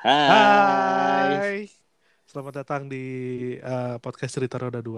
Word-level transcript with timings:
Hai. 0.00 1.28
Hai. 1.36 1.56
Selamat 2.24 2.64
datang 2.64 2.88
di 2.88 3.04
uh, 3.60 4.00
podcast 4.00 4.32
Cerita 4.32 4.56
Roda 4.56 4.80
2. 4.80 4.96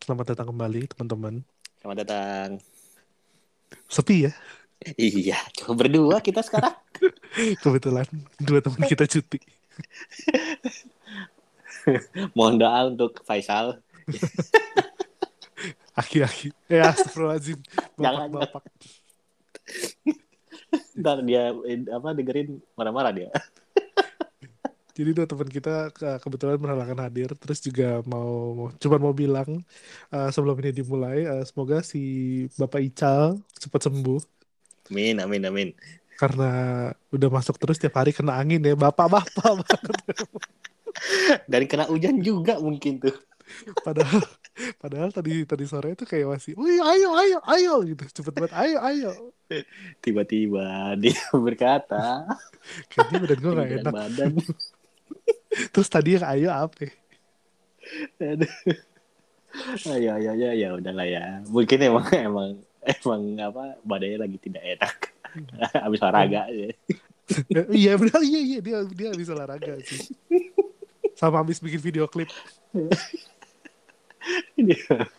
Selamat 0.00 0.32
datang 0.32 0.48
kembali, 0.48 0.88
teman-teman. 0.88 1.44
Selamat 1.76 1.96
datang. 2.08 2.56
Sepi 3.92 4.24
ya? 4.24 4.32
Iya, 4.96 5.36
cuma 5.52 5.76
berdua 5.76 6.24
kita 6.24 6.40
sekarang. 6.40 6.72
Kebetulan 7.60 8.08
dua 8.40 8.64
teman 8.64 8.88
kita 8.88 9.04
cuti. 9.04 9.36
Mohon 12.32 12.54
doa 12.56 12.80
untuk 12.88 13.20
Faisal. 13.28 13.84
Aki-aki. 16.00 16.56
Eh, 16.72 16.80
astagfirullahaladzim. 16.80 17.60
Jangan. 18.00 18.32
Bapak-bapak. 18.32 18.64
Ntar 20.96 21.20
dia 21.20 21.52
eh, 21.68 21.84
apa 21.92 22.16
dengerin 22.16 22.64
marah-marah 22.72 23.12
dia. 23.12 23.28
Jadi 24.98 25.10
dua 25.16 25.26
teman 25.30 25.46
kita 25.56 25.70
ke- 25.94 26.18
kebetulan 26.24 26.58
berhalangan 26.58 26.98
hadir. 27.06 27.30
Terus 27.38 27.58
juga 27.66 28.02
mau, 28.12 28.30
cuma 28.82 28.96
mau 28.98 29.14
bilang 29.14 29.48
uh, 30.14 30.28
sebelum 30.34 30.56
ini 30.62 30.70
dimulai, 30.82 31.18
uh, 31.30 31.44
semoga 31.46 31.76
si 31.86 31.98
Bapak 32.58 32.80
Ical 32.82 33.38
cepat 33.62 33.80
sembuh. 33.86 34.20
Amin, 34.90 35.16
amin, 35.20 35.42
amin. 35.46 35.68
Karena 36.18 36.50
udah 37.14 37.28
masuk 37.30 37.54
terus 37.62 37.78
tiap 37.78 37.94
hari 37.94 38.10
kena 38.10 38.34
angin 38.42 38.58
ya. 38.64 38.74
Bapak-bapak 38.74 39.26
banget. 39.38 39.80
Dan 41.48 41.62
kena 41.70 41.84
hujan 41.88 42.20
juga 42.22 42.58
mungkin 42.58 42.98
tuh. 43.02 43.14
padahal 43.86 44.20
padahal 44.82 45.10
tadi 45.14 45.44
tadi 45.48 45.64
sore 45.64 45.96
itu 45.96 46.04
kayak 46.04 46.26
masih 46.36 46.52
wih 46.58 46.78
ayo 46.82 47.08
ayo 47.16 47.38
ayo 47.48 47.72
gitu 47.88 48.02
cepet 48.20 48.34
banget 48.36 48.52
ayo 48.60 48.76
ayo 48.84 49.10
Tiba-tiba 50.04 50.92
dia 51.00 51.16
berkata, 51.46 52.28
kayaknya 52.92 53.16
badan 53.22 53.38
gue 53.40 53.52
gak 53.56 53.68
"Berat 53.68 53.80
enak 53.80 53.96
badan. 53.96 54.32
Terus 55.72 55.88
tadi 55.88 56.16
yang 56.16 56.26
ayo 56.26 56.48
apa? 56.52 56.88
Aduh. 58.20 58.52
Ayo, 59.88 60.10
ayo, 60.20 60.30
ayo, 60.36 60.48
ya 60.52 60.68
udahlah 60.76 61.08
ya. 61.08 61.40
Mungkin 61.48 61.78
emang 61.80 62.06
emang 62.12 62.50
emang 62.84 63.22
apa 63.40 63.80
badannya 63.82 64.18
lagi 64.20 64.38
tidak 64.38 64.62
enak. 64.64 64.96
Habis 65.84 66.00
olahraga 66.04 66.48
ya. 66.52 66.72
iya 67.68 67.92
benar 68.00 68.20
iya 68.24 68.40
iya 68.40 68.58
dia 68.64 68.78
dia 68.88 69.08
bisa 69.12 69.36
olahraga 69.36 69.76
sih 69.84 70.16
sama 71.12 71.44
habis 71.44 71.60
bikin 71.60 71.80
video 71.80 72.08
klip 72.08 72.32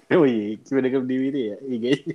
Wih, 0.10 0.62
gimana 0.62 0.86
ke 0.92 1.02
ini 1.02 1.42
ya? 1.50 1.58
IG-nya. 1.66 2.14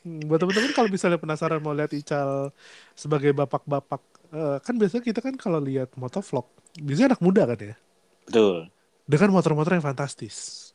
Hmm, 0.00 0.24
buat 0.24 0.40
teman-teman 0.40 0.72
kalau 0.72 0.88
misalnya 0.88 1.20
penasaran 1.20 1.60
mau 1.60 1.76
lihat 1.76 1.92
Ical 1.92 2.56
sebagai 2.96 3.36
bapak-bapak 3.36 4.00
eh, 4.32 4.56
kan 4.64 4.74
biasanya 4.80 5.04
kita 5.04 5.20
kan 5.20 5.36
kalau 5.36 5.60
lihat 5.60 5.92
motovlog 5.92 6.48
biasanya 6.80 7.08
anak 7.16 7.22
muda 7.24 7.42
kan 7.48 7.58
ya 7.60 7.74
Betul. 8.26 8.70
dengan 9.08 9.30
motor-motor 9.34 9.72
yang 9.76 9.84
fantastis 9.84 10.68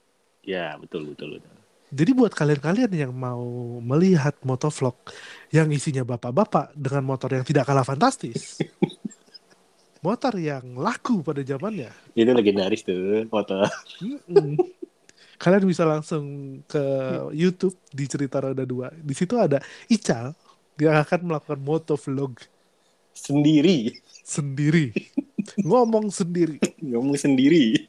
Ya, 0.47 0.79
betul, 0.79 1.03
betul, 1.11 1.37
betul. 1.37 1.55
Jadi 1.91 2.11
buat 2.15 2.31
kalian-kalian 2.35 2.91
yang 2.95 3.11
mau 3.15 3.43
melihat 3.83 4.35
motovlog 4.43 4.95
yang 5.51 5.67
isinya 5.71 6.03
bapak-bapak 6.07 6.71
dengan 6.75 7.03
motor 7.03 7.31
yang 7.35 7.43
tidak 7.47 7.67
kalah 7.67 7.83
fantastis, 7.83 8.63
motor 10.05 10.33
yang 10.39 10.75
laku 10.79 11.23
pada 11.23 11.43
zamannya, 11.43 11.91
Itu 12.15 12.31
legendaris 12.35 12.83
tuh 12.83 13.27
mm-mm. 14.01 14.57
kalian 15.37 15.63
bisa 15.69 15.83
langsung 15.85 16.23
ke 16.65 16.83
YouTube 17.33 17.77
di 17.93 18.05
Cerita 18.09 18.41
Roda 18.41 18.65
2. 18.65 19.05
Di 19.05 19.13
situ 19.17 19.35
ada 19.37 19.61
Ical 19.89 20.33
yang 20.81 20.95
akan 21.01 21.19
melakukan 21.29 21.59
motovlog 21.61 22.33
Sendiri. 23.13 23.91
sendiri, 24.23 24.93
ngomong 25.61 26.11
sendiri. 26.11 26.57
Ngomong 26.81 27.17
sendiri. 27.17 27.87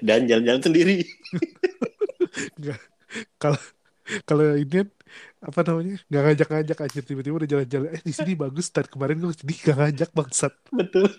Dan 0.00 0.26
jalan-jalan 0.28 0.62
sendiri. 0.62 1.04
Kalau 3.36 3.60
kalau 4.24 4.56
ini 4.56 4.88
apa 5.42 5.60
namanya 5.66 6.00
nggak 6.08 6.22
ngajak-ngajak 6.22 6.78
aja 6.80 7.00
tiba-tiba 7.04 7.34
udah 7.44 7.50
jalan-jalan 7.50 7.88
eh 7.92 8.02
di 8.02 8.14
sini 8.14 8.32
bagus 8.38 8.72
dan 8.72 8.86
kemarin 8.88 9.20
gue 9.20 9.34
sedih 9.34 9.58
gak 9.58 9.76
ngajak 9.78 10.10
bangsat 10.14 10.54
Betul. 10.70 11.10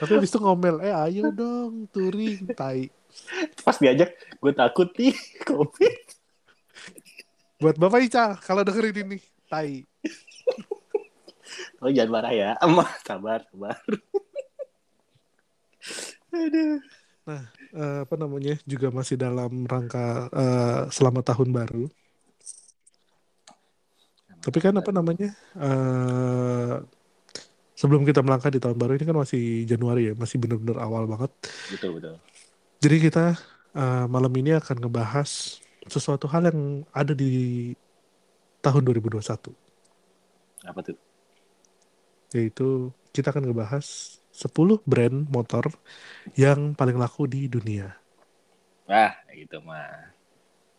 Tapi 0.00 0.16
habis 0.16 0.32
itu 0.32 0.40
ngomel, 0.40 0.80
eh 0.80 0.96
ayo 0.96 1.28
dong 1.28 1.84
touring, 1.92 2.48
tai. 2.56 2.88
Pas 3.60 3.76
diajak, 3.76 4.16
gue 4.16 4.52
takut 4.56 4.88
nih. 4.96 5.12
Covid. 5.44 6.00
Buat 7.60 7.76
Bapak 7.76 8.00
Ica, 8.00 8.40
kalau 8.40 8.64
dengerin 8.64 8.96
ini, 9.04 9.18
tai. 9.52 9.84
Oh, 11.80 11.88
jangan 11.88 12.10
marah 12.12 12.32
ya. 12.36 12.50
Emang, 12.64 12.88
sabar, 13.02 13.40
sabar. 13.48 13.76
Aduh. 16.36 16.78
Eh, 17.30 17.98
apa 18.04 18.14
namanya, 18.20 18.58
juga 18.68 18.92
masih 18.92 19.16
dalam 19.16 19.64
rangka 19.64 20.28
eh, 20.28 20.80
selamat 20.92 21.34
tahun 21.34 21.48
baru. 21.56 21.84
Tapi 24.40 24.58
kan 24.60 24.72
apa 24.72 24.88
namanya, 24.88 25.36
eh 25.60 26.76
sebelum 27.76 28.08
kita 28.08 28.24
melangkah 28.24 28.52
di 28.52 28.60
tahun 28.60 28.76
baru 28.76 28.96
ini 28.96 29.04
kan 29.04 29.16
masih 29.16 29.68
Januari 29.68 30.12
ya, 30.12 30.14
masih 30.16 30.36
bener-bener 30.40 30.80
awal 30.80 31.04
banget. 31.08 31.32
Betul, 31.72 32.00
betul. 32.00 32.16
Jadi 32.80 32.96
kita 33.08 33.24
eh, 33.76 34.06
malam 34.08 34.32
ini 34.36 34.56
akan 34.56 34.80
ngebahas 34.80 35.60
sesuatu 35.88 36.28
hal 36.28 36.48
yang 36.48 36.84
ada 36.92 37.12
di 37.16 37.72
tahun 38.60 38.84
2021. 38.84 39.52
Apa 40.64 40.80
tuh? 40.84 41.09
Yaitu 42.30 42.94
kita 43.10 43.34
akan 43.34 43.50
ngebahas 43.50 44.16
10 44.30 44.86
brand 44.86 45.26
motor 45.28 45.68
yang 46.38 46.72
paling 46.72 46.96
laku 46.96 47.26
di 47.26 47.50
dunia. 47.50 47.92
Wah, 48.86 49.12
gitu 49.34 49.60
mah. 49.62 50.14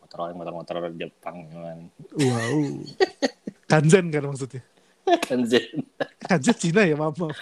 Motor 0.03 0.35
motor-motor 0.35 0.75
Jepang 0.95 1.47
man. 1.56 1.88
Wow. 2.16 2.84
Kanzen 3.72 4.12
kan 4.12 4.23
maksudnya. 4.28 4.63
Kan 5.23 5.47
Zen. 5.47 5.88
Kanzen 6.28 6.56
Cina 6.59 6.84
ya, 6.84 6.95
maaf. 7.00 7.16
maaf. 7.16 7.38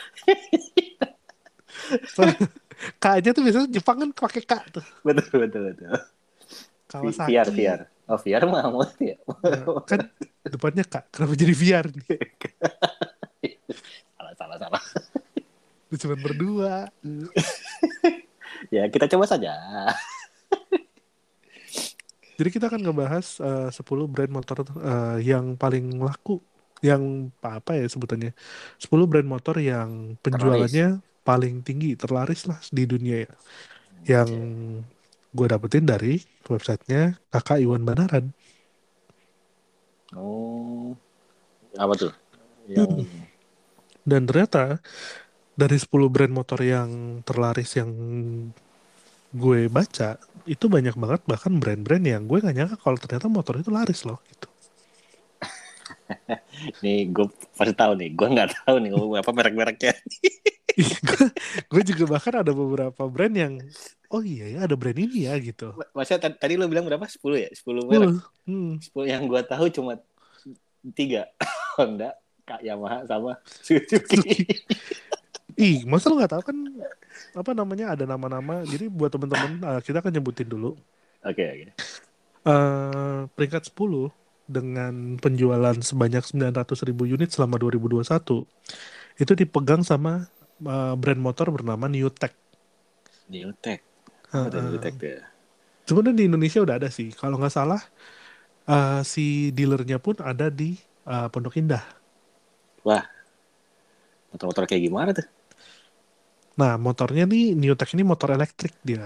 Soalnya 2.13 2.37
K 3.01 3.05
aja 3.19 3.29
tuh 3.33 3.43
biasanya 3.43 3.67
Jepang 3.73 3.97
kan 3.97 4.09
pakai 4.13 4.43
K 4.45 4.53
tuh. 4.69 4.85
Betul, 5.01 5.49
betul, 5.49 5.61
betul. 5.73 5.89
Kawasaki. 6.89 7.33
VR, 7.33 7.49
VR. 7.49 7.81
Oh, 8.09 8.17
VR 8.17 8.43
mah 8.49 8.65
mau 8.73 8.85
ya. 8.97 9.17
Nah, 9.45 9.85
kan 9.85 10.09
depannya 10.45 10.85
K. 10.85 10.95
Kenapa 11.13 11.33
jadi 11.37 11.53
VR 11.53 11.85
nih? 11.89 12.05
salah. 14.59 14.83
Lu 15.89 15.95
cuma 15.95 16.15
berdua. 16.19 16.91
Ya, 18.67 18.85
kita 18.91 19.07
coba 19.07 19.23
saja. 19.23 19.55
Jadi 22.35 22.49
kita 22.51 22.67
akan 22.67 22.83
ngebahas 22.83 23.39
eh, 23.39 23.69
10 23.71 24.11
brand 24.11 24.31
motor 24.31 24.63
eh, 24.63 25.17
yang 25.23 25.55
paling 25.55 25.95
laku. 25.99 26.43
Yang 26.79 27.31
apa, 27.39 27.59
apa 27.59 27.71
ya 27.79 27.85
sebutannya? 27.87 28.31
10 28.79 28.87
brand 29.11 29.27
motor 29.27 29.55
yang 29.59 30.15
penjualannya 30.23 31.03
paling 31.23 31.63
tinggi, 31.63 31.99
terlaris 31.99 32.47
lah 32.47 32.59
di 32.71 32.83
dunia 32.87 33.27
ya. 33.27 33.31
Yang 34.07 34.29
gue 35.35 35.47
dapetin 35.51 35.85
dari 35.87 36.19
websitenya 36.47 37.19
kakak 37.31 37.59
Iwan 37.59 37.83
Banaran. 37.83 38.31
Oh. 40.15 40.95
Apa 41.75 41.93
tuh? 41.95 42.13
Yang 42.65 43.07
Dan 44.09 44.25
ternyata 44.25 44.81
dari 45.53 45.77
10 45.77 46.09
brand 46.09 46.33
motor 46.33 46.59
yang 46.65 47.21
terlaris 47.21 47.77
yang 47.77 47.91
gue 49.29 49.69
baca, 49.69 50.17
itu 50.49 50.65
banyak 50.65 50.97
banget 50.97 51.21
bahkan 51.29 51.53
brand-brand 51.61 52.01
yang 52.01 52.25
gue 52.25 52.41
gak 52.41 52.55
nyangka 52.57 52.77
kalau 52.81 52.97
ternyata 52.97 53.29
motor 53.29 53.61
itu 53.61 53.69
laris 53.69 54.01
loh 54.01 54.17
gitu. 54.25 54.49
nih 56.83 57.13
gue 57.13 57.29
pasti 57.53 57.73
tahu 57.77 57.93
nih. 57.93 58.09
Gue 58.17 58.27
nggak 58.33 58.65
tahu 58.65 58.75
nih 58.81 58.91
apa 59.21 59.29
merek-mereknya. 59.29 59.93
gue, 61.09 61.25
gue 61.69 61.81
juga 61.93 62.03
bahkan 62.17 62.41
ada 62.41 62.51
beberapa 62.55 63.05
brand 63.05 63.35
yang 63.35 63.53
oh 64.09 64.25
iya 64.25 64.57
ya 64.57 64.59
ada 64.65 64.73
brand 64.73 64.97
ini 64.97 65.29
ya 65.29 65.37
gitu. 65.37 65.77
Masa 65.93 66.17
tadi, 66.17 66.57
lo 66.57 66.65
bilang 66.65 66.85
berapa? 66.89 67.05
10 67.05 67.21
ya? 67.37 67.49
10 67.53 67.85
merek. 67.85 68.09
Hmm. 68.49 68.81
10 68.81 69.05
yang 69.05 69.23
gue 69.29 69.41
tahu 69.45 69.69
cuma 69.69 70.01
tiga. 70.97 71.29
Honda, 71.77 72.11
Kak 72.49 72.61
Yamaha 72.65 73.05
sama 73.05 73.37
Suzuki. 73.45 74.49
Ih, 75.59 75.85
masa 75.85 76.09
lo 76.09 76.17
nggak 76.17 76.33
tahu 76.33 76.43
kan 76.49 76.57
apa 77.37 77.51
namanya 77.53 77.93
ada 77.93 78.09
nama-nama. 78.09 78.65
Jadi 78.65 78.89
buat 78.89 79.13
teman-teman 79.13 79.61
uh, 79.61 79.79
kita 79.85 80.01
akan 80.01 80.17
nyebutin 80.17 80.49
dulu. 80.49 80.73
Oke, 81.21 81.43
oke. 81.45 81.75
Eh, 82.47 83.19
peringkat 83.35 83.75
10 83.75 84.09
dengan 84.49 85.19
penjualan 85.19 85.75
sebanyak 85.75 86.23
900 86.23 86.87
ribu 86.87 87.05
unit 87.05 87.29
selama 87.29 87.59
2021 87.61 88.01
itu 89.19 89.33
dipegang 89.35 89.83
sama 89.83 90.25
uh, 90.63 90.95
brand 90.95 91.19
motor 91.19 91.51
bernama 91.51 91.85
Newtek. 91.91 92.31
Newtek. 93.27 93.83
Uh, 94.31 94.47
Ada 94.47 94.57
uh, 94.57 94.63
Newtek 94.71 94.95
ya. 94.97 95.21
Sebenarnya 95.85 96.15
di 96.15 96.25
Indonesia 96.31 96.63
udah 96.63 96.75
ada 96.79 96.89
sih. 96.89 97.11
Kalau 97.11 97.35
nggak 97.37 97.53
salah 97.53 97.81
uh, 98.65 99.03
si 99.03 99.51
dealernya 99.51 99.99
pun 99.99 100.15
ada 100.23 100.47
di 100.47 100.79
uh, 101.05 101.27
Pondok 101.27 101.59
Indah. 101.59 101.98
Wah. 102.83 103.03
Motor-motor 104.31 104.63
kayak 104.69 104.83
gimana 104.85 105.11
tuh? 105.17 105.25
Nah, 106.59 106.73
motornya 106.85 107.23
nih 107.31 107.43
New 107.61 107.73
Tech 107.79 107.89
ini 107.95 108.03
motor 108.11 108.29
elektrik 108.37 108.73
dia 108.87 109.03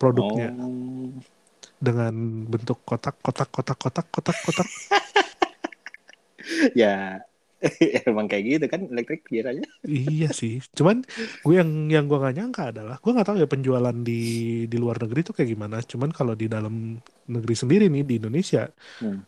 produknya 0.00 0.48
Oh. 0.58 1.12
dengan 1.80 2.12
bentuk 2.52 2.78
kotak 2.88 3.16
kotak 3.24 3.48
kotak 3.54 3.78
kotak 3.80 4.06
kotak 4.14 4.36
kotak. 4.44 4.68
Ya 6.80 7.20
emang 8.08 8.24
kayak 8.30 8.44
gitu 8.48 8.64
kan 8.72 8.80
elektrik 8.88 9.20
biasanya. 9.28 9.64
iya 9.84 10.24
sih. 10.40 10.52
Cuman 10.76 10.96
gue 11.44 11.54
yang 11.60 11.70
yang 11.94 12.04
gue 12.08 12.16
gak 12.24 12.34
nyangka 12.36 12.62
adalah 12.72 12.94
gue 13.02 13.10
nggak 13.14 13.26
tahu 13.28 13.38
ya 13.42 13.48
penjualan 13.52 13.96
di 14.08 14.12
di 14.72 14.76
luar 14.82 14.96
negeri 15.02 15.20
tuh 15.28 15.34
kayak 15.36 15.50
gimana. 15.54 15.76
Cuman 15.92 16.10
kalau 16.18 16.32
di 16.40 16.46
dalam 16.54 16.74
negeri 17.34 17.54
sendiri 17.60 17.84
nih 17.92 18.02
di 18.08 18.14
Indonesia, 18.20 18.60
Hmm. 19.00 19.20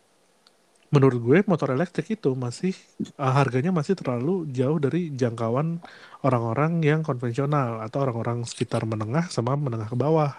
Menurut 0.93 1.19
gue 1.25 1.37
motor 1.49 1.73
elektrik 1.73 2.13
itu 2.13 2.37
masih 2.37 2.77
uh, 3.17 3.33
harganya 3.33 3.73
masih 3.73 3.97
terlalu 3.97 4.45
jauh 4.53 4.77
dari 4.77 5.09
jangkauan 5.09 5.81
orang-orang 6.21 6.85
yang 6.85 7.01
konvensional 7.01 7.81
atau 7.81 8.05
orang-orang 8.05 8.45
sekitar 8.45 8.85
menengah 8.85 9.25
sama 9.33 9.57
menengah 9.57 9.89
ke 9.89 9.97
bawah. 9.97 10.37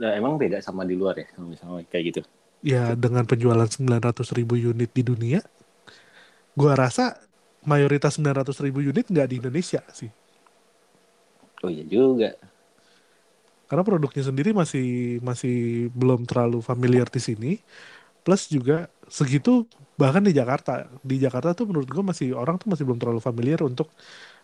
Nah, 0.00 0.16
emang 0.16 0.40
beda 0.40 0.64
sama 0.64 0.88
di 0.88 0.96
luar 0.96 1.12
ya, 1.20 1.28
kalau 1.36 1.52
misalnya 1.52 1.84
kayak 1.92 2.04
gitu. 2.08 2.20
Ya 2.64 2.96
dengan 2.96 3.28
penjualan 3.28 3.68
900 3.68 4.32
ribu 4.32 4.56
unit 4.56 4.88
di 4.96 5.04
dunia, 5.04 5.44
gua 6.56 6.72
rasa 6.72 7.20
mayoritas 7.68 8.16
900 8.16 8.64
ribu 8.64 8.80
unit 8.80 9.04
nggak 9.04 9.28
di 9.28 9.36
Indonesia 9.44 9.84
sih. 9.92 10.08
Oh 11.60 11.68
iya 11.68 11.84
juga. 11.84 12.32
Karena 13.68 13.84
produknya 13.84 14.24
sendiri 14.24 14.56
masih 14.56 15.20
masih 15.20 15.88
belum 15.92 16.24
terlalu 16.24 16.64
familiar 16.64 17.06
di 17.12 17.20
sini. 17.20 17.52
Plus 18.24 18.42
juga 18.52 18.86
segitu 19.08 19.64
bahkan 20.00 20.22
di 20.24 20.32
Jakarta. 20.32 20.86
Di 21.00 21.16
Jakarta 21.20 21.52
tuh 21.56 21.66
menurut 21.70 21.88
gua 21.88 22.04
masih 22.12 22.32
orang 22.36 22.56
tuh 22.60 22.68
masih 22.72 22.84
belum 22.86 22.98
terlalu 23.00 23.20
familiar 23.20 23.60
untuk 23.64 23.88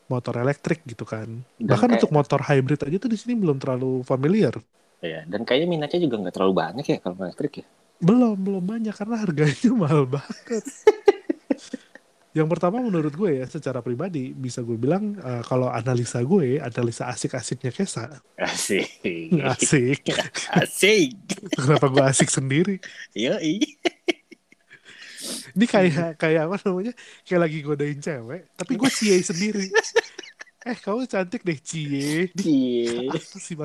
motor 0.07 0.35
elektrik 0.39 0.83
gitu 0.87 1.05
kan. 1.05 1.27
Dan 1.59 1.67
Bahkan 1.71 1.89
kayak- 1.91 1.97
untuk 2.03 2.11
motor 2.15 2.41
hybrid 2.43 2.81
aja 2.87 2.97
tuh 3.01 3.11
di 3.11 3.19
sini 3.19 3.35
belum 3.39 3.59
terlalu 3.59 4.03
familiar. 4.07 4.55
Iya, 5.05 5.29
dan 5.29 5.45
kayaknya 5.45 5.69
minatnya 5.69 6.01
juga 6.03 6.17
nggak 6.25 6.35
terlalu 6.35 6.55
banyak 6.57 6.87
ya 6.89 6.99
kalau 7.05 7.17
elektrik 7.21 7.53
ya. 7.63 7.67
Belum, 8.01 8.37
belum 8.37 8.65
banyak 8.65 8.95
karena 8.97 9.17
harganya 9.21 9.71
mahal 9.83 10.05
banget. 10.09 10.65
Yang 12.37 12.49
pertama 12.53 12.85
menurut 12.85 13.17
gue 13.17 13.41
ya 13.41 13.49
secara 13.49 13.81
pribadi 13.81 14.37
bisa 14.37 14.61
gue 14.61 14.77
bilang 14.77 15.17
eh, 15.17 15.41
kalau 15.49 15.73
analisa 15.73 16.21
gue, 16.21 16.61
analisa 16.61 17.09
asik-asiknya 17.09 17.73
Kesa. 17.73 18.21
Asik. 18.37 19.01
Asik. 19.41 20.05
Asik. 20.61 21.17
Kenapa 21.57 21.89
gue 21.89 22.05
asik 22.05 22.29
sendiri? 22.29 22.77
Yoi. 23.17 23.65
Ini 25.57 25.65
kayak 25.65 26.21
kayak 26.21 26.53
apa 26.53 26.57
namanya? 26.69 26.93
Kayak 27.25 27.41
lagi 27.49 27.59
godain 27.65 27.99
cewek, 28.05 28.53
tapi 28.53 28.73
gue 28.77 28.91
cie 28.93 29.17
sendiri. 29.25 29.73
Eh, 30.67 30.77
kamu 30.77 31.09
cantik 31.09 31.41
deh, 31.41 31.57
cie. 31.57 32.29
Cie. 32.37 33.07
Apa 33.15 33.19
sih? 33.39 33.57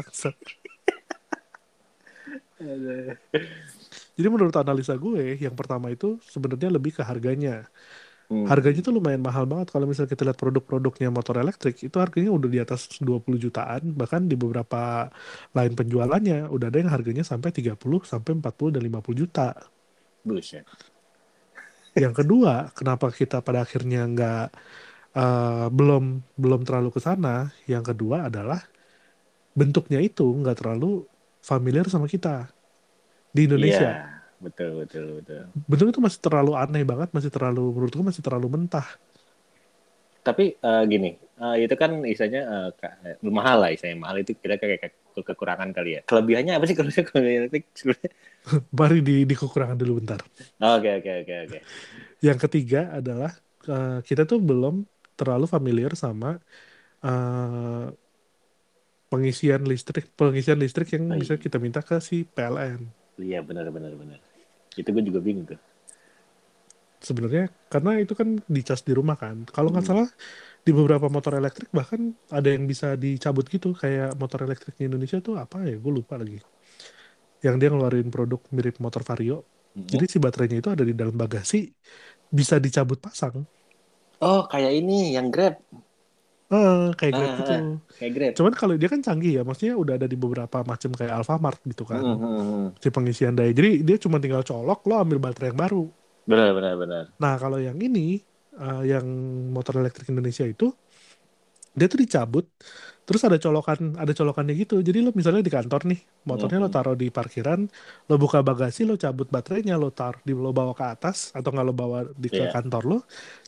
Jadi 4.15 4.27
menurut 4.29 4.53
analisa 4.53 4.93
gue, 4.93 5.35
yang 5.41 5.57
pertama 5.57 5.89
itu 5.89 6.21
sebenarnya 6.29 6.69
lebih 6.71 6.95
ke 6.95 7.03
harganya. 7.03 7.65
Hmm. 8.31 8.47
Harganya 8.47 8.79
tuh 8.79 8.95
lumayan 8.95 9.19
mahal 9.19 9.43
banget 9.43 9.75
kalau 9.75 9.83
misalnya 9.83 10.15
kita 10.15 10.23
lihat 10.23 10.39
produk-produknya 10.39 11.11
motor 11.11 11.35
elektrik 11.43 11.75
itu 11.83 11.91
harganya 11.99 12.31
udah 12.31 12.47
di 12.47 12.63
atas 12.63 12.87
20 13.03 13.35
jutaan 13.35 13.91
bahkan 13.91 14.23
di 14.23 14.39
beberapa 14.39 15.11
lain 15.51 15.75
penjualannya 15.75 16.47
udah 16.47 16.67
ada 16.71 16.77
yang 16.79 16.87
harganya 16.95 17.27
sampai 17.27 17.51
30 17.51 17.75
sampai 18.07 18.39
40 18.39 18.79
dan 18.79 18.81
50 18.87 19.19
juta. 19.19 19.51
Buset. 20.23 20.63
Yang 21.91 22.23
kedua, 22.23 22.71
kenapa 22.71 23.11
kita 23.11 23.43
pada 23.43 23.67
akhirnya 23.67 24.07
nggak 24.07 24.47
eh, 25.11 25.67
belum 25.67 26.23
belum 26.39 26.61
terlalu 26.63 26.95
ke 26.95 27.03
sana? 27.03 27.51
Yang 27.67 27.91
kedua 27.91 28.31
adalah 28.31 28.63
bentuknya 29.51 29.99
itu 29.99 30.23
nggak 30.23 30.63
terlalu 30.63 31.03
familiar 31.43 31.83
sama 31.91 32.07
kita 32.07 32.47
di 33.35 33.43
Indonesia. 33.43 33.91
Iya, 33.91 34.20
betul 34.43 34.69
betul 34.81 35.05
betul. 35.21 35.41
Bentuknya 35.69 35.93
itu 35.95 36.03
masih 36.07 36.21
terlalu 36.25 36.51
aneh 36.55 36.83
banget, 36.87 37.09
masih 37.15 37.31
terlalu 37.35 37.61
menurutku 37.75 38.01
masih 38.07 38.23
terlalu 38.23 38.47
mentah. 38.55 38.87
Tapi 40.21 40.53
eh, 40.53 40.83
gini, 40.85 41.09
eh, 41.17 41.55
itu 41.65 41.73
kan 41.81 41.91
istilahnya 42.05 42.41
eh, 42.45 42.69
ka- 42.77 42.97
eh, 43.09 43.17
mahal 43.25 43.57
lah 43.65 43.69
istilahnya 43.73 43.99
mahal 44.05 44.17
itu 44.21 44.37
kira 44.37 44.55
kayak 44.61 44.77
kayak 44.85 44.93
ke- 45.17 45.25
kekurangan 45.33 45.69
kali 45.73 45.97
ya. 45.97 46.01
Kelebihannya 46.05 46.53
apa 46.61 46.65
sih 46.69 46.75
kalau 46.77 46.91
elektrik 47.25 47.65
sebenarnya? 47.79 48.11
Mari 48.79 48.99
di, 49.05 49.15
di 49.29 49.35
kekurangan 49.37 49.77
dulu 49.77 50.01
bentar. 50.01 50.19
Oke 50.61 50.89
oke 51.01 51.11
oke 51.25 51.33
oke. 51.45 51.59
Yang 52.21 52.37
ketiga 52.47 52.79
adalah 52.93 53.31
eh, 53.65 53.99
kita 54.05 54.23
tuh 54.29 54.39
belum 54.41 54.85
terlalu 55.17 55.45
familiar 55.49 55.91
sama 55.97 56.37
eh, 57.05 57.85
pengisian 59.11 59.61
listrik, 59.67 60.05
pengisian 60.19 60.59
listrik 60.63 60.87
yang 60.95 61.05
bisa 61.21 61.35
kita 61.37 61.57
minta 61.59 61.81
ke 61.83 61.99
si 61.99 62.23
PLN. 62.23 62.81
Iya 63.21 63.39
benar 63.47 63.65
benar 63.75 63.93
benar. 64.01 64.19
Itu 64.79 64.89
gue 64.95 65.03
juga 65.09 65.19
bingung 65.25 65.45
tuh. 65.51 65.59
Sebenarnya 67.07 67.43
karena 67.73 67.91
itu 68.03 68.13
kan 68.19 68.29
dicas 68.55 68.81
di 68.87 68.93
rumah 68.99 69.17
kan. 69.23 69.35
Kalau 69.55 69.73
nggak 69.73 69.81
Hmm. 69.81 69.89
salah 69.89 70.07
di 70.65 70.71
beberapa 70.77 71.07
motor 71.15 71.33
elektrik 71.41 71.69
bahkan 71.79 72.01
ada 72.37 72.49
yang 72.55 72.65
bisa 72.71 72.87
dicabut 73.03 73.45
gitu 73.55 73.67
kayak 73.81 74.17
motor 74.21 74.39
elektrik 74.47 74.73
di 74.79 74.83
Indonesia 74.89 75.17
tuh 75.27 75.35
apa 75.43 75.57
ya? 75.69 75.75
Gue 75.83 75.93
lupa 75.99 76.15
lagi. 76.21 76.37
Yang 77.45 77.55
dia 77.61 77.69
ngeluarin 77.73 78.09
produk 78.13 78.41
mirip 78.53 78.75
motor 78.83 79.01
Vario. 79.07 79.37
Hmm. 79.75 79.87
Jadi 79.91 80.05
si 80.07 80.17
baterainya 80.23 80.57
itu 80.61 80.69
ada 80.71 80.83
di 80.87 80.93
dalam 80.95 81.15
bagasi 81.17 81.57
bisa 82.31 82.55
dicabut 82.63 82.99
pasang. 83.03 83.45
Oh 84.27 84.39
kayak 84.51 84.71
ini 84.79 84.93
yang 85.15 85.27
Grab, 85.33 85.53
Eh, 86.51 86.81
kayak 86.99 87.13
Grab 87.15 87.31
Ah, 87.33 87.37
gitu. 87.39 87.53
kayak 87.97 88.13
Grab. 88.15 88.35
Cuman 88.35 88.53
kalau 88.59 88.75
dia 88.79 88.89
kan 88.93 89.01
canggih 89.07 89.31
ya, 89.37 89.41
maksudnya 89.47 89.75
udah 89.83 89.93
ada 89.99 90.07
di 90.13 90.17
beberapa 90.23 90.57
macam 90.71 90.91
kayak 90.99 91.13
Alfamart 91.23 91.59
gitu 91.71 91.83
kan, 91.93 92.05
Hmm, 92.05 92.15
hmm, 92.21 92.39
hmm. 92.41 92.67
si 92.83 92.89
pengisian 92.95 93.33
daya. 93.37 93.51
Jadi 93.59 93.69
dia 93.87 93.97
cuma 94.03 94.17
tinggal 94.23 94.43
colok, 94.49 94.79
lo 94.89 94.95
ambil 95.03 95.19
baterai 95.25 95.49
yang 95.53 95.59
baru. 95.65 95.83
Benar 96.27 96.55
benar 96.55 96.75
benar. 96.79 97.13
Nah 97.21 97.33
kalau 97.41 97.59
yang 97.67 97.77
ini, 97.87 98.19
eh, 98.57 98.81
yang 98.91 99.05
motor 99.55 99.73
elektrik 99.81 100.09
Indonesia 100.13 100.45
itu, 100.53 100.65
dia 101.71 101.87
tuh 101.87 102.03
dicabut, 102.03 102.45
terus 103.07 103.23
ada 103.23 103.39
colokan, 103.39 103.95
ada 103.95 104.11
colokannya 104.11 104.53
gitu. 104.59 104.83
Jadi 104.83 104.99
lo 105.05 105.15
misalnya 105.15 105.39
di 105.47 105.51
kantor 105.53 105.81
nih, 105.87 105.99
motornya 106.27 106.59
lo 106.59 106.67
Mhm. 106.67 106.75
taruh 106.75 106.95
di 106.99 107.07
parkiran, 107.07 107.63
lo 108.11 108.15
buka 108.19 108.43
bagasi, 108.43 108.83
lo 108.83 108.99
cabut 108.99 109.27
baterainya, 109.31 109.79
lo 109.79 109.87
tar, 109.95 110.19
di 110.27 110.35
lo 110.35 110.51
bawa 110.51 110.75
ke 110.75 110.83
atas 110.83 111.31
atau 111.31 111.49
nggak 111.53 111.65
lo 111.67 111.73
bawa 111.75 111.97
di 112.23 112.27
ke 112.27 112.43
Iya. 112.43 112.51
kantor 112.51 112.83
lo, 112.91 112.97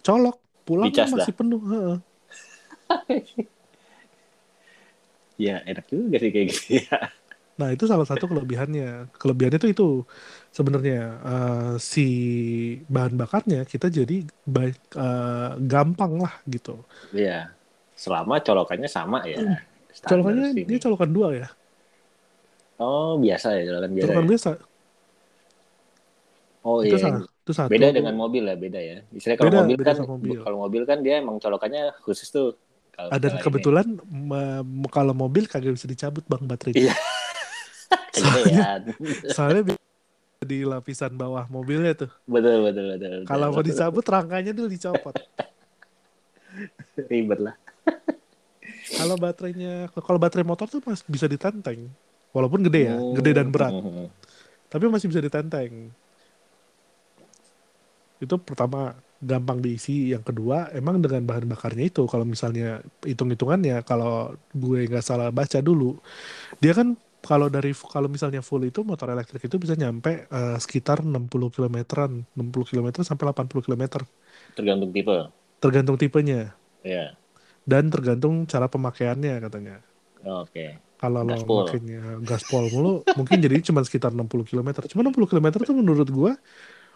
colok, 0.06 0.36
pulang 0.68 0.92
Dicas 0.92 1.04
lo 1.04 1.08
masih 1.12 1.34
penuh. 1.36 1.60
heeh. 1.72 1.98
Ya 5.44 5.54
enak 5.70 5.86
juga 5.94 6.16
sih 6.22 6.30
kayak 6.34 6.48
gitu 6.54 6.64
ya. 6.86 6.98
Nah, 7.54 7.70
itu 7.70 7.86
salah 7.86 8.08
satu 8.10 8.26
kelebihannya. 8.26 9.14
Kelebihannya 9.22 9.58
itu 9.62 9.70
itu 9.78 9.86
sebenarnya 10.50 10.96
eh, 11.22 11.72
si 11.78 12.02
bahan 12.90 13.14
bakarnya 13.22 13.62
kita 13.70 13.88
jadi 13.94 14.26
baik 14.50 14.78
eh, 14.98 15.50
gampang 15.72 16.14
lah 16.24 16.34
gitu. 16.50 16.82
Iya. 17.16 17.34
Selama 18.04 18.34
colokannya 18.46 18.90
sama 18.98 19.18
ya. 19.34 19.40
Standar 20.00 20.34
Colokannya 20.34 20.48
sini. 20.54 20.70
dia 20.70 20.78
colokan 20.84 21.10
dua 21.16 21.28
ya. 21.40 21.48
Oh 22.84 23.10
biasa 23.24 23.48
ya 23.58 23.62
colokan 23.70 23.92
biasa. 23.98 24.14
Colokan 24.14 24.26
ya? 24.26 24.28
biasa. 24.30 24.50
Oh 26.64 26.80
Itu 26.84 26.96
iya. 26.96 27.02
salah. 27.02 27.22
Itu 27.44 27.52
satu. 27.60 27.82
Beda 27.82 27.88
dengan 27.96 28.16
mobil 28.22 28.44
ya, 28.50 28.56
beda 28.60 28.80
ya. 28.90 28.96
Istilahnya 29.16 29.40
kalau 29.44 29.54
Beda, 29.54 29.60
mobil 29.60 29.78
beda 29.78 29.86
kan 29.88 29.98
mobil. 30.08 30.42
kalau 30.44 30.58
mobil 30.64 30.84
kan 30.90 31.00
dia 31.06 31.14
emang 31.24 31.38
colokannya 31.44 31.82
khusus 32.06 32.28
tuh. 32.36 32.48
Kalau 32.94 33.10
Ah, 33.10 33.18
Dan 33.18 33.34
kebetulan 33.38 33.88
me- 34.06 34.62
kalau 34.88 35.12
mobil 35.12 35.44
kagak 35.44 35.74
bisa 35.74 35.86
dicabut 35.86 36.22
bang 36.24 36.44
baterainya. 36.44 36.94
Iya. 36.94 36.96
ini. 38.94 38.94
Soalnya 39.28 39.62
bi- 39.66 39.82
di 40.40 40.62
lapisan 40.62 41.14
bawah 41.14 41.48
mobilnya 41.48 41.96
tuh. 41.96 42.12
betul 42.26 42.62
betul 42.62 42.86
betul. 42.92 43.10
betul. 43.16 43.26
Kalau 43.26 43.48
mau 43.50 43.64
dicabut 43.64 44.04
rangkanya 44.04 44.52
dulu 44.52 44.68
dicopot. 44.68 45.16
ribet 47.10 47.40
lah. 47.42 47.56
kalau 49.00 49.16
baterainya 49.16 49.74
kalau 49.90 50.20
baterai 50.20 50.46
motor 50.46 50.68
tuh 50.68 50.84
masih 50.84 51.08
bisa 51.08 51.26
ditenteng. 51.26 51.90
Walaupun 52.30 52.62
gede 52.62 52.82
ya, 52.84 52.96
Hmm. 52.96 53.14
gede 53.14 53.32
dan 53.32 53.48
berat. 53.48 53.72
Hmm. 53.72 54.10
tapi 54.68 54.90
masih 54.90 55.06
bisa 55.06 55.22
ditenteng. 55.22 55.94
Itu 58.18 58.36
pertama 58.38 58.98
gampang 59.30 59.60
diisi. 59.66 59.92
Yang 60.14 60.24
kedua, 60.30 60.56
emang 60.80 60.96
dengan 61.04 61.24
bahan 61.30 61.46
bakarnya 61.54 61.84
itu, 61.92 62.02
kalau 62.12 62.26
misalnya 62.34 62.64
hitung-hitungannya, 63.10 63.74
kalau 63.90 64.10
gue 64.64 64.78
nggak 64.90 65.04
salah 65.10 65.28
baca 65.40 65.60
dulu, 65.68 65.86
dia 66.64 66.74
kan 66.80 66.88
kalau 67.28 67.48
dari 67.56 67.72
kalau 67.94 68.08
misalnya 68.16 68.42
full 68.50 68.64
itu 68.70 68.80
motor 68.90 69.08
elektrik 69.16 69.42
itu 69.48 69.58
bisa 69.64 69.76
nyampe 69.82 70.10
eh, 70.38 70.58
sekitar 70.66 70.98
60 71.08 71.50
kilometeran, 71.56 72.12
60 72.38 72.66
km 72.70 73.04
sampai 73.10 73.26
80 73.32 73.64
km, 73.66 74.04
Tergantung 74.56 74.92
tipe. 74.94 75.18
tergantung 75.62 75.98
tipenya 75.98 76.54
Ya. 76.84 77.16
dan 77.64 77.88
tergantung 77.94 78.44
cara 78.48 78.68
pemakaiannya 78.72 79.40
katanya. 79.44 79.76
Oke. 80.26 80.80
Kalau 81.02 81.20
lo 81.28 81.36
makainya 81.52 82.24
gaspol 82.24 82.72
mulu, 82.72 83.04
mungkin 83.18 83.38
jadi 83.44 83.60
cuma 83.68 83.84
sekitar 83.84 84.16
60 84.16 84.48
km. 84.48 84.88
Cuma 84.88 85.04
60 85.04 85.28
km 85.28 85.48
tuh 85.68 85.76
menurut 85.76 86.08
gua 86.08 86.32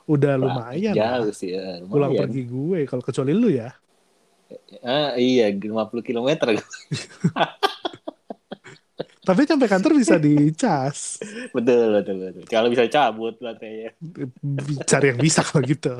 udah 0.07 0.33
lumayan 0.39 0.95
lah. 0.95 1.19
Jauh 1.21 1.31
sih 1.35 1.51
ya. 1.53 1.83
Pulang 1.83 2.15
Lumayan. 2.15 2.31
pergi 2.31 2.43
gue, 2.47 2.79
kalau 2.87 3.03
kecuali 3.03 3.31
lu 3.35 3.51
ya. 3.51 3.75
Ah, 4.79 5.19
iya, 5.19 5.51
50 5.51 5.99
km. 6.01 6.29
Tapi 9.27 9.43
sampai 9.43 9.67
kantor 9.67 9.91
bisa 9.99 10.15
dicas. 10.15 11.19
betul, 11.55 11.99
betul, 11.99 12.15
betul. 12.23 12.43
Kalau 12.47 12.71
bisa 12.71 12.87
cabut 12.87 13.35
baterainya. 13.43 13.91
Cari 14.87 15.05
yang 15.11 15.19
bisa 15.19 15.43
kalau 15.43 15.67
gitu. 15.67 15.95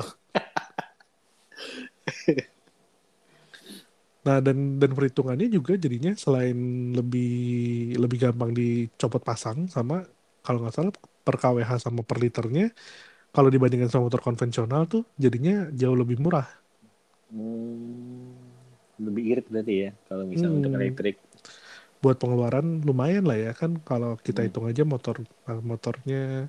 Nah, 4.18 4.44
dan 4.44 4.76
dan 4.76 4.92
perhitungannya 4.92 5.48
juga 5.48 5.72
jadinya 5.80 6.12
selain 6.12 6.52
lebih 6.92 7.96
lebih 7.96 8.28
gampang 8.28 8.52
dicopot 8.52 9.24
pasang 9.24 9.72
sama 9.72 10.04
kalau 10.44 10.60
nggak 10.60 10.74
salah 10.76 10.92
per 11.24 11.40
kWh 11.40 11.70
sama 11.80 12.04
per 12.04 12.20
liternya 12.20 12.68
kalau 13.34 13.48
dibandingkan 13.52 13.88
sama 13.92 14.08
motor 14.08 14.22
konvensional 14.24 14.82
tuh 14.88 15.02
jadinya 15.20 15.68
jauh 15.74 15.96
lebih 15.96 16.18
murah. 16.18 16.46
Hmm, 17.28 18.32
lebih 18.98 19.22
irit 19.36 19.46
berarti 19.52 19.74
ya 19.84 19.90
kalau 20.08 20.24
misalnya 20.24 20.56
untuk 20.64 20.72
Hmm. 20.72 20.80
elektrik. 20.80 21.16
Buat 21.98 22.16
pengeluaran 22.22 22.66
lumayan 22.86 23.26
lah 23.26 23.34
ya 23.34 23.52
kan 23.52 23.74
kalau 23.82 24.14
kita 24.22 24.40
Hmm. 24.42 24.48
hitung 24.48 24.66
aja 24.70 24.82
motor 24.86 25.16
motornya 25.66 26.46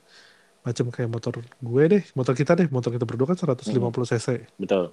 macam 0.61 0.85
kayak 0.91 1.09
motor 1.09 1.33
gue 1.41 1.83
deh, 1.89 2.03
motor 2.13 2.33
kita 2.35 2.51
deh, 2.59 2.67
motor 2.69 2.91
kita 2.93 3.05
berdua 3.07 3.27
kan 3.33 3.37
150 3.39 4.07
cc. 4.07 4.27
Betul. 4.59 4.91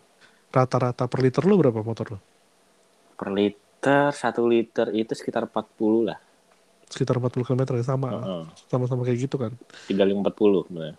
Rata-rata 0.55 1.05
per 1.11 1.21
liter 1.21 1.43
lu 1.45 1.55
berapa 1.61 1.81
motor 1.85 2.07
lu? 2.17 2.19
Per 3.17 3.29
liter, 3.33 4.09
satu 4.13 4.43
liter 4.49 4.87
itu 4.93 5.13
sekitar 5.17 5.49
40 5.49 6.01
lah. 6.09 6.19
Sekitar 6.87 7.19
40 7.19 7.45
km 7.45 7.77
ya 7.77 7.85
sama. 7.85 8.09
Sama-sama 8.71 9.03
kayak 9.05 9.19
gitu 9.27 9.37
kan. 9.37 9.53
3540 9.87 10.61
sebenarnya. 10.67 10.97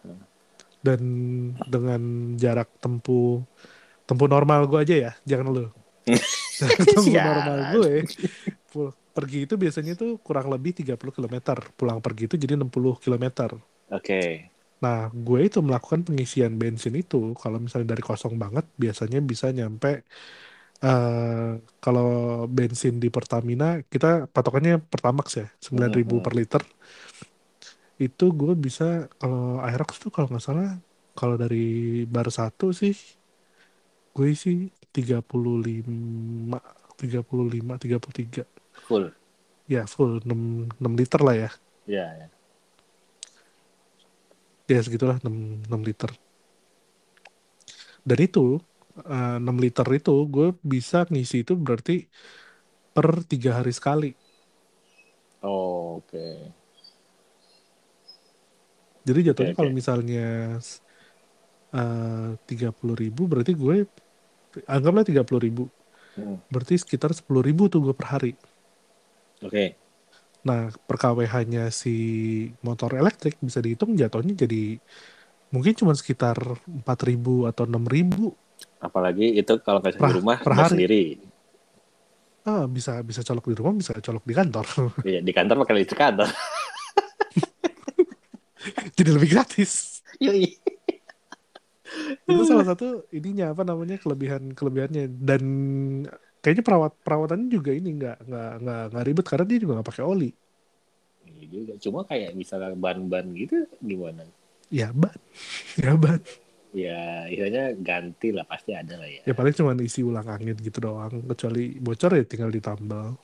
Dan 0.87 1.01
dengan 1.73 2.01
jarak 2.39 2.69
tempuh 2.79 3.43
tempuh 4.07 4.27
normal 4.31 4.59
gue 4.71 4.79
aja 4.83 4.95
ya 4.95 5.11
jangan 5.27 5.47
lu 5.51 5.65
Jarak 6.59 6.79
tempuh 6.87 7.03
Sial. 7.11 7.25
normal 7.27 7.57
gue 7.75 7.93
pergi 9.17 9.49
itu 9.49 9.57
biasanya 9.57 9.93
tuh 9.97 10.21
kurang 10.21 10.47
lebih 10.53 10.71
30 10.77 10.93
km 11.09 11.35
pulang 11.73 11.99
pergi 12.05 12.23
itu 12.29 12.35
jadi 12.37 12.53
60 12.55 13.01
km 13.03 13.25
Oke. 13.89 14.21
nah 14.77 15.09
gue 15.09 15.39
itu 15.41 15.57
melakukan 15.59 16.05
pengisian 16.05 16.53
bensin 16.55 16.93
itu 16.93 17.33
kalau 17.35 17.57
misalnya 17.57 17.97
dari 17.97 18.03
kosong 18.05 18.37
banget 18.37 18.65
biasanya 18.77 19.19
bisa 19.25 19.49
nyampe 19.49 20.05
eh 20.77 21.51
kalau 21.81 22.09
bensin 22.45 23.01
di 23.01 23.09
Pertamina 23.09 23.81
kita 23.89 24.29
patokannya 24.29 24.77
Pertamax 24.85 25.27
ya 25.41 25.47
9000 25.57 26.21
Mhm. 26.21 26.21
per 26.21 26.33
liter 26.37 26.61
itu 28.05 28.25
gue 28.39 28.53
bisa 28.65 28.83
kalau 29.21 29.41
Aerox 29.65 29.91
tuh 30.03 30.11
kalau 30.13 30.27
nggak 30.31 30.45
salah 30.47 30.67
kalau 31.17 31.35
dari 31.41 31.57
bar 32.13 32.27
satu 32.37 32.65
sih 32.81 32.93
gue 34.15 34.29
sih 34.43 34.57
35 34.95 36.59
35 36.99 37.73
33 37.83 38.43
Full. 38.87 39.13
ya 39.67 39.83
full 39.93 40.13
6, 40.25 40.67
6 40.81 40.93
liter 40.99 41.19
lah 41.27 41.35
ya 41.43 41.49
Ya, 41.87 42.03
ya. 42.17 42.29
ya 44.67 44.79
segitulah 44.85 45.17
6, 45.23 45.63
6 45.67 45.81
liter 45.87 46.11
dan 48.07 48.19
itu 48.23 48.59
6 49.07 49.57
liter 49.61 49.85
itu 49.93 50.15
gue 50.25 50.47
bisa 50.65 51.05
ngisi 51.11 51.45
itu 51.45 51.53
berarti 51.53 52.09
per 52.95 53.07
tiga 53.31 53.51
hari 53.61 53.71
sekali 53.75 54.11
Oh, 55.41 55.97
oke. 55.97 56.53
Jadi 59.07 59.19
jatuhnya 59.31 59.53
Oke, 59.53 59.55
kalau 59.59 59.71
oke. 59.71 59.77
misalnya 59.79 60.19
tiga 62.49 62.69
puluh 62.77 62.95
ribu 62.97 63.21
berarti 63.31 63.51
gue 63.61 63.75
anggaplah 64.67 65.05
tiga 65.09 65.23
puluh 65.27 65.41
ribu 65.45 65.63
Hmm. 66.15 66.37
berarti 66.51 66.75
sekitar 66.83 67.11
sepuluh 67.17 67.43
ribu 67.47 67.63
tuh 67.73 67.79
gue 67.85 67.95
per 67.99 68.07
hari 68.13 68.31
Oke. 69.43 69.77
Nah, 70.47 70.61
per 70.87 70.95
KWH-nya 71.01 71.61
si 71.81 71.89
motor 72.67 72.91
elektrik 73.01 73.35
bisa 73.47 73.59
dihitung 73.65 73.91
jatuhnya 74.01 74.33
jadi 74.43 74.79
mungkin 75.53 75.73
cuma 75.79 75.93
sekitar 75.99 76.37
4.000 76.79 77.31
atau 77.49 77.63
6.000. 77.69 78.35
Apalagi 78.87 79.25
itu 79.41 79.53
kalau 79.65 79.81
Per- 79.97 80.09
di 80.09 80.11
rumah 80.17 80.37
per 80.43 80.53
hari. 80.59 80.81
sendiri. 80.81 81.01
Ah, 82.47 82.63
bisa 82.75 82.91
bisa 83.09 83.21
colok 83.27 83.45
di 83.51 83.55
rumah, 83.59 83.73
bisa 83.75 83.91
colok 84.05 84.23
di 84.29 84.33
kantor. 84.39 84.65
Iya, 85.07 85.19
di 85.27 85.31
kantor 85.37 85.55
pakai 85.61 85.75
listrik 85.77 85.99
kantor. 86.03 86.27
jadi 88.97 89.09
lebih 89.13 89.29
gratis. 89.37 90.01
Yoi. 90.17 90.57
Itu 92.27 92.43
salah 92.43 92.67
satu 92.67 93.07
ininya 93.15 93.55
apa 93.55 93.63
namanya 93.63 93.95
kelebihan 94.01 94.51
kelebihannya 94.51 95.07
dan 95.23 95.43
kayaknya 96.43 96.63
perawat 96.65 96.93
perawatannya 96.99 97.47
juga 97.47 97.71
ini 97.71 97.95
nggak 97.95 98.17
nggak 98.27 98.51
nggak 98.59 98.83
nggak 98.91 99.05
ribet 99.07 99.25
karena 99.29 99.45
dia 99.47 99.59
juga 99.61 99.73
nggak 99.79 99.89
pakai 99.93 100.03
oli. 100.03 100.29
Iya 101.27 101.45
juga. 101.47 101.73
Cuma 101.79 101.99
kayak 102.03 102.31
misalnya 102.35 102.73
ban-ban 102.75 103.25
gitu 103.37 103.63
gimana? 103.79 104.25
Ya 104.67 104.91
ban, 104.91 105.15
ya 105.79 105.93
ban. 105.95 106.19
Ya, 106.75 107.25
istilahnya 107.31 107.73
ganti 107.79 108.35
lah 108.35 108.43
pasti 108.43 108.75
ada 108.75 108.99
lah 108.99 109.07
ya. 109.07 109.23
Ya 109.23 109.33
paling 109.33 109.55
cuma 109.55 109.71
isi 109.79 110.03
ulang 110.03 110.27
angin 110.27 110.53
gitu 110.59 110.83
doang. 110.83 111.23
Kecuali 111.23 111.79
bocor 111.79 112.11
ya 112.19 112.23
tinggal 112.27 112.51
ditambal. 112.51 113.15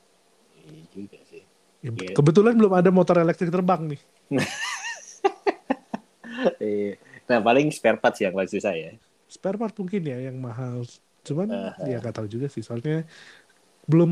Iya 0.63 0.83
juga 0.95 1.19
sih. 1.27 1.43
Ya, 1.83 1.91
Iya. 1.91 2.15
Kebetulan 2.15 2.55
belum 2.55 2.73
ada 2.73 2.89
motor 2.95 3.19
elektrik 3.19 3.51
terbang 3.51 3.91
nih. 3.91 4.01
Iya. 6.59 6.93
Nah, 7.29 7.39
paling 7.39 7.67
spare 7.71 7.99
parts 7.99 8.19
yang 8.19 8.33
paling 8.35 8.51
susah 8.51 8.73
ya. 8.75 8.91
spare 9.27 9.57
part 9.57 9.73
mungkin 9.73 10.01
ya 10.05 10.17
yang 10.29 10.37
mahal 10.37 10.85
cuman 11.25 11.49
Aha. 11.49 11.89
ya 11.89 11.97
nggak 11.97 12.15
tahu 12.21 12.27
juga 12.29 12.45
sih 12.53 12.61
soalnya 12.61 13.01
belum 13.83 14.11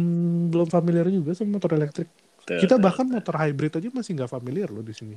belum 0.52 0.68
familiar 0.68 1.08
juga 1.08 1.32
sama 1.32 1.58
motor 1.60 1.76
elektrik 1.78 2.10
Tuh, 2.42 2.58
kita 2.58 2.76
tuh, 2.76 2.82
bahkan 2.82 3.06
tuh. 3.08 3.22
motor 3.22 3.36
hybrid 3.38 3.72
aja 3.78 3.88
masih 3.94 4.12
nggak 4.18 4.32
familiar 4.32 4.68
loh 4.68 4.84
di 4.84 4.92
sini 4.92 5.16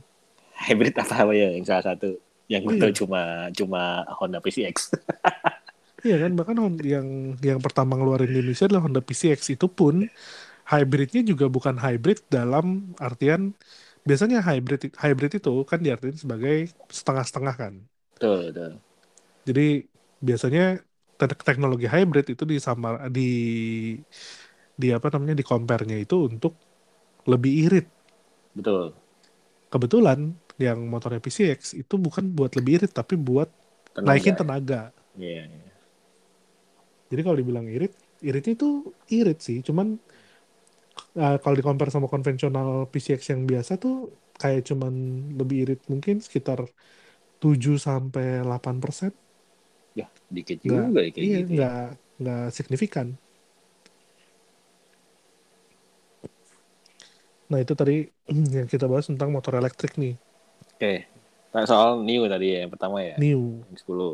hybrid 0.69 0.95
apa 0.95 1.33
ya 1.35 1.49
yang 1.57 1.67
salah 1.67 1.85
satu 1.95 2.19
yang 2.47 2.63
gue 2.63 2.77
Iya. 2.77 2.83
tahu 2.87 2.93
cuma 3.05 3.21
cuma 3.57 3.83
Honda 4.21 4.39
PCX. 4.39 4.93
iya 6.07 6.17
kan 6.21 6.33
bahkan 6.37 6.57
yang 6.85 7.07
yang 7.41 7.61
pertama 7.65 7.97
ngeluarin 7.97 8.29
di 8.29 8.39
Indonesia 8.45 8.69
adalah 8.69 8.85
Honda 8.85 9.01
PCX 9.01 9.57
itu 9.57 9.67
pun 9.71 10.05
hybridnya 10.69 11.23
juga 11.25 11.47
bukan 11.49 11.77
hybrid 11.81 12.25
dalam 12.29 12.97
artian 13.01 13.53
biasanya 14.09 14.39
hybrid 14.49 14.81
hybrid 15.03 15.33
itu 15.39 15.51
kan 15.71 15.79
diartikan 15.85 16.19
sebagai 16.25 16.55
setengah-setengah 16.99 17.55
kan 17.63 17.75
Betul, 18.15 18.51
betul. 18.51 18.73
jadi 19.49 19.63
biasanya 20.27 20.61
te- 21.19 21.43
teknologi 21.49 21.87
hybrid 21.95 22.27
itu 22.35 22.45
disamar 22.53 22.95
di 23.17 23.21
di 24.75 24.89
apa 24.97 25.07
namanya 25.15 25.35
di 25.41 25.45
compare-nya 25.47 25.97
itu 26.05 26.17
untuk 26.31 26.53
lebih 27.31 27.53
irit 27.69 27.87
Betul. 28.55 28.95
kebetulan 29.73 30.39
yang 30.57 30.79
motornya 30.87 31.19
PCX 31.25 31.75
itu 31.75 31.95
bukan 31.99 32.31
buat 32.37 32.55
lebih 32.59 32.73
irit 32.83 32.93
tapi 32.95 33.15
buat 33.19 33.51
Tenaga. 33.95 34.07
naikin 34.07 34.37
tenaga. 34.39 34.95
Iya, 35.19 35.43
iya. 35.47 35.75
Jadi 37.11 37.21
kalau 37.25 37.37
dibilang 37.41 37.67
irit, 37.69 37.93
iritnya 38.25 38.53
itu 38.59 38.69
irit 39.13 39.39
sih, 39.47 39.59
cuman 39.69 40.01
uh, 41.21 41.35
kalau 41.43 41.55
di 41.59 41.65
compare 41.69 41.91
sama 41.95 42.09
konvensional 42.15 42.69
PCX 42.93 43.23
yang 43.33 43.43
biasa 43.51 43.73
tuh 43.83 43.93
kayak 44.41 44.61
cuman 44.69 44.93
lebih 45.39 45.57
irit 45.63 45.81
mungkin 45.93 46.15
sekitar 46.27 46.59
7 47.43 47.77
sampai 47.87 48.25
8 48.47 48.77
persen. 48.83 49.11
Ya, 49.99 50.07
dikit 50.35 50.59
Nggak, 50.65 50.87
juga 50.87 50.99
ya 51.07 51.11
kayak 51.15 51.29
iya, 51.29 51.37
gitu. 51.39 51.53
ya. 51.61 51.65
nggak 51.65 51.73
nggak 52.21 52.39
signifikan. 52.57 53.07
Nah 57.51 57.59
itu 57.65 57.73
tadi 57.81 57.93
yang 58.57 58.69
kita 58.73 58.85
bahas 58.91 59.07
tentang 59.11 59.29
motor 59.35 59.53
elektrik 59.61 59.93
nih, 60.03 60.13
Oke. 60.75 60.87
Nah, 61.55 61.65
soal 61.71 61.91
new 62.07 62.23
tadi 62.33 62.45
ya, 62.53 62.57
yang 62.67 62.73
pertama 62.75 62.99
ya. 63.11 63.15
new. 63.17 63.67
Yang 63.71 63.77
10. 63.87 64.13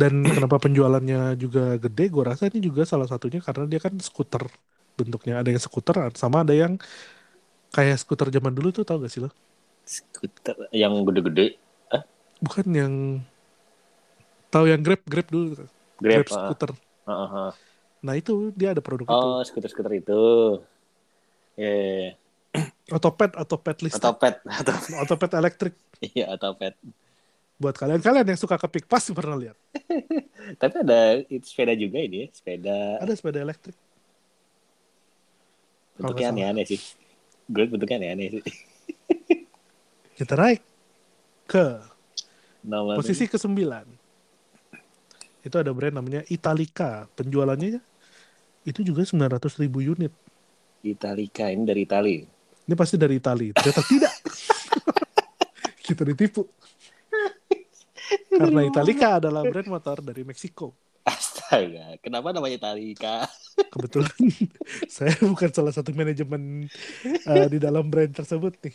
Dan 0.00 0.14
kenapa 0.34 0.56
penjualannya 0.64 1.36
juga 1.42 1.60
gede? 1.84 2.02
Gue 2.14 2.24
rasa 2.30 2.44
ini 2.50 2.58
juga 2.68 2.82
salah 2.88 3.08
satunya 3.10 3.40
karena 3.46 3.64
dia 3.70 3.80
kan 3.86 3.94
skuter 4.00 4.44
bentuknya. 5.00 5.40
Ada 5.40 5.56
yang 5.56 5.62
skuter, 5.62 5.96
sama 6.14 6.44
ada 6.44 6.52
yang 6.52 6.76
kayak 7.72 7.96
skuter 8.00 8.28
zaman 8.28 8.52
dulu 8.52 8.74
tuh 8.74 8.84
tau 8.84 9.00
gak 9.00 9.12
sih 9.12 9.24
lo? 9.24 9.30
Skuter 9.88 10.56
yang 10.70 10.92
gede-gede. 11.08 11.56
Bukan 12.40 12.66
yang 12.72 12.94
tahu 14.48 14.64
yang 14.68 14.80
Grab 14.80 15.04
Grab 15.04 15.28
dulu, 15.28 15.56
Grab. 15.56 15.70
Grab 16.00 16.24
ah, 16.24 16.32
skuter. 16.32 16.70
ah, 17.04 17.12
ah, 17.12 17.28
ah. 17.48 17.50
Nah 18.00 18.16
itu 18.16 18.48
dia 18.56 18.72
ada 18.72 18.80
produk 18.80 19.04
itu. 19.04 19.12
Oh, 19.12 19.40
skuter-skuter 19.44 19.92
itu. 20.00 20.22
Ya, 21.60 22.16
Otopet, 22.90 23.30
otopet 23.38 23.76
listrik, 23.86 24.02
otopet. 24.02 24.34
Otopet. 24.60 24.94
otopet 24.98 25.30
elektrik. 25.38 25.74
Iya, 26.02 26.34
otopet. 26.34 26.74
Buat 27.60 27.78
kalian-kalian 27.78 28.34
yang 28.34 28.40
suka 28.40 28.58
kepik 28.58 28.90
pasti 28.90 29.14
pernah 29.14 29.38
lihat. 29.38 29.54
Tapi 30.60 30.74
ada 30.82 31.22
sepeda 31.44 31.76
juga 31.76 32.02
ini 32.02 32.26
ya, 32.26 32.28
sepeda 32.34 32.76
Ada 32.98 33.12
sepeda 33.14 33.38
elektrik. 33.44 33.76
Bentuknya 36.00 36.32
aneh-aneh 36.32 36.64
sih. 36.64 36.80
Gue 37.44 37.68
bentuknya 37.68 38.00
aneh-aneh 38.00 38.26
sih. 38.40 38.42
Kita 40.16 40.36
naik 40.36 40.60
ke 41.44 41.80
Nomor 42.64 43.00
posisi 43.00 43.28
ke-9. 43.28 43.60
Itu 45.40 45.56
ada 45.56 45.72
brand 45.72 45.96
namanya 45.96 46.24
Italica. 46.28 47.08
Penjualannya 47.16 47.80
itu 48.64 48.80
juga 48.84 49.04
900 49.04 49.60
ribu 49.60 49.80
unit. 49.80 50.12
Italika 50.80 51.48
ini 51.52 51.64
dari 51.64 51.84
Itali. 51.84 52.16
Ini 52.68 52.74
pasti 52.76 52.96
dari 52.96 53.16
Itali. 53.20 53.52
Ternyata 53.52 53.82
tidak. 53.84 54.14
Kita 55.84 56.02
ditipu. 56.04 56.44
Karena 58.40 58.60
Italika 58.64 59.20
adalah 59.20 59.44
brand 59.44 59.68
motor 59.68 60.04
dari 60.04 60.24
Meksiko. 60.24 60.89
Astaga, 61.50 61.98
kenapa 61.98 62.30
namanya 62.30 62.62
Italika? 62.62 63.26
Kebetulan 63.74 64.22
saya 64.94 65.18
bukan 65.18 65.50
salah 65.50 65.74
satu 65.74 65.90
manajemen 65.90 66.70
uh, 67.26 67.46
di 67.50 67.58
dalam 67.58 67.90
brand 67.90 68.14
tersebut 68.14 68.54
nih. 68.62 68.70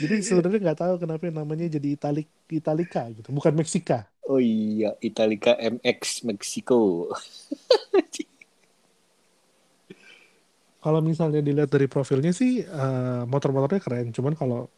Jadi 0.00 0.24
sebenarnya 0.24 0.72
nggak 0.72 0.80
tahu 0.80 0.94
kenapa 1.04 1.28
namanya 1.28 1.68
jadi 1.76 2.00
Italik 2.00 2.24
Italika 2.48 3.12
gitu, 3.12 3.28
bukan 3.28 3.52
Meksika. 3.52 4.08
Oh 4.24 4.40
iya, 4.40 4.96
Italika 5.04 5.52
MX 5.60 6.24
Meksiko. 6.24 7.12
kalau 10.80 11.04
misalnya 11.04 11.44
dilihat 11.44 11.68
dari 11.68 11.92
profilnya 11.92 12.32
sih 12.32 12.64
uh, 12.64 13.28
motor-motornya 13.28 13.84
keren. 13.84 14.16
Cuman 14.16 14.32
kalau 14.32 14.72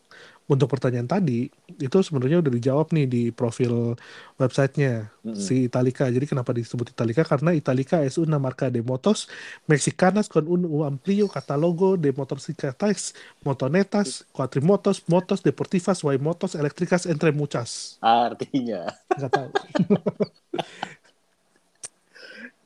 untuk 0.46 0.70
pertanyaan 0.70 1.10
tadi 1.10 1.50
itu 1.82 1.98
sebenarnya 1.98 2.38
udah 2.38 2.52
dijawab 2.54 2.94
nih 2.94 3.06
di 3.10 3.22
profil 3.34 3.98
websitenya 4.38 5.10
mm-hmm. 5.10 5.34
si 5.34 5.66
Italica. 5.66 6.06
Jadi 6.06 6.26
kenapa 6.30 6.54
disebut 6.54 6.94
Italica? 6.94 7.26
Karena 7.26 7.50
Italica 7.50 8.02
es 8.06 8.14
una 8.14 8.38
marca 8.38 8.70
de 8.70 8.78
motos 8.82 9.26
mexicanas 9.66 10.30
con 10.30 10.46
un 10.46 10.86
amplio 10.86 11.26
catálogo 11.26 11.98
de 11.98 12.14
motocicletas, 12.14 13.18
motonetas, 13.42 14.22
cuatrimotos, 14.30 15.02
motos 15.10 15.42
deportivas, 15.42 16.06
y 16.06 16.18
motos 16.18 16.54
eléctricas 16.54 17.06
entre 17.06 17.32
muchas. 17.32 17.98
Artinya. 18.00 18.86
Nggak 19.18 19.30
tahu. 19.34 19.50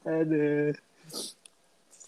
Aduh 0.10 0.89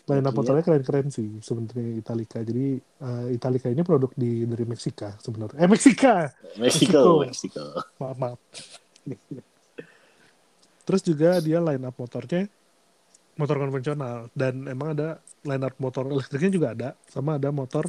line 0.03 0.27
up 0.27 0.35
motornya 0.35 0.65
keren-keren 0.67 1.09
sih 1.15 1.39
sebenarnya 1.39 2.03
Italika. 2.03 2.43
Jadi 2.43 2.81
uh, 3.03 3.27
Italika 3.31 3.71
ini 3.71 3.83
produk 3.87 4.11
di 4.19 4.43
dari 4.47 4.65
Meksika 4.67 5.19
sebenarnya. 5.23 5.63
Eh 5.63 5.69
Meksika. 5.71 6.15
Meksiko. 6.59 7.23
Meksiko. 7.23 7.65
Maaf 8.03 8.19
maaf. 8.19 8.39
Terus 10.83 11.03
juga 11.07 11.39
dia 11.39 11.63
line 11.63 11.87
up 11.87 11.95
motornya 11.95 12.51
motor 13.39 13.57
konvensional 13.57 14.29
dan 14.37 14.67
emang 14.69 14.93
ada 14.93 15.23
line 15.47 15.65
up 15.65 15.75
motor 15.81 16.05
elektriknya 16.11 16.53
juga 16.53 16.69
ada 16.77 16.89
sama 17.09 17.41
ada 17.41 17.49
motor 17.49 17.89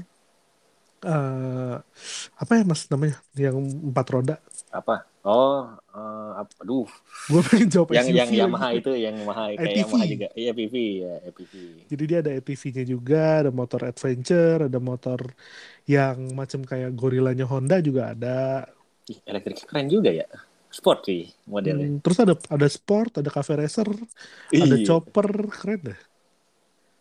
uh, 1.04 1.78
apa 2.40 2.52
ya 2.56 2.64
mas 2.64 2.88
namanya 2.88 3.20
yang 3.36 3.60
empat 3.60 4.08
roda 4.08 4.36
apa 4.72 5.04
oh 5.24 5.72
uh, 5.96 6.44
aduh. 6.60 6.88
Gue 7.32 7.42
pengen 7.48 7.68
jawab 7.72 7.96
yang 7.96 8.08
yang 8.12 8.32
Yamaha 8.32 8.76
itu 8.76 8.92
yang 8.96 9.16
Yamaha 9.16 9.56
kayak 9.56 9.76
Yamaha 9.84 10.04
juga. 10.08 10.28
Iya 10.36 10.52
PV 10.52 10.76
ya 11.00 11.14
PV 11.32 11.54
jadi 11.88 12.04
dia 12.04 12.18
ada 12.20 12.32
EPV-nya 12.38 12.84
juga 12.84 13.24
ada 13.46 13.52
motor 13.54 13.82
adventure 13.88 14.68
ada 14.68 14.80
motor 14.84 15.20
yang 15.88 16.36
macam 16.36 16.64
kayak 16.64 16.92
gorilanya 16.96 17.46
Honda 17.48 17.80
juga 17.84 18.12
ada. 18.16 18.68
Ih, 19.08 19.20
elektrik 19.28 19.68
keren 19.68 19.88
juga 19.92 20.12
ya. 20.12 20.28
Sport 20.74 21.00
sih 21.06 21.30
modelnya. 21.46 21.86
Hmm, 21.86 22.00
terus 22.02 22.18
ada 22.24 22.34
ada 22.50 22.68
sport 22.72 23.22
ada 23.22 23.30
cafe 23.30 23.60
racer 23.60 23.88
Iyi. 24.50 24.64
ada 24.64 24.76
chopper 24.82 25.30
keren 25.52 25.94
deh. 25.94 26.00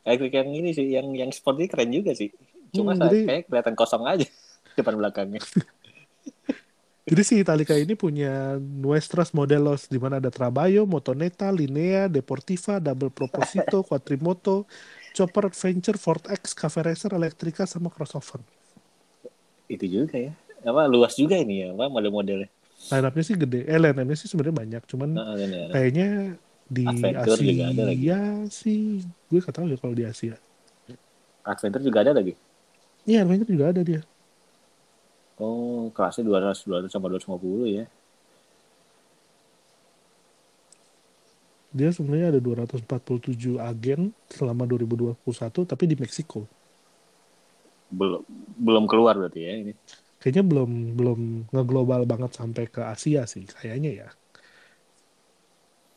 Elektrik 0.02 0.34
yang 0.34 0.50
ini 0.50 0.70
sih 0.74 0.86
yang 0.92 1.08
yang 1.14 1.30
sport 1.30 1.62
ini 1.62 1.70
keren 1.70 1.90
juga 1.90 2.12
sih. 2.12 2.28
Cuma 2.74 2.92
hmm, 2.92 3.02
jadi... 3.06 3.18
kayak 3.24 3.42
kelihatan 3.48 3.74
kosong 3.78 4.04
aja 4.04 4.26
depan 4.76 4.96
belakangnya 4.96 5.40
Jadi 7.02 7.22
si 7.26 7.34
Italika 7.42 7.74
ini 7.74 7.98
punya 7.98 8.62
Nuestras 8.62 9.34
Modelos 9.34 9.90
di 9.90 9.98
mana 9.98 10.22
ada 10.22 10.30
Trabayo, 10.30 10.86
Motoneta, 10.86 11.50
Linea, 11.50 12.06
Deportiva, 12.06 12.78
Double 12.78 13.10
Proposito, 13.10 13.82
Quattrimoto, 13.88 14.70
Chopper 15.10 15.50
Adventure, 15.50 15.98
Ford 15.98 16.22
X, 16.30 16.54
Cafe 16.54 16.86
Racer, 16.86 17.10
Electrica 17.10 17.66
sama 17.66 17.90
crossover. 17.90 18.38
Itu 19.66 19.82
juga 19.90 20.14
ya. 20.14 20.32
Apa 20.62 20.86
luas 20.86 21.18
juga 21.18 21.34
ini 21.34 21.66
ya, 21.66 21.74
apa 21.74 21.90
model-modelnya. 21.90 22.46
Line 22.94 23.06
up-nya 23.10 23.24
sih 23.26 23.34
gede. 23.34 23.66
Eh, 23.66 23.78
line 23.82 24.14
sih 24.14 24.30
sebenarnya 24.30 24.56
banyak, 24.62 24.82
cuman 24.86 25.08
nah, 25.18 25.34
kayaknya 25.74 26.38
di 26.70 26.86
Adventure 26.86 27.34
Asia 27.34 27.50
juga 27.50 27.64
ada 27.66 27.82
lagi. 27.90 28.06
sih 28.54 29.02
gue 29.26 29.40
tahu 29.42 29.66
ya 29.66 29.76
kalau 29.82 29.94
di 29.98 30.04
Asia. 30.06 30.38
Adventure 31.42 31.82
juga 31.82 31.98
ada 32.06 32.14
lagi. 32.14 32.38
Iya, 33.02 33.26
Adventure 33.26 33.50
juga 33.50 33.74
ada 33.74 33.82
dia. 33.82 34.06
Oh, 35.42 35.90
kelasnya 35.90 36.22
200, 36.22 36.86
200 36.86 36.86
sama 36.86 37.10
250 37.10 37.66
ya. 37.66 37.84
Dia 41.72 41.90
sebenarnya 41.90 42.36
ada 42.36 42.40
247 42.40 43.58
agen 43.58 44.14
selama 44.30 44.68
2021 44.70 45.18
tapi 45.66 45.84
di 45.90 45.96
Meksiko. 45.98 46.46
Belum 47.90 48.22
belum 48.60 48.84
keluar 48.86 49.18
berarti 49.18 49.40
ya 49.40 49.52
ini. 49.56 49.72
Kayaknya 50.20 50.44
belum 50.46 50.70
belum 50.94 51.20
ngeglobal 51.50 52.06
banget 52.06 52.38
sampai 52.38 52.70
ke 52.70 52.84
Asia 52.84 53.26
sih 53.26 53.42
kayaknya 53.48 54.06
ya. 54.06 54.08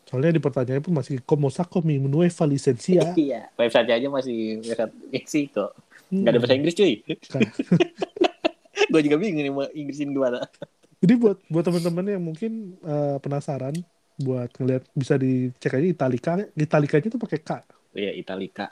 Soalnya 0.10 0.40
di 0.40 0.42
pertanyaannya 0.42 0.86
pun 0.86 0.96
masih 0.96 1.20
como 1.28 1.52
saco 1.52 1.84
mi 1.84 2.00
nueva 2.00 2.46
licencia. 2.48 3.14
iya, 3.20 3.52
website 3.60 3.92
aja 3.92 4.08
masih 4.08 4.64
website 4.64 4.96
Meksiko. 5.12 5.76
Hmm. 6.08 6.24
Gak 6.24 6.32
ada 6.32 6.40
bahasa 6.40 6.56
Inggris 6.56 6.78
cuy. 6.78 6.94
gue 8.96 9.04
juga 9.12 9.20
bingung 9.20 9.44
nih 9.44 9.52
mau 9.52 9.68
Inggrisin 9.76 10.16
gimana. 10.16 10.48
Jadi 11.04 11.14
buat 11.20 11.38
buat 11.52 11.64
teman-teman 11.68 12.06
yang 12.08 12.24
mungkin 12.24 12.80
uh, 12.80 13.20
penasaran 13.20 13.76
buat 14.16 14.48
ngeliat 14.56 14.88
bisa 14.96 15.20
dicek 15.20 15.76
aja 15.76 15.88
Italika, 15.92 16.32
Italikanya 16.56 17.12
tuh 17.12 17.20
pakai 17.20 17.40
K. 17.44 17.52
Iya 18.00 18.16
Italika. 18.16 18.72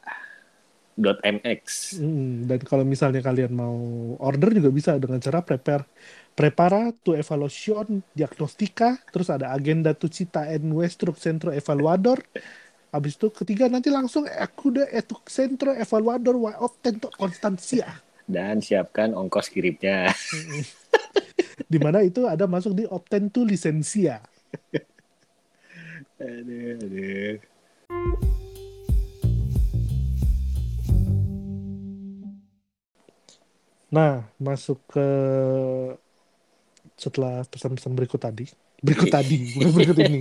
Dot 0.94 1.20
.mx. 1.26 1.98
Hmm, 1.98 2.46
dan 2.46 2.62
kalau 2.64 2.86
misalnya 2.86 3.20
kalian 3.20 3.50
mau 3.52 3.76
order 4.22 4.54
juga 4.54 4.70
bisa 4.70 4.96
dengan 5.02 5.18
cara 5.18 5.42
prepare 5.42 5.90
prepara 6.38 6.94
tu 7.02 7.18
evaluación 7.18 8.06
diagnostika, 8.14 9.02
terus 9.10 9.34
ada 9.34 9.50
agenda 9.52 9.98
tu 9.98 10.06
cita 10.06 10.46
en 10.54 10.70
nuestro 10.70 11.12
centro 11.18 11.50
evaluador. 11.50 12.22
Habis 12.94 13.18
itu 13.18 13.34
ketiga 13.34 13.66
nanti 13.74 13.90
langsung 13.90 14.30
aku 14.30 14.70
udah 14.70 14.86
etu 14.94 15.18
centro 15.26 15.74
evaluador 15.74 16.38
wa 16.38 16.54
obtento 16.62 17.10
constancia 17.10 17.90
dan 18.28 18.64
siapkan 18.64 19.12
ongkos 19.14 19.52
kirimnya. 19.52 20.12
di 21.72 21.78
mana 21.80 22.02
itu 22.06 22.26
ada 22.28 22.46
masuk 22.46 22.74
di 22.78 22.84
Optentu 22.88 23.44
Lisensia. 23.46 24.22
aduh, 26.22 26.78
aduh. 26.80 27.36
Nah, 33.94 34.26
masuk 34.42 34.82
ke 34.90 35.08
setelah 36.98 37.46
pesan-pesan 37.46 37.94
berikut 37.94 38.18
tadi. 38.18 38.50
Berikut 38.82 39.14
tadi, 39.22 39.54
bukan 39.54 39.70
berikut 39.70 39.98
ini. 40.02 40.20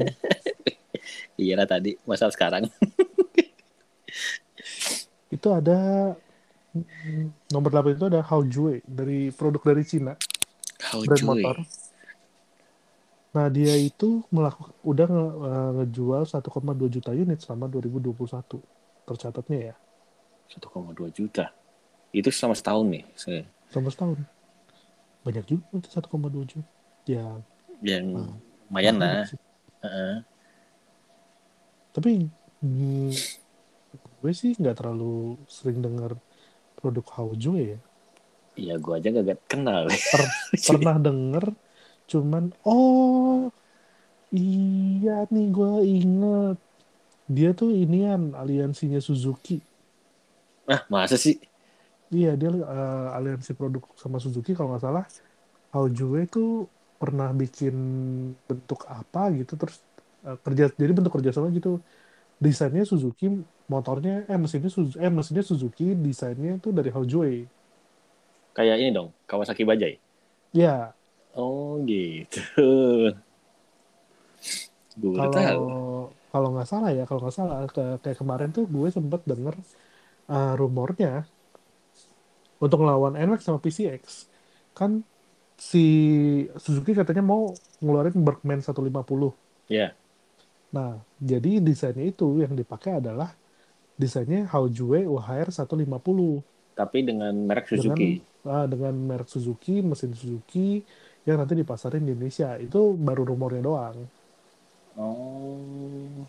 Iya 1.41 1.57
lah 1.57 1.65
tadi, 1.65 1.97
masalah 2.05 2.37
sekarang. 2.37 2.69
itu 5.33 5.49
ada 5.49 6.13
Nomor 7.53 7.71
8 7.71 7.97
itu 7.97 8.05
ada 8.09 8.25
Haojue 8.25 8.81
dari 8.89 9.29
produk 9.29 9.63
dari 9.73 9.85
Cina. 9.85 10.17
Haojue. 10.93 11.09
Brand 11.09 11.25
motor. 11.29 11.57
Nah, 13.33 13.49
dia 13.49 13.73
itu 13.81 14.21
melakukan 14.29 14.77
udah 14.85 15.07
nge, 15.09 15.27
uh, 15.41 15.71
ngejual 15.81 16.23
1,2 16.29 16.93
juta 16.93 17.11
unit 17.17 17.39
selama 17.41 17.69
2021. 17.69 18.61
Tercatatnya 19.09 19.59
ya. 19.73 19.75
1,2 20.53 21.09
juta. 21.13 21.49
Itu 22.13 22.29
selama 22.29 22.55
setahun 22.57 22.87
nih. 22.93 23.05
Saya. 23.17 23.43
Selama 23.73 23.89
setahun. 23.89 24.19
Banyak 25.25 25.45
juga 25.49 25.65
itu 25.77 25.89
1,2 25.89 26.45
juta. 26.45 26.69
Ya. 27.09 27.25
Yang 27.81 28.05
nah, 28.17 28.33
lumayan 28.69 28.97
lah. 29.01 29.25
Uh 29.81 29.87
-uh. 29.89 30.17
Tapi 31.93 32.29
mm, 32.65 33.13
gue 34.21 34.33
sih 34.33 34.53
nggak 34.57 34.77
terlalu 34.77 35.41
sering 35.49 35.81
dengar 35.81 36.17
produk 36.83 37.07
Hauju 37.15 37.53
ya? 37.55 37.79
Iya, 38.59 38.75
gua 38.83 38.99
aja 39.01 39.09
gak 39.15 39.49
kenal. 39.49 39.89
Per 39.89 40.23
pernah 40.61 40.99
denger, 40.99 41.55
cuman 42.11 42.53
oh 42.67 43.49
iya 44.35 45.25
nih 45.31 45.47
gua 45.55 45.81
inget 45.81 46.59
dia 47.31 47.57
tuh 47.57 47.73
inian 47.73 48.37
aliansinya 48.37 49.01
Suzuki. 49.01 49.63
Ah 50.69 50.85
masa 50.93 51.17
sih? 51.17 51.41
Iya 52.13 52.37
dia 52.37 52.53
uh, 52.53 53.17
aliansi 53.17 53.57
produk 53.57 53.89
sama 53.97 54.21
Suzuki 54.21 54.53
kalau 54.53 54.77
nggak 54.77 54.85
salah. 54.85 55.05
Hauju 55.73 56.21
itu 56.21 56.69
pernah 57.01 57.33
bikin 57.33 57.75
bentuk 58.47 58.85
apa 58.87 59.33
gitu 59.33 59.57
terus 59.57 59.81
uh, 60.29 60.37
kerja 60.45 60.71
jadi 60.77 60.93
bentuk 60.93 61.11
kerjasama 61.19 61.49
gitu 61.51 61.81
desainnya 62.43 62.83
Suzuki 62.83 63.31
motornya 63.71 64.27
eh 64.27 64.39
mesinnya 64.43 64.71
Suzuki 64.73 64.99
eh 64.99 65.13
mesinnya 65.13 65.45
Suzuki 65.47 65.87
desainnya 65.95 66.59
tuh 66.59 66.75
dari 66.75 66.91
Haojue 66.91 67.47
kayak 68.53 68.77
ini 68.83 68.91
dong 68.91 69.15
Kawasaki 69.31 69.63
Bajai 69.63 69.95
ya 70.53 70.91
oh 71.39 71.81
gitu. 71.87 72.43
Kalau 74.93 76.13
kalau 76.33 76.49
nggak 76.53 76.69
salah 76.69 76.91
ya 76.93 77.05
kalau 77.09 77.21
nggak 77.25 77.37
salah 77.37 77.65
ke, 77.65 77.85
kayak 78.05 78.19
kemarin 78.21 78.53
tuh 78.53 78.65
gue 78.69 78.89
sempet 78.93 79.21
denger 79.25 79.57
uh, 80.29 80.53
rumornya 80.61 81.25
untuk 82.61 82.79
ngelawan 82.85 83.17
NMAX 83.17 83.49
sama 83.49 83.61
PCX 83.61 84.29
kan 84.77 85.05
si 85.61 85.85
Suzuki 86.57 86.93
katanya 86.97 87.23
mau 87.23 87.53
ngeluarin 87.79 88.17
Berkman 88.19 88.65
150. 88.65 89.33
Ya. 89.71 89.95
Nah, 90.73 91.05
jadi 91.21 91.61
desainnya 91.61 92.07
itu 92.09 92.41
yang 92.43 92.57
dipakai 92.57 92.99
adalah 93.01 93.37
desainnya 94.01 94.49
Haojue 94.53 95.05
UHR 95.07 95.49
150 95.53 96.43
Tapi 96.79 96.99
dengan 97.05 97.35
merek 97.49 97.67
Suzuki. 97.69 98.25
dengan 98.45 98.49
ah, 98.49 98.67
dengan 98.73 98.95
merek 98.97 99.29
Suzuki, 99.29 99.85
mesin 99.85 100.13
Suzuki 100.17 100.81
yang 101.29 101.37
nanti 101.41 101.55
dipasarin 101.61 102.03
di 102.05 102.13
Indonesia. 102.17 102.57
Itu 102.57 102.97
baru 102.97 103.23
rumornya 103.29 103.63
doang. 103.63 103.97
Oh. 104.97 106.29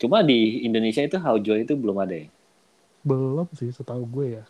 Cuma 0.00 0.18
di 0.22 0.64
Indonesia 0.68 1.02
itu 1.08 1.16
Haojue 1.18 1.64
itu 1.64 1.74
belum 1.82 1.96
ada 2.04 2.14
ya? 2.22 2.28
Belum 3.08 3.46
sih 3.58 3.70
setahu 3.72 4.02
gue 4.14 4.26
ya. 4.40 4.44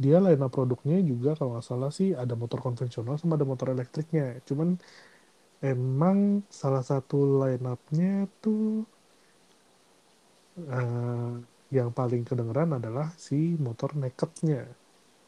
Dia 0.00 0.16
line 0.24 0.48
produknya 0.48 0.96
juga 1.04 1.36
kalau 1.36 1.50
nggak 1.54 1.66
salah 1.70 1.90
sih 1.92 2.08
ada 2.16 2.32
motor 2.32 2.58
konvensional 2.64 3.20
sama 3.20 3.36
ada 3.36 3.44
motor 3.44 3.68
elektriknya. 3.76 4.40
Cuman 4.48 4.80
emang 5.68 6.18
salah 6.60 6.82
satu 6.90 7.16
line 7.40 7.64
up-nya 7.72 8.06
tuh 8.42 8.60
eh, 10.72 11.30
yang 11.76 11.88
paling 11.98 12.22
kedengeran 12.28 12.70
adalah 12.78 13.06
si 13.26 13.34
motor 13.66 13.90
naked-nya. 14.00 14.56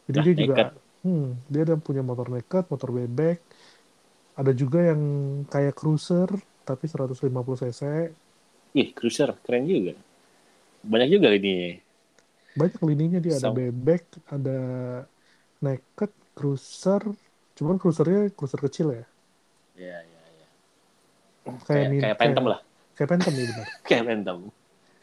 Jadi 0.07 0.17
Lah, 0.17 0.27
dia 0.27 0.35
juga 0.43 0.55
hmm, 1.03 1.23
dia 1.51 1.61
ada 1.65 1.75
punya 1.87 2.01
motor 2.09 2.27
naked, 2.35 2.63
motor 2.73 2.89
bebek. 2.99 3.37
Ada 4.39 4.51
juga 4.61 4.79
yang 4.89 5.01
kayak 5.53 5.73
cruiser 5.79 6.29
tapi 6.67 6.83
150 6.91 7.59
cc. 7.63 7.81
Ih, 8.81 8.89
cruiser 8.97 9.29
keren 9.45 9.63
juga. 9.71 9.93
Banyak 10.91 11.09
juga 11.15 11.29
ini. 11.39 11.55
Banyak 12.59 12.81
lininya 12.89 13.19
dia 13.25 13.33
ada 13.39 13.49
Sam- 13.49 13.59
bebek, 13.59 14.03
ada 14.35 14.51
naked, 15.65 16.11
cruiser. 16.37 17.01
Cuman 17.57 17.75
cruisernya 17.81 18.19
cruiser 18.37 18.61
kecil 18.65 18.87
ya. 18.97 19.03
Ya, 19.75 20.01
ya, 20.01 20.12
ya. 21.43 21.51
Kayak 21.63 21.63
Kayak, 21.67 22.01
kayak 22.01 22.17
Phantom 22.19 22.45
lah. 22.47 22.59
Kayak 22.93 23.09
Phantom 23.09 23.33
ya 23.33 23.43
benar. 23.49 23.67
Kayak 23.89 24.03
Phantom. 24.07 24.37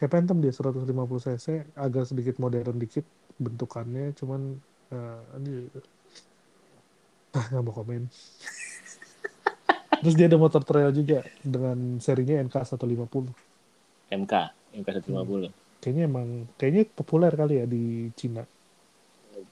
Kayak 0.01 0.11
Phantom 0.17 0.37
dia 0.41 0.53
150 0.53 1.25
cc, 1.29 1.45
agak 1.77 2.03
sedikit 2.09 2.35
modern 2.41 2.77
dikit 2.81 3.05
bentukannya, 3.37 4.17
cuman 4.17 4.57
eh, 4.89 5.35
aduh. 5.37 5.69
ah 7.37 7.45
nggak 7.53 7.63
mau 7.63 7.73
komen. 7.75 8.09
Terus 10.01 10.15
dia 10.17 10.25
ada 10.25 10.41
motor 10.41 10.65
trail 10.65 10.89
juga 10.89 11.21
dengan 11.45 12.01
serinya 12.01 12.41
NK 12.41 12.55
150. 12.65 14.09
MK, 14.09 14.33
MK 14.81 14.87
150. 15.05 15.53
Kayaknya 15.81 16.03
emang 16.09 16.49
kayaknya 16.57 16.89
populer 16.89 17.33
kali 17.37 17.61
ya 17.61 17.65
di 17.69 18.09
Cina 18.17 18.41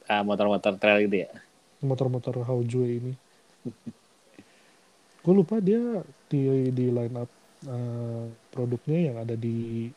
Ah, 0.09 0.25
motor-motor 0.25 0.73
trail 0.81 1.05
gitu 1.05 1.25
ya. 1.25 1.29
motor-motor 1.79 2.43
Haojue 2.43 2.97
ini. 2.97 3.13
Gue 5.19 5.33
lupa 5.35 5.59
dia 5.59 5.79
di 6.31 6.71
di 6.71 6.85
line 6.89 7.15
up 7.19 7.29
eh, 7.67 8.25
produknya 8.51 8.97
yang 9.11 9.17
ada 9.19 9.35
di 9.35 9.87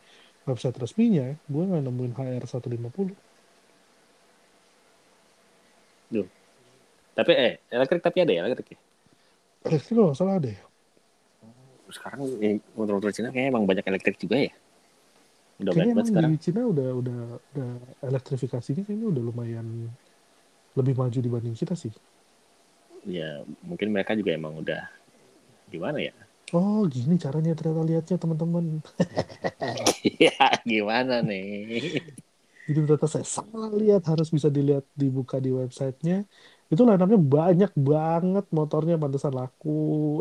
website 0.42 0.74
resminya, 0.82 1.30
gue 1.46 1.62
nggak 1.62 1.82
nemuin 1.86 2.14
HR 2.18 2.44
150. 2.46 3.14
Tapi 7.12 7.32
eh, 7.36 7.54
elektrik 7.68 8.00
tapi 8.00 8.18
ada 8.24 8.32
ya 8.32 8.40
elektrik 8.48 8.74
ya? 8.74 8.78
Elektrik 9.68 9.94
kalau 9.94 10.10
nggak 10.10 10.18
salah 10.18 10.34
ada 10.40 10.48
ya. 10.48 10.62
Sekarang 11.92 12.20
eh, 12.40 12.56
motor-motor 12.72 13.12
Cina 13.12 13.28
kayaknya 13.28 13.50
emang 13.52 13.64
banyak 13.68 13.84
elektrik 13.84 14.16
juga 14.16 14.36
ya. 14.40 14.52
Udah 15.60 15.72
Kayaknya 15.76 15.92
banyak 15.92 15.94
emang 15.94 16.08
sekarang. 16.08 16.30
di 16.32 16.38
Cina 16.40 16.60
udah 16.64 16.88
udah 16.98 17.20
udah 17.52 17.70
elektrifikasinya 18.10 18.82
kayaknya 18.82 19.06
udah 19.12 19.22
lumayan 19.22 19.66
lebih 20.72 20.94
maju 20.96 21.18
dibanding 21.20 21.54
kita 21.54 21.76
sih. 21.76 21.92
Ya, 23.04 23.44
mungkin 23.66 23.92
mereka 23.92 24.16
juga 24.16 24.32
emang 24.32 24.56
udah 24.62 25.01
gimana 25.72 25.98
ya? 26.08 26.14
Oh 26.52 26.84
gini 26.94 27.14
caranya 27.24 27.50
ternyata 27.58 27.82
lihatnya 27.88 28.16
teman-teman. 28.22 28.64
ya, 30.24 30.36
gimana 30.70 31.14
nih? 31.24 32.04
Jadi 32.66 32.78
ternyata 32.86 33.08
saya 33.10 33.26
salah 33.26 33.70
lihat 33.74 34.02
harus 34.10 34.28
bisa 34.36 34.48
dilihat 34.56 34.84
dibuka 34.94 35.36
di 35.42 35.50
websitenya. 35.50 36.14
Itu 36.72 36.82
line 36.86 37.02
up-nya 37.02 37.20
banyak 37.36 37.72
banget 37.90 38.44
motornya 38.58 38.94
pantesan 39.02 39.34
laku. 39.40 39.70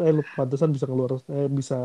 Eh 0.05 0.11
pantesan 0.37 0.69
bisa 0.75 0.85
keluar 0.89 1.11
eh, 1.29 1.49
bisa 1.59 1.75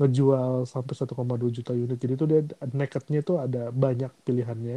ngejual 0.00 0.52
sampai 0.72 0.94
1,2 0.98 1.48
juta 1.56 1.72
unit. 1.72 1.98
Jadi 2.02 2.12
itu 2.18 2.24
dia 2.30 2.40
naked-nya 2.80 3.18
itu 3.24 3.34
ada 3.44 3.62
banyak 3.72 4.10
pilihannya. 4.26 4.76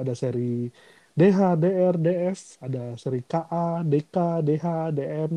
Ada 0.00 0.12
seri 0.18 0.68
DH, 1.14 1.38
DR, 1.62 1.94
DF, 2.04 2.38
ada 2.66 2.82
seri 2.98 3.20
KA, 3.22 3.86
DK, 3.86 4.16
DH, 4.46 4.66
DM. 4.96 5.32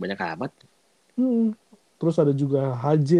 Banyak 0.00 0.20
amat. 0.36 0.52
Hmm. 1.16 1.54
Terus 1.98 2.16
ada 2.22 2.32
juga 2.34 2.74
HJ, 2.82 3.10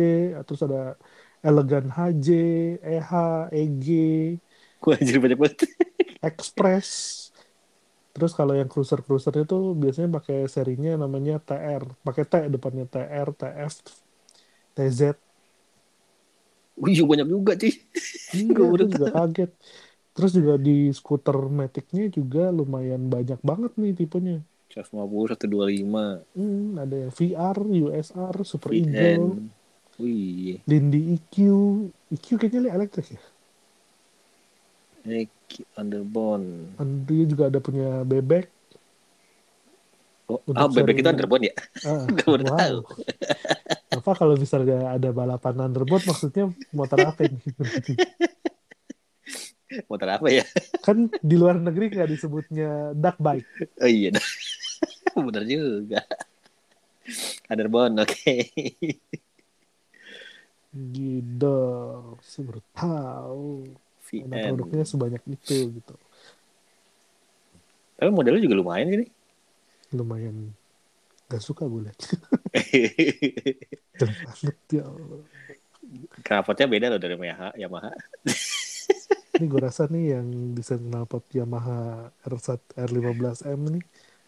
terus 0.44 0.60
ada 0.66 0.98
Elegan 1.44 1.86
HJ, 1.96 2.28
EH, 2.82 3.10
EG, 3.52 3.86
Gue 4.84 4.92
anjir 5.00 5.16
banyak 5.16 5.38
banget. 5.40 5.64
Express. 6.28 6.88
Terus 8.14 8.32
kalau 8.38 8.54
yang 8.54 8.68
cruiser-cruiser 8.70 9.34
itu 9.42 9.56
biasanya 9.74 10.08
pakai 10.20 10.46
serinya 10.54 10.94
namanya 11.02 11.40
TR, 11.40 11.82
pakai 12.06 12.24
T 12.30 12.34
depannya 12.52 12.84
TR, 12.86 13.28
TF, 13.32 13.74
TZ. 14.76 15.00
Wih, 16.82 17.00
banyak 17.10 17.26
juga 17.30 17.52
sih. 17.62 17.74
Iya, 18.34 18.66
aku 18.66 18.86
juga 18.90 19.06
kaget. 19.14 19.50
Terus 20.14 20.30
juga 20.38 20.54
di 20.66 20.90
skuter 20.98 21.36
Matic-nya 21.58 22.04
juga 22.16 22.40
lumayan 22.58 23.02
banyak 23.14 23.38
banget 23.48 23.72
nih 23.80 23.92
tipenya. 23.98 24.34
150, 24.74 25.38
125, 25.38 26.26
Hmm, 26.34 26.74
ada 26.82 26.96
yang 27.06 27.12
VR, 27.14 27.56
USR, 27.62 28.34
Super 28.42 28.74
Eagle, 28.74 29.38
VN. 29.38 29.46
Wih, 30.02 30.58
Lindy 30.66 31.14
EQ. 31.14 31.34
EQ 32.10 32.26
kayaknya 32.34 32.74
elektrik 32.74 33.14
ya. 33.14 33.22
ini 35.06 35.30
Underbone. 35.78 36.74
Dia 37.06 37.24
juga 37.30 37.46
ada 37.52 37.60
punya 37.62 38.02
bebek. 38.02 38.50
Oh, 40.26 40.40
ah, 40.56 40.66
bebek 40.66 41.04
itu 41.04 41.08
Underbone 41.08 41.52
ya? 41.52 41.54
Ah, 41.86 42.08
Gak 42.18 42.26
wow. 42.26 42.58
tahu. 42.58 42.78
Apa 43.94 44.10
kalau 44.18 44.34
misalnya 44.34 44.98
ada 44.98 45.14
balapan 45.14 45.70
underboard 45.70 46.02
maksudnya 46.02 46.50
motor 46.74 46.98
apa 46.98 47.22
ini? 47.22 47.38
Motor 49.90 50.06
apa 50.06 50.30
ya? 50.30 50.46
kan 50.86 51.10
di 51.18 51.34
luar 51.34 51.58
negeri 51.58 51.90
nggak 51.90 52.10
disebutnya 52.14 52.94
duck 52.94 53.18
bike. 53.18 53.74
Oh 53.82 53.90
iya. 53.90 54.14
bener 55.26 55.44
juga. 55.46 56.00
Underbone, 57.50 58.02
oke. 58.02 58.34
Gitu, 60.74 61.58
saya 62.18 62.42
baru 62.48 62.62
tahu. 62.74 63.50
Karena 64.04 64.36
VN. 64.36 64.54
produknya 64.54 64.84
sebanyak 64.86 65.22
itu 65.26 65.56
gitu. 65.80 65.94
Tapi 67.94 68.10
modelnya 68.10 68.42
juga 68.42 68.58
lumayan 68.58 68.90
sih 68.90 68.98
nih. 69.06 69.10
Lumayan 69.94 70.36
gak 71.30 71.42
suka 71.42 71.66
gue 71.66 71.88
liat. 71.88 71.98
Banget 74.00 74.58
ya 74.70 74.84
Allah. 74.86 75.22
Knalpotnya 76.24 76.66
beda 76.66 76.86
loh 76.94 77.00
dari 77.00 77.14
Yamaha. 77.14 77.48
Yamaha. 77.54 77.90
Ini 79.34 79.46
gue 79.50 79.60
rasa 79.62 79.90
nih 79.90 80.18
yang 80.18 80.54
desain 80.54 80.78
knalpot 80.78 81.26
Yamaha 81.34 82.10
R1 82.22 82.76
R15M 82.76 83.60
nih 83.78 83.84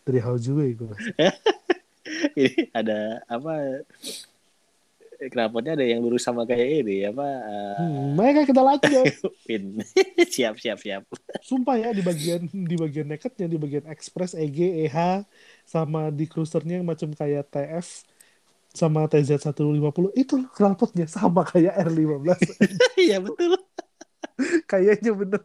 dari 0.07 0.23
Haojue 0.23 0.65
gue 0.79 0.87
rasa. 0.87 1.11
Ini 2.39 2.71
ada 2.71 3.27
apa? 3.27 3.83
Knalpotnya 5.17 5.75
ada 5.75 5.83
yang 5.83 6.05
lurus 6.05 6.23
sama 6.23 6.45
kayak 6.45 6.85
ini 6.85 7.09
apa? 7.09 7.25
eh, 7.25 7.75
Hmm, 7.81 8.15
mereka 8.15 8.45
kita 8.47 8.61
lanjut. 8.63 9.09
pin. 9.49 9.81
siap, 10.35 10.61
siap, 10.61 10.79
siap. 10.79 11.03
Sumpah 11.41 11.81
ya 11.81 11.91
di 11.91 12.05
bagian 12.05 12.47
di 12.47 12.77
bagian 12.77 13.09
nakednya 13.11 13.49
di 13.49 13.59
bagian 13.59 13.89
Express, 13.89 14.37
EG, 14.37 14.87
EH 14.87 15.25
sama 15.67 16.13
di 16.13 16.29
cruisernya 16.29 16.79
yang 16.79 16.87
macam 16.87 17.11
kayak 17.17 17.49
TF 17.49 18.05
sama 18.77 19.09
TZ 19.09 19.41
150 19.41 20.13
itu 20.13 20.37
knalpotnya 20.53 21.09
sama 21.09 21.49
kayak 21.49 21.81
R15 21.81 22.41
Iya 23.01 23.25
betul. 23.25 23.57
kayaknya 24.69 25.17
bener 25.17 25.41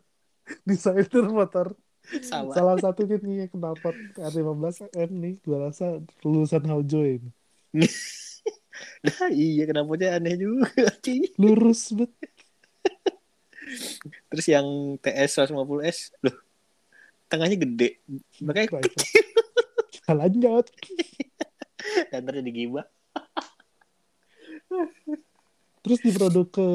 desainer 0.67 1.26
motor 1.32 1.71
Salah 2.30 2.78
satunya 2.82 3.17
nih 3.21 3.47
yang 3.47 3.52
knalpot 3.56 3.95
R15 4.19 4.91
M 4.95 5.12
nih 5.21 5.34
gua 5.45 5.71
rasa 5.71 6.00
lulusan 6.24 6.63
Haojue 6.67 7.21
ini 7.21 7.30
Nah, 9.06 9.30
iya 9.30 9.69
knalpotnya 9.69 10.17
aneh 10.17 10.36
juga. 10.41 10.74
Lurus 11.41 11.93
bet 11.93 12.10
Terus 14.28 14.45
yang 14.50 14.97
TS 15.00 15.38
150S, 15.47 16.17
loh, 16.26 16.36
tengahnya 17.30 17.62
gede. 17.62 18.02
Makanya 18.41 18.82
Baik. 18.82 18.91
kita 19.93 20.12
lanjut 20.17 20.65
ntar 22.12 22.34
jadi 22.38 22.52
gibah. 22.52 22.88
terus 25.82 26.00
di 26.00 26.12
produk 26.13 26.45
ke 26.47 26.67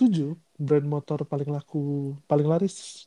7 0.00 0.34
brand 0.56 0.86
motor 0.88 1.22
paling 1.28 1.52
laku, 1.52 2.16
paling 2.26 2.48
laris 2.48 3.06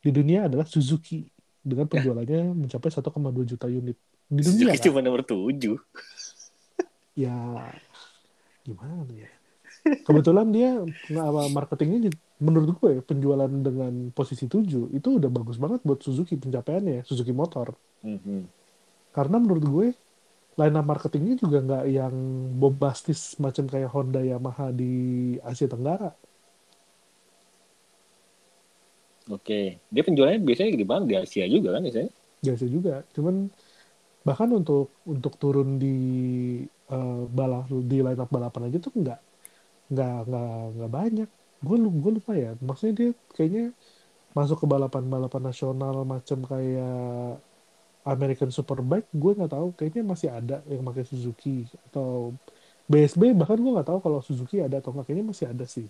di 0.00 0.10
dunia 0.10 0.48
adalah 0.48 0.64
Suzuki 0.64 1.28
dengan 1.60 1.84
penjualannya 1.84 2.56
mencapai 2.56 2.88
1,2 2.88 3.04
juta 3.44 3.68
unit 3.68 3.96
di 4.28 4.40
dunia. 4.40 4.72
Suzuki 4.72 4.78
kan? 4.80 4.84
cuma 4.88 5.00
nomor 5.04 5.22
7. 5.22 5.76
Ya 7.16 7.36
gimana 8.64 9.12
ya? 9.12 9.30
Kebetulan 10.04 10.52
dia 10.52 10.76
marketingnya 11.52 12.12
menurut 12.40 12.76
gue 12.80 13.00
penjualan 13.04 13.48
dengan 13.48 14.12
posisi 14.12 14.48
7 14.48 14.92
itu 14.92 15.08
udah 15.20 15.28
bagus 15.32 15.56
banget 15.56 15.80
buat 15.84 16.00
Suzuki 16.00 16.36
pencapaiannya, 16.36 17.04
Suzuki 17.04 17.32
Motor. 17.32 17.72
Mhm. 18.04 18.48
Karena 19.12 19.36
menurut 19.40 19.64
gue 19.64 19.86
line 20.60 20.76
up 20.76 20.84
marketingnya 20.84 21.40
juga 21.40 21.64
nggak 21.64 21.84
yang 21.88 22.14
bombastis 22.60 23.40
macam 23.40 23.64
kayak 23.64 23.88
Honda 23.88 24.20
Yamaha 24.20 24.68
di 24.72 25.36
Asia 25.40 25.68
Tenggara. 25.68 26.12
Oke. 29.34 29.54
Dia 29.94 30.02
penjualannya 30.06 30.40
biasanya 30.46 30.70
gede 30.74 30.86
banget 30.90 31.06
di 31.10 31.14
Asia 31.22 31.44
juga 31.54 31.68
kan 31.74 31.82
biasanya. 31.86 32.10
biasa 32.44 32.64
juga. 32.74 32.90
Cuman 33.14 33.34
bahkan 34.26 34.50
untuk 34.60 34.84
untuk 35.12 35.34
turun 35.42 35.68
di 35.82 35.88
eh, 36.92 37.22
balap 37.38 37.64
di 37.90 37.96
line 38.06 38.20
up 38.22 38.30
balapan 38.36 38.62
aja 38.68 38.78
tuh 38.84 38.92
nggak 39.00 39.18
nggak 39.92 40.12
nggak 40.28 40.46
nggak 40.76 40.90
banyak. 40.98 41.28
Gue 41.66 41.76
gue 42.04 42.12
lupa 42.18 42.32
ya. 42.44 42.48
Maksudnya 42.68 42.94
dia 43.00 43.08
kayaknya 43.36 43.62
masuk 44.36 44.58
ke 44.62 44.66
balapan 44.74 45.04
balapan 45.14 45.42
nasional 45.50 45.96
macam 46.14 46.38
kayak 46.52 46.90
American 48.12 48.50
Superbike 48.56 49.08
gue 49.22 49.32
nggak 49.38 49.52
tahu. 49.54 49.66
Kayaknya 49.78 50.02
masih 50.12 50.28
ada 50.38 50.54
yang 50.72 50.82
pakai 50.88 51.04
Suzuki 51.10 51.68
atau 51.88 52.08
BSB 52.90 53.22
bahkan 53.40 53.58
gue 53.62 53.72
nggak 53.74 53.88
tahu 53.90 54.00
kalau 54.04 54.18
Suzuki 54.26 54.56
ada 54.66 54.76
atau 54.80 54.90
nggak. 54.94 55.06
Kayaknya 55.08 55.26
masih 55.32 55.46
ada 55.52 55.64
sih 55.74 55.86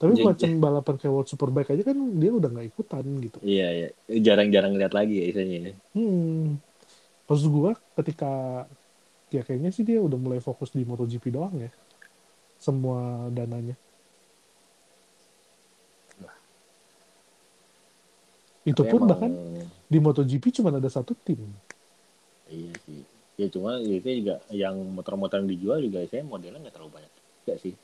tapi 0.00 0.16
Jadi- 0.16 0.24
macam 0.24 0.48
balapan 0.58 0.94
kayak 0.96 1.12
World 1.12 1.28
Superbike 1.28 1.70
aja 1.70 1.82
kan 1.84 1.98
dia 2.16 2.32
udah 2.32 2.48
nggak 2.48 2.68
ikutan 2.72 3.04
gitu 3.20 3.36
Iya, 3.44 3.68
iya. 3.68 3.88
Jarang-jarang 4.16 4.72
lihat 4.72 4.96
lagi 4.96 5.20
ya 5.20 5.24
istilahnya. 5.28 5.76
Hmm. 5.92 6.56
Maksud 7.28 7.46
gua 7.46 7.76
ketika 8.00 8.64
ya 9.28 9.44
kayaknya 9.44 9.70
sih 9.70 9.84
dia 9.84 10.00
udah 10.00 10.16
mulai 10.16 10.40
fokus 10.40 10.72
di 10.72 10.82
MotoGP 10.82 11.28
doang 11.28 11.52
ya. 11.54 11.68
Semua 12.56 13.28
dananya. 13.28 13.76
Itu 18.60 18.84
Tapi 18.84 18.92
pun 18.92 18.98
emang- 18.98 19.10
bahkan 19.10 19.32
di 19.84 19.98
MotoGP 19.98 20.44
cuma 20.52 20.68
ada 20.68 20.88
satu 20.88 21.16
tim. 21.16 21.40
Iya 22.46 22.72
sih. 22.84 23.00
Ya 23.36 23.48
cuma 23.48 23.80
itu 23.80 24.04
juga 24.20 24.40
yang 24.48 24.76
motor-motor 24.92 25.40
yang 25.40 25.48
dijual 25.48 25.80
juga 25.80 26.04
saya 26.04 26.20
modelnya 26.20 26.60
nggak 26.60 26.74
terlalu 26.76 26.92
banyak. 26.96 27.12
Enggak 27.44 27.58
sih. 27.60 27.74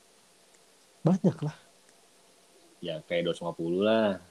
Banyak 1.00 1.36
lah. 1.40 1.56
Ya 2.86 3.02
kayak 3.10 3.34
250 3.34 3.82
lah. 3.82 4.22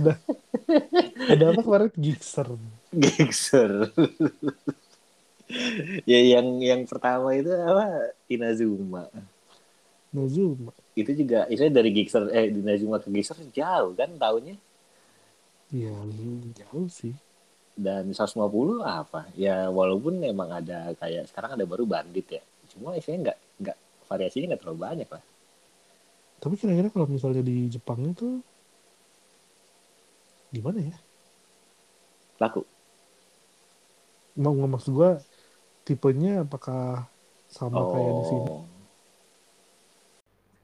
ada 0.00 0.12
ada 1.32 1.44
apa 1.52 1.60
kemarin 1.60 1.90
Gixxer. 1.96 2.48
Gixxer. 2.92 3.72
ya 6.04 6.20
yang 6.38 6.60
yang 6.60 6.82
pertama 6.84 7.32
itu 7.36 7.52
apa? 7.52 8.12
Inazuma. 8.28 9.08
Nazuma. 10.12 10.72
Itu 10.96 11.12
juga 11.12 11.44
istilahnya 11.52 11.84
dari 11.84 11.90
Gixxer 11.92 12.24
eh 12.32 12.48
Inazuma 12.52 13.00
ke 13.00 13.08
Gixxer 13.12 13.36
jauh 13.52 13.92
kan 13.92 14.08
tahunnya. 14.16 14.56
Ya 15.72 15.92
jauh 16.64 16.88
sih. 16.88 17.12
Dan 17.78 18.10
150 18.10 18.82
apa? 18.82 19.28
Ya 19.38 19.68
walaupun 19.70 20.18
memang 20.18 20.50
ada 20.50 20.92
kayak 20.98 21.28
sekarang 21.30 21.56
ada 21.56 21.64
baru 21.68 21.84
bandit 21.84 22.26
ya. 22.28 22.42
Cuma 22.72 22.96
istilahnya 22.96 23.32
nggak 23.32 23.38
nggak 23.64 23.76
variasinya 24.08 24.46
nggak 24.54 24.62
terlalu 24.64 24.80
banyak 24.80 25.08
lah. 25.08 25.22
Tapi 26.38 26.54
kira-kira 26.54 26.88
kalau 26.90 27.10
misalnya 27.10 27.42
di 27.42 27.66
Jepang 27.66 28.02
itu 28.06 28.38
gimana 30.54 30.80
ya? 30.80 30.96
Laku. 32.38 32.62
Mau 34.38 34.54
nggak 34.54 34.70
maksud 34.70 34.90
gua 34.94 35.18
tipenya 35.82 36.46
apakah 36.46 37.10
sama 37.50 37.82
kayak 37.90 38.12
di 38.12 38.24
sini? 38.30 38.50
Oh. 38.50 38.64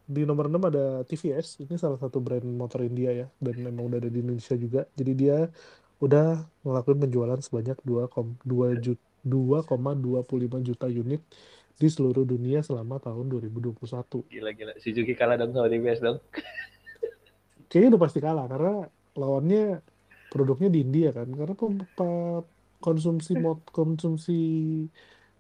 Di 0.04 0.22
nomor 0.28 0.52
6 0.52 0.60
ada 0.68 1.00
TVS, 1.08 1.64
ini 1.64 1.80
salah 1.80 1.96
satu 1.96 2.20
brand 2.20 2.44
motor 2.44 2.84
India 2.84 3.08
ya, 3.08 3.26
dan 3.40 3.56
memang 3.56 3.88
udah 3.88 3.98
ada 4.04 4.12
di 4.12 4.20
Indonesia 4.20 4.52
juga. 4.54 4.84
Jadi 4.92 5.12
dia 5.16 5.48
udah 5.98 6.44
ngelakuin 6.60 7.08
penjualan 7.08 7.40
sebanyak 7.40 7.80
2,2 7.82 8.84
juta 8.84 9.02
2,25 9.24 10.60
juta 10.60 10.86
unit 10.92 11.24
di 11.74 11.88
seluruh 11.90 12.22
dunia 12.22 12.62
selama 12.62 13.02
tahun 13.02 13.26
2021. 13.28 14.30
Gila 14.30 14.50
gila. 14.54 14.72
Suzuki 14.78 15.14
kalah 15.18 15.34
dong 15.34 15.50
sama 15.52 15.66
TVS 15.66 16.00
dong. 16.00 16.18
Kayaknya 17.66 17.88
udah 17.94 18.02
pasti 18.02 18.18
kalah 18.22 18.46
karena 18.46 18.86
lawannya 19.18 19.82
produknya 20.30 20.70
di 20.70 20.78
India 20.86 21.10
kan. 21.10 21.26
Karena 21.34 21.54
konsumsi 22.78 23.32
mot 23.34 23.66
konsumsi 23.74 24.38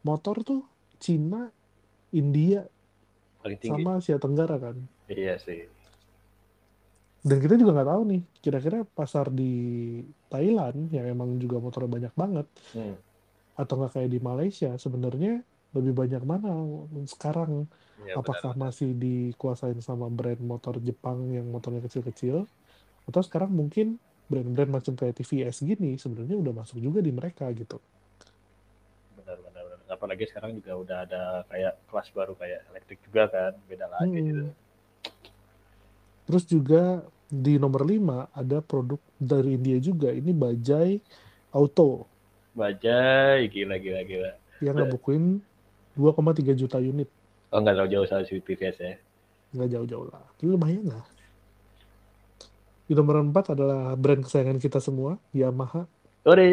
motor 0.02 0.42
tuh 0.42 0.62
Cina, 0.98 1.46
India, 2.10 2.66
sama 3.62 4.00
Asia 4.02 4.18
Tenggara 4.18 4.56
kan. 4.58 4.76
Iya 5.06 5.38
sih. 5.38 5.68
Dan 7.24 7.40
kita 7.40 7.56
juga 7.56 7.72
nggak 7.80 7.88
tahu 7.88 8.02
nih, 8.04 8.22
kira-kira 8.44 8.78
pasar 8.84 9.32
di 9.32 9.52
Thailand 10.28 10.92
yang 10.92 11.08
emang 11.08 11.40
juga 11.40 11.56
motornya 11.56 11.88
banyak 11.88 12.12
banget, 12.12 12.46
Hmm. 12.76 13.00
atau 13.56 13.80
nggak 13.80 13.96
kayak 13.96 14.10
di 14.12 14.20
Malaysia, 14.20 14.76
sebenarnya 14.76 15.40
lebih 15.74 15.92
banyak 15.92 16.22
mana 16.22 16.50
sekarang? 17.04 17.66
Ya, 18.06 18.14
Apakah 18.16 18.54
benar. 18.54 18.70
masih 18.70 18.94
dikuasain 18.94 19.78
sama 19.82 20.06
brand 20.08 20.40
motor 20.40 20.78
Jepang 20.78 21.30
yang 21.30 21.46
motornya 21.50 21.82
kecil-kecil, 21.82 22.46
atau 23.04 23.20
sekarang 23.22 23.50
mungkin 23.52 23.98
brand-brand 24.24 24.72
macam 24.72 24.96
kayak 24.96 25.20
TVS 25.20 25.60
gini 25.60 26.00
sebenarnya 26.00 26.40
udah 26.40 26.52
masuk 26.56 26.80
juga 26.80 27.04
di 27.04 27.12
mereka 27.12 27.44
gitu. 27.52 27.76
benar 29.20 29.36
benar 29.40 29.62
benar. 29.68 29.88
Apalagi 29.88 30.24
sekarang 30.28 30.60
juga 30.60 30.72
udah 30.76 30.98
ada 31.04 31.22
kayak 31.48 31.74
kelas 31.88 32.08
baru 32.12 32.32
kayak 32.36 32.60
elektrik 32.72 33.00
juga 33.04 33.22
kan. 33.28 33.52
Beda 33.68 33.86
lagi 33.88 34.16
Hmm. 34.16 34.28
gitu. 34.28 34.44
Terus 36.24 36.44
juga 36.48 36.82
di 37.28 37.56
nomor 37.56 37.84
5 37.84 38.28
ada 38.32 38.60
produk 38.60 39.00
dari 39.16 39.56
India 39.56 39.76
juga, 39.76 40.08
ini 40.12 40.32
Bajaj 40.32 41.00
Auto 41.52 42.08
Bajai 42.54 43.48
gila 43.50 43.76
gila 43.76 44.00
gila. 44.04 44.32
yang 44.62 44.78
ngebukuin 44.78 45.42
2,3 45.94 46.54
juta 46.58 46.78
unit. 46.82 47.06
Oh 47.54 47.62
nggak 47.62 47.74
terlalu 47.78 47.92
jauh 47.94 48.06
sama 48.10 48.26
si 48.26 48.42
TVS 48.42 48.76
ya. 48.82 48.94
nggak 49.54 49.70
jauh-jauh 49.70 50.06
lah. 50.10 50.26
Ini 50.42 50.50
lumayan 50.50 50.84
lah. 50.90 51.04
Di 52.84 52.92
nomor 52.92 53.22
4 53.22 53.54
adalah 53.54 53.94
brand 53.94 54.26
kesayangan 54.26 54.58
kita 54.58 54.82
semua, 54.82 55.16
Yamaha. 55.30 55.86
Ore. 56.26 56.50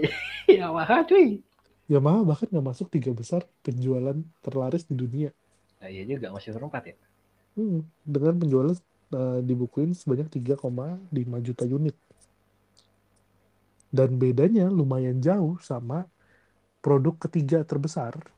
Yamaha 0.58 1.04
cuy. 1.04 1.44
Yamaha 1.86 2.24
bahkan 2.24 2.48
nggak 2.48 2.64
masuk 2.64 2.88
tiga 2.88 3.12
besar 3.12 3.44
penjualan 3.60 4.16
terlaris 4.40 4.88
di 4.88 4.96
dunia. 4.96 5.30
Nah, 5.84 5.92
iya 5.92 6.08
juga 6.08 6.32
masih 6.32 6.56
nomor 6.56 6.72
4 6.72 6.90
ya. 6.90 6.96
Hmm, 7.54 7.84
dengan 8.02 8.34
penjualan 8.40 8.74
eh, 9.12 9.40
dibukuin 9.44 9.92
sebanyak 9.92 10.32
3,5 10.32 10.64
juta 11.44 11.64
unit. 11.68 11.96
Dan 13.94 14.16
bedanya 14.16 14.66
lumayan 14.72 15.20
jauh 15.20 15.60
sama 15.60 16.08
produk 16.80 17.14
ketiga 17.28 17.62
terbesar 17.62 18.33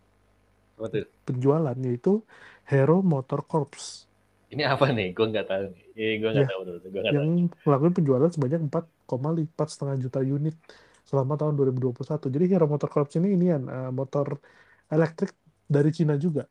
Apa 0.77 0.87
tuh? 0.93 1.09
penjualan 1.25 1.77
yaitu 1.81 2.21
Hero 2.69 3.01
Motor 3.01 3.41
Corps 3.49 4.07
Ini 4.47 4.63
apa 4.63 4.95
nih? 4.95 5.11
Gue 5.11 5.27
nggak 5.33 5.47
tahu 5.49 5.65
nih. 5.75 5.85
Eh, 5.99 6.15
gue 6.23 6.29
nggak 6.31 6.47
Ya. 6.47 6.53
tahu 6.55 6.61
tuh. 6.63 6.77
Nggak 6.79 7.03
tahu. 7.03 7.15
yang 7.19 7.29
melakukan 7.67 7.93
penjualan 7.99 8.31
sebanyak 8.31 8.61
4,4 8.71 9.67
setengah 9.67 9.97
juta 9.99 10.21
unit 10.23 10.55
selama 11.03 11.35
tahun 11.35 11.55
2021. 11.59 12.31
Jadi 12.31 12.45
Hero 12.47 12.67
Motor 12.71 12.89
Corps 12.93 13.11
ini 13.19 13.35
ini 13.35 13.47
motor 13.91 14.39
elektrik 14.87 15.35
dari 15.67 15.91
Cina 15.91 16.15
juga. 16.15 16.47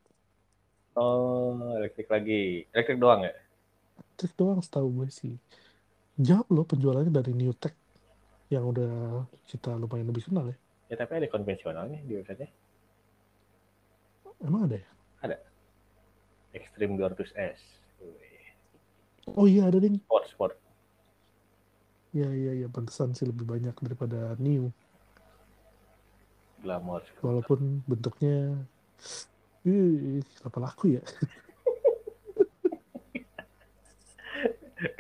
Oh, 0.96 1.56
elektrik 1.80 2.08
lagi. 2.08 2.68
Elektrik 2.72 3.00
doang 3.00 3.24
ya? 3.24 3.32
Elektrik 3.96 4.34
doang 4.36 4.60
setahu 4.60 4.88
gue 5.04 5.08
sih. 5.12 5.36
Jauh 6.16 6.48
loh 6.52 6.64
penjualannya 6.64 7.12
dari 7.12 7.32
New 7.36 7.52
Tech 7.56 7.76
yang 8.48 8.64
udah 8.72 9.24
kita 9.48 9.76
lumayan 9.76 10.08
lebih 10.08 10.28
kenal 10.28 10.48
ya. 10.48 10.58
Ya 10.92 10.96
tapi 11.00 11.20
ada 11.20 11.28
konvensionalnya 11.28 12.00
di 12.04 12.16
website-nya. 12.16 12.48
Emang 14.44 14.68
ada 14.68 14.78
ya? 14.80 14.88
Extreme 16.56 16.96
200S. 16.96 17.60
Wih. 18.00 18.56
Oh 19.36 19.44
iya 19.44 19.68
ada 19.68 19.76
deh. 19.76 19.92
Sport, 20.08 20.26
sport. 20.32 20.56
Iya 22.16 22.32
iya 22.32 22.52
iya 22.64 22.68
pantesan 22.72 23.12
sih 23.12 23.28
lebih 23.28 23.44
banyak 23.44 23.76
daripada 23.84 24.40
New. 24.40 24.72
Glamour. 26.64 27.04
Walaupun 27.20 27.84
bentuknya 27.84 28.56
Ih, 29.66 30.22
kenapa 30.40 30.60
laku 30.62 30.94
ya? 30.96 31.04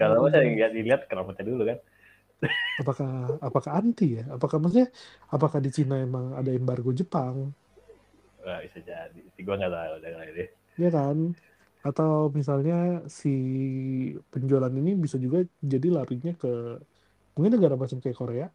Kalau 0.01 0.25
saya 0.33 0.49
nggak 0.49 0.73
dilihat 0.73 1.01
kenapa 1.05 1.37
dulu 1.45 1.69
kan? 1.69 1.77
Apakah 2.81 3.39
apakah 3.39 3.71
anti 3.77 4.17
ya? 4.19 4.25
Apakah 4.33 4.57
maksudnya 4.59 4.89
apakah 5.29 5.61
di 5.61 5.69
Cina 5.71 6.01
emang 6.01 6.33
ada 6.33 6.49
embargo 6.51 6.91
Jepang? 6.91 7.53
Wah, 8.45 8.59
bisa 8.65 8.79
jadi. 8.89 9.19
Gue 9.45 9.55
nggak 9.59 9.71
tahu. 9.75 9.91
Udah 9.99 10.09
nggak 10.15 10.27
ini. 10.33 10.45
ya 10.81 10.89
kan 10.95 11.17
atau 11.87 12.09
misalnya 12.37 12.73
si 13.19 13.29
penjualan 14.33 14.73
ini 14.81 14.91
bisa 15.03 15.17
juga 15.25 15.37
jadi 15.71 15.87
larinya 15.97 16.31
ke 16.41 16.47
mungkin 17.35 17.51
negara 17.55 17.75
macam 17.81 17.97
kayak 18.03 18.17
Korea 18.21 18.47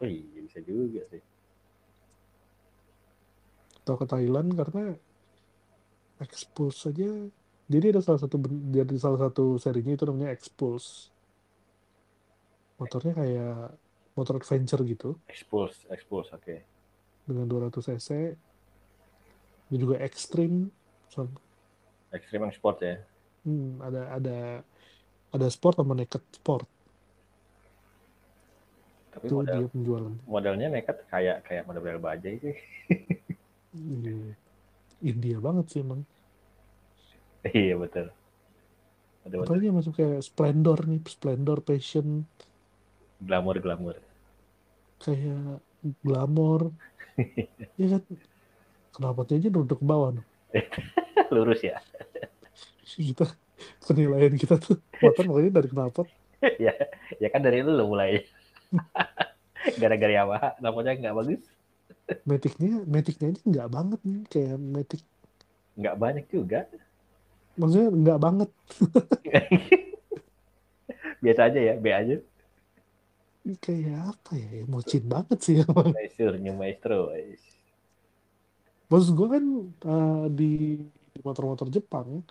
Oh 0.00 0.06
iya 0.08 0.40
bisa 0.46 0.60
juga 0.64 1.02
sih. 1.12 1.22
atau 3.80 3.94
ke 4.00 4.06
Thailand 4.12 4.48
karena 4.58 4.82
Expulse 6.24 6.78
saja 6.88 7.08
jadi 7.72 7.86
ada 7.92 8.00
salah 8.06 8.20
satu 8.24 8.36
jadi 8.76 8.94
salah 9.04 9.20
satu 9.24 9.44
serinya 9.64 9.92
itu 9.96 10.04
namanya 10.08 10.30
Expulse 10.36 10.88
motornya 12.80 13.12
kayak 13.20 13.52
motor 14.16 14.34
adventure 14.40 14.82
gitu 14.92 15.08
Expose, 15.28 15.86
expose, 15.94 16.32
oke. 16.34 16.56
Dengan 17.26 17.46
200 17.50 17.82
cc 17.82 18.10
dan 19.70 19.76
juga 19.78 19.96
ekstrim 20.02 20.70
So, 21.06 21.22
Extreme 22.10 22.50
yang 22.50 22.54
sport 22.58 22.78
ya. 22.82 22.96
hmm, 23.44 23.70
ada 23.86 24.02
ada 24.16 24.38
ada 25.34 25.46
sport 25.50 25.76
sama 25.78 25.94
naked 25.94 26.22
sport 26.34 26.66
Tapi 29.14 29.26
itu 29.26 29.34
model, 29.34 29.62
dia 29.62 29.66
penjualan 29.72 30.14
modelnya 30.28 30.66
nekat 30.70 30.96
kayak 31.12 31.36
kayak 31.46 31.64
model 31.66 31.98
bajai 31.98 32.34
sih. 32.44 32.56
Iya. 33.76 34.34
India 35.10 35.38
banget 35.46 35.66
sih 35.72 35.80
emang 35.84 36.00
iya 37.54 37.74
betul. 37.78 38.06
Ada 39.26 39.36
apalagi 39.42 39.64
yang 39.68 39.76
masuk 39.78 39.94
kayak 39.98 40.20
Splendor 40.28 40.78
nih 40.90 41.00
Splendor 41.14 41.58
Passion 41.66 42.08
glamour 43.20 43.56
glamour. 43.60 43.96
kayak 45.02 45.60
Glamour 46.04 46.60
ya 47.80 47.86
kan 47.96 48.02
kenapa 48.92 49.20
aja 49.28 49.48
duduk 49.48 49.80
ke 49.80 49.86
bawah 49.86 50.12
no? 50.16 50.22
Lurus 51.34 51.60
ya. 51.64 51.80
kita 52.86 53.28
penilaian 53.84 54.36
kita 54.36 54.56
tuh 54.60 54.76
motor 55.00 55.24
makanya 55.28 55.60
dari 55.60 55.68
knalpot 55.72 56.08
ya, 56.64 56.72
ya 57.16 57.28
kan 57.32 57.40
dari 57.40 57.64
lu 57.64 57.88
mulai. 57.88 58.20
Gara-gara 59.80 60.12
Yamaha 60.22 60.48
namanya 60.60 60.92
nggak 60.94 61.16
bagus. 61.16 61.42
Matic-nya 62.28 62.84
Matic-nya 62.86 63.34
aja 63.34 63.42
nggak 63.42 63.68
banget 63.72 64.00
nih 64.06 64.20
kayak 64.30 64.56
Matic 64.60 65.02
Nggak 65.76 65.96
banyak 65.96 66.26
juga. 66.30 66.60
maksudnya 67.56 67.88
nggak 67.88 68.20
banget 68.20 68.50
Biasa 71.24 71.40
aja 71.48 71.60
ya, 71.60 71.74
B 71.80 71.86
aja. 71.90 72.16
Kayak 73.54 74.10
apa 74.10 74.30
ya 74.34 74.48
emocin 74.62 75.04
banget 75.04 75.38
sih 75.38 75.54
emang 75.60 75.94
Maestro, 75.94 76.34
new 76.34 76.52
maestro. 76.52 76.98
maksud 78.86 79.12
gue 79.12 79.28
kan 79.28 79.44
eh, 79.84 80.24
di 80.30 80.52
motor-motor 81.20 81.66
Jepang 81.68 82.22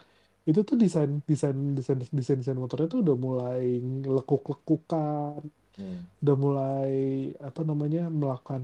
itu 0.43 0.59
tuh 0.61 0.75
desain 0.75 1.09
desain 1.25 1.55
desain 1.73 1.97
desain 2.09 2.37
desain 2.37 2.53
motornya 2.55 2.85
tuh 2.85 2.99
udah 2.99 3.15
mulai 3.15 3.79
lekuk-lekukan 4.03 5.39
Hmm. 5.75 6.07
udah 6.23 6.35
mulai 6.39 6.93
apa 7.35 7.59
namanya 7.61 8.07
melakukan 8.07 8.63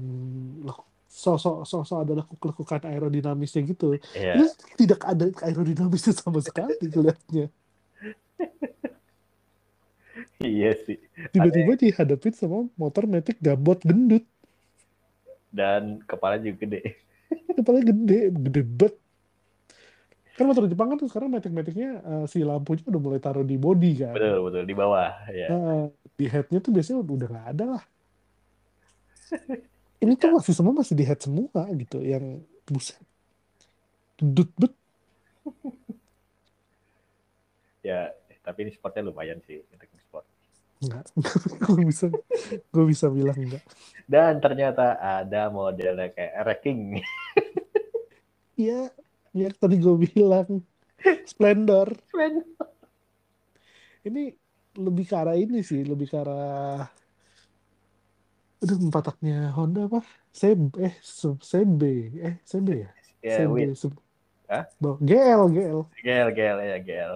lekuk- 0.64 0.88
sosok 1.04 1.68
sosok 1.68 1.98
ada 2.00 2.12
lekuk-lekukan 2.16 2.88
aerodinamisnya 2.88 3.68
gitu 3.68 4.00
Iya. 4.16 4.40
itu 4.40 4.48
tidak 4.80 5.04
ada 5.04 5.28
aerodinamisnya 5.44 6.16
sama 6.16 6.40
sekali 6.40 6.72
kelihatannya 6.88 7.52
Iya 10.42 10.74
sih. 10.84 10.98
tiba-tiba 11.32 11.72
dihadapin 11.78 12.34
sama 12.34 12.66
motor 12.80 13.04
metik 13.06 13.38
gambot 13.40 13.78
gendut 13.88 14.24
Dan 15.52 16.00
kepala 16.08 16.40
juga 16.40 16.64
gede. 16.64 16.80
kepala 17.56 17.78
gede 17.84 18.32
gede 18.32 18.62
bet 18.64 18.94
kan 20.32 20.48
motor 20.48 20.64
Jepang 20.64 20.88
kan 20.88 20.96
tuh 20.96 21.08
sekarang 21.12 21.28
metik-metiknya 21.28 21.90
eh, 22.00 22.24
si 22.24 22.40
lampunya 22.40 22.80
udah 22.88 23.00
mulai 23.04 23.20
taruh 23.20 23.44
di 23.44 23.60
body 23.60 23.92
kan 24.00 24.16
Betul, 24.16 24.38
betul 24.48 24.62
di 24.64 24.74
bawah. 24.74 25.12
Ya. 25.28 25.46
Nah, 25.52 25.92
di 26.16 26.24
headnya 26.24 26.58
tuh 26.64 26.72
biasanya 26.72 26.98
udah 27.04 27.28
nggak 27.28 27.48
ada 27.52 27.64
lah 27.76 27.82
ini 30.02 30.12
tuh 30.18 30.30
masih 30.34 30.54
semua 30.56 30.72
masih 30.74 30.94
di 30.98 31.04
head 31.06 31.20
semua 31.20 31.62
gitu 31.76 31.98
yang 32.02 32.42
buset 32.68 32.98
gendut 34.18 34.50
bet 34.60 34.72
Ya, 37.82 38.14
tapi 38.46 38.62
ini 38.62 38.70
sportnya 38.70 39.02
lumayan 39.10 39.42
sih 39.42 39.58
sport. 40.82 41.06
nggak 41.06 41.06
gue 41.64 41.82
bisa 41.90 42.06
gue 42.74 42.84
bisa 42.92 43.06
bilang 43.10 43.38
enggak 43.38 43.64
Dan 44.06 44.38
ternyata 44.44 44.98
ada 44.98 45.48
modelnya 45.48 46.10
kayak 46.12 46.34
Wrecking. 46.44 46.80
Iya, 48.60 48.92
ya 49.34 49.48
tadi 49.60 49.76
gue 49.80 49.96
bilang 50.06 50.48
Splendor. 51.30 51.88
Ini 54.08 54.22
lebih 54.78 55.04
ke 55.10 55.14
arah 55.16 55.36
ini 55.38 55.60
sih, 55.62 55.82
lebih 55.86 56.06
ke 56.10 56.16
arah 56.22 56.86
Aduh, 58.62 58.78
empataknya 58.78 59.50
Honda 59.58 59.90
apa? 59.90 60.00
CB, 60.30 60.72
eh, 60.86 60.94
CB, 61.02 61.82
eh, 62.22 62.34
CB 62.46 62.68
ya? 62.84 62.90
Ya, 63.22 63.46
CB, 63.46 63.74
se- 63.74 63.90
Hah? 64.50 64.64
GL, 65.08 65.42
GL. 65.54 65.80
GL, 66.04 66.28
GL, 66.36 66.58
ya 66.70 66.78
GL. 66.86 67.14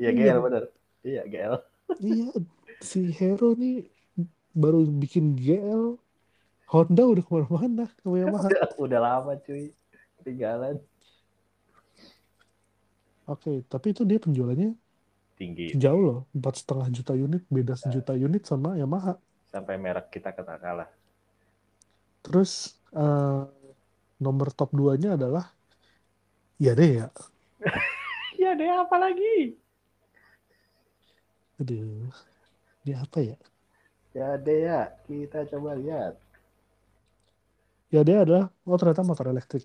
Iya, 0.00 0.10
Iya. 0.12 0.32
GL 0.32 0.38
bener. 0.44 0.64
Iya, 1.04 1.22
GL. 1.32 1.54
Iya, 2.04 2.24
si 2.82 3.14
Hero 3.14 3.54
nih 3.54 3.86
baru 4.52 4.84
bikin 4.84 5.38
GL. 5.38 5.96
Honda 6.72 7.04
udah 7.04 7.22
ke 7.24 7.30
mana-mana 7.32 7.84
sama 8.00 8.16
Yamaha. 8.16 8.48
Udah, 8.80 9.00
lama 9.00 9.32
cuy. 9.44 9.72
Ketinggalan. 10.20 10.80
Oke, 13.28 13.62
tapi 13.70 13.92
itu 13.94 14.02
dia 14.02 14.18
penjualannya 14.18 14.74
Tinggi. 15.38 15.72
jauh 15.78 16.02
loh, 16.02 16.20
empat 16.34 16.58
setengah 16.58 16.88
juta 16.90 17.12
unit, 17.14 17.42
beda 17.48 17.78
sejuta 17.78 18.12
unit 18.16 18.42
sama 18.44 18.74
Yamaha. 18.74 19.14
Sampai 19.52 19.76
merek 19.78 20.10
kita 20.10 20.32
kena 20.32 20.56
kalah. 20.58 20.90
Terus 22.24 22.72
eh, 22.92 23.42
nomor 24.18 24.48
top 24.54 24.72
2-nya 24.74 25.14
adalah 25.20 25.52
ya 26.56 26.72
deh 26.72 26.90
ya. 27.04 27.08
Ya 28.40 28.50
deh, 28.58 28.70
apa 28.70 28.96
lagi? 28.98 29.54
Aduh. 31.60 32.31
Dia 32.84 33.02
apa 33.02 33.18
ya? 33.22 33.36
Ya 34.18 34.28
ya, 34.66 34.78
kita 35.06 35.38
coba 35.50 35.70
lihat. 35.80 36.14
Ya 37.94 38.00
dia 38.08 38.16
adalah 38.24 38.44
oh 38.68 38.76
ternyata 38.80 39.02
motor 39.08 39.26
elektrik. 39.32 39.64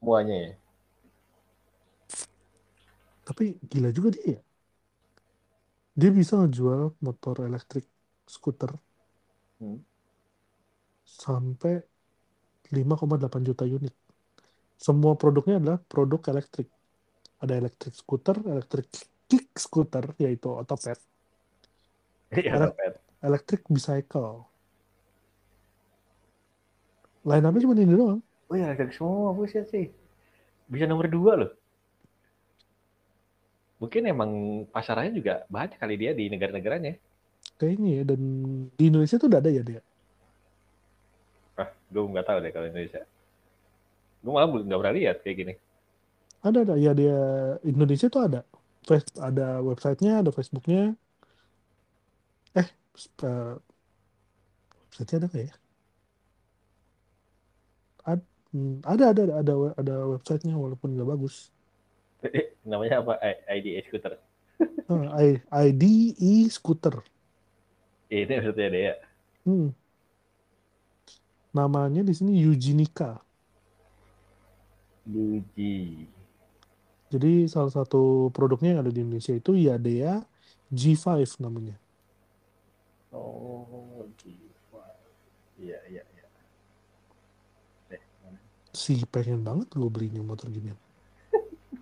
Semuanya 0.00 0.36
ya. 0.36 0.52
Tapi 3.26 3.44
gila 3.70 3.88
juga 3.96 4.08
dia 4.14 4.26
ya. 4.38 4.40
Dia 6.00 6.10
bisa 6.18 6.32
ngejual 6.40 6.80
motor 7.06 7.34
elektrik 7.48 7.84
skuter 8.34 8.70
Hmm. 9.60 9.76
sampai 11.22 11.72
5,8 12.76 13.42
juta 13.48 13.64
unit. 13.76 13.94
Semua 14.86 15.14
produknya 15.22 15.56
adalah 15.60 15.78
produk 15.92 16.20
elektrik. 16.32 16.68
Ada 17.42 17.54
elektrik 17.60 17.94
skuter, 18.00 18.36
elektrik 18.54 18.88
kick 19.32 19.48
skuter 19.56 20.12
yaitu 20.20 20.52
otopet, 20.52 21.00
Iya, 22.32 22.68
elektrik 23.24 23.64
bicycle. 23.64 24.44
Line 27.24 27.44
up 27.48 27.56
cuma 27.56 27.72
ini 27.76 27.96
doang. 27.96 28.20
Oh 28.48 28.56
ya, 28.56 28.68
elektrik 28.72 28.92
semua, 28.92 29.32
buset 29.32 29.68
sih. 29.72 29.88
Bisa 30.68 30.84
nomor 30.84 31.08
dua 31.08 31.32
loh. 31.40 31.52
Mungkin 33.80 34.04
emang 34.04 34.30
pasarannya 34.68 35.16
juga 35.16 35.48
banyak 35.48 35.80
kali 35.80 35.96
dia 35.96 36.12
di 36.12 36.28
negara-negaranya. 36.28 37.00
Kayaknya 37.56 37.88
ya 37.88 38.02
dan 38.04 38.20
di 38.76 38.84
Indonesia 38.88 39.16
tuh 39.16 39.28
udah 39.32 39.40
ada 39.40 39.50
ya 39.52 39.62
dia. 39.64 39.80
Ah, 41.56 41.68
gue 41.68 42.00
nggak 42.00 42.26
tahu 42.26 42.38
deh 42.44 42.52
kalau 42.52 42.66
Indonesia. 42.68 43.02
Gue 44.22 44.32
malah 44.32 44.48
belum 44.48 44.64
nggak 44.68 44.80
pernah 44.80 44.96
lihat 44.96 45.16
kayak 45.24 45.36
gini. 45.36 45.54
Ada 46.42 46.58
ada 46.64 46.74
ya 46.78 46.92
dia 46.94 47.18
Indonesia 47.66 48.06
tuh 48.08 48.22
ada. 48.26 48.40
Ada 49.18 49.62
websitenya, 49.62 50.26
ada 50.26 50.30
Facebooknya. 50.34 50.98
Eh, 52.58 52.68
eh, 53.22 53.54
websitenya 54.90 55.18
ada 55.22 55.26
nggak 55.30 55.44
ya? 55.46 55.54
Ad- 58.02 58.30
hmm, 58.50 58.82
ada 58.82 59.04
ada 59.14 59.22
ada 59.22 59.34
ada 59.38 59.54
ada 59.78 59.94
websitenya 60.18 60.58
walaupun 60.58 60.98
nggak 60.98 61.08
bagus. 61.08 61.54
Namanya 62.66 63.02
apa? 63.02 63.18
I- 63.22 63.42
ID 63.62 63.66
scooter. 63.86 64.18
I- 64.92 65.42
IDE 65.50 66.46
scooter. 66.52 67.00
Ini 68.12 68.28
maksudnya 68.28 68.66
deh 68.68 68.82
ya. 68.92 68.94
Hmm. 69.48 69.72
Namanya 71.56 72.04
di 72.04 72.12
sini 72.12 72.36
Eugenica. 72.44 73.18
Luigi. 75.08 76.06
Jadi 77.12 77.44
salah 77.44 77.68
satu 77.68 78.32
produknya 78.32 78.72
yang 78.72 78.88
ada 78.88 78.88
di 78.88 79.04
Indonesia 79.04 79.36
itu 79.36 79.52
Yadea 79.52 80.24
G5 80.72 81.20
namanya. 81.44 81.76
Oh, 83.12 84.08
G5. 84.16 84.72
Iya, 85.60 85.76
iya, 85.92 86.02
iya. 86.08 86.26
Eh, 87.92 88.02
mana? 88.24 88.40
sih 88.72 89.04
pengen 89.04 89.44
banget 89.44 89.68
gue 89.76 89.90
belinya 89.92 90.24
motor 90.24 90.48
gini. 90.48 90.72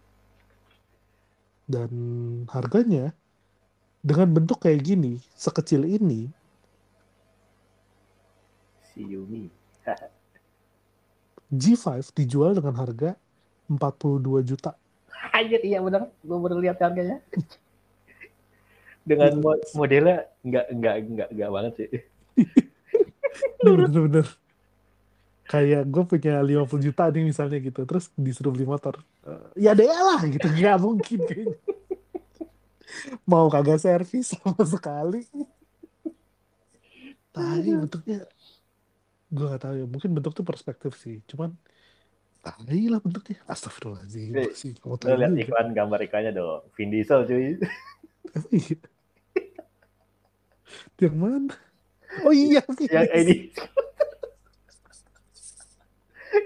Dan 1.78 1.92
harganya 2.50 3.14
dengan 4.02 4.34
bentuk 4.34 4.66
kayak 4.66 4.82
gini, 4.82 5.22
sekecil 5.38 5.86
ini, 5.86 6.26
Xiaomi. 8.90 9.46
G5 11.60 11.86
dijual 12.18 12.58
dengan 12.58 12.74
harga 12.74 13.14
42 13.70 14.42
juta. 14.42 14.79
Anjir, 15.28 15.60
iya 15.60 15.78
benar. 15.84 16.08
Gue 16.24 16.38
baru 16.40 16.56
lihat 16.64 16.80
harganya. 16.80 17.20
Dengan 19.04 19.36
mo- 19.40 19.64
modelnya 19.76 20.28
nggak 20.40 20.66
nggak 20.76 20.96
nggak 21.04 21.28
nggak 21.36 21.50
banget 21.52 21.72
sih. 21.76 21.90
Bener-bener. 23.64 24.26
Kayak 25.50 25.82
gue 25.90 26.02
punya 26.06 26.40
50 26.40 26.78
juta 26.78 27.10
nih 27.10 27.24
misalnya 27.26 27.58
gitu. 27.58 27.82
Terus 27.84 28.08
disuruh 28.14 28.54
beli 28.54 28.64
motor. 28.64 29.02
Eh, 29.26 29.66
ya 29.68 29.74
deh 29.74 29.90
lah 29.90 30.22
gitu. 30.24 30.46
Gak 30.46 30.78
mungkin 30.78 31.18
kayaknya. 31.26 31.58
Mau 33.26 33.50
kagak 33.50 33.82
servis 33.82 34.30
sama 34.34 34.62
sekali. 34.62 35.26
Tadi 37.34 37.68
bentuknya. 37.74 38.24
Gue 39.30 39.46
gak 39.50 39.62
tahu 39.66 39.74
ya. 39.74 39.86
Mungkin 39.90 40.10
bentuk 40.14 40.32
tuh 40.38 40.46
perspektif 40.46 40.94
sih. 40.94 41.18
Cuman. 41.26 41.50
Tai 42.40 42.80
lah 42.88 43.00
bentuknya. 43.04 43.36
Astagfirullahaladzim. 43.44 44.32
Sih. 44.56 44.72
Tahu 44.80 44.96
lihat 44.96 45.36
iklan 45.36 45.76
gambar 45.76 46.00
iklannya 46.08 46.32
dong. 46.32 46.64
Vin 46.72 46.88
Diesel 46.88 47.28
cuy. 47.28 47.56
Iya. 48.54 48.78
Yang 51.02 51.16
mana? 51.18 51.54
Oh 52.22 52.30
iya. 52.30 52.62
Yang 52.78 53.10
ini. 53.18 53.36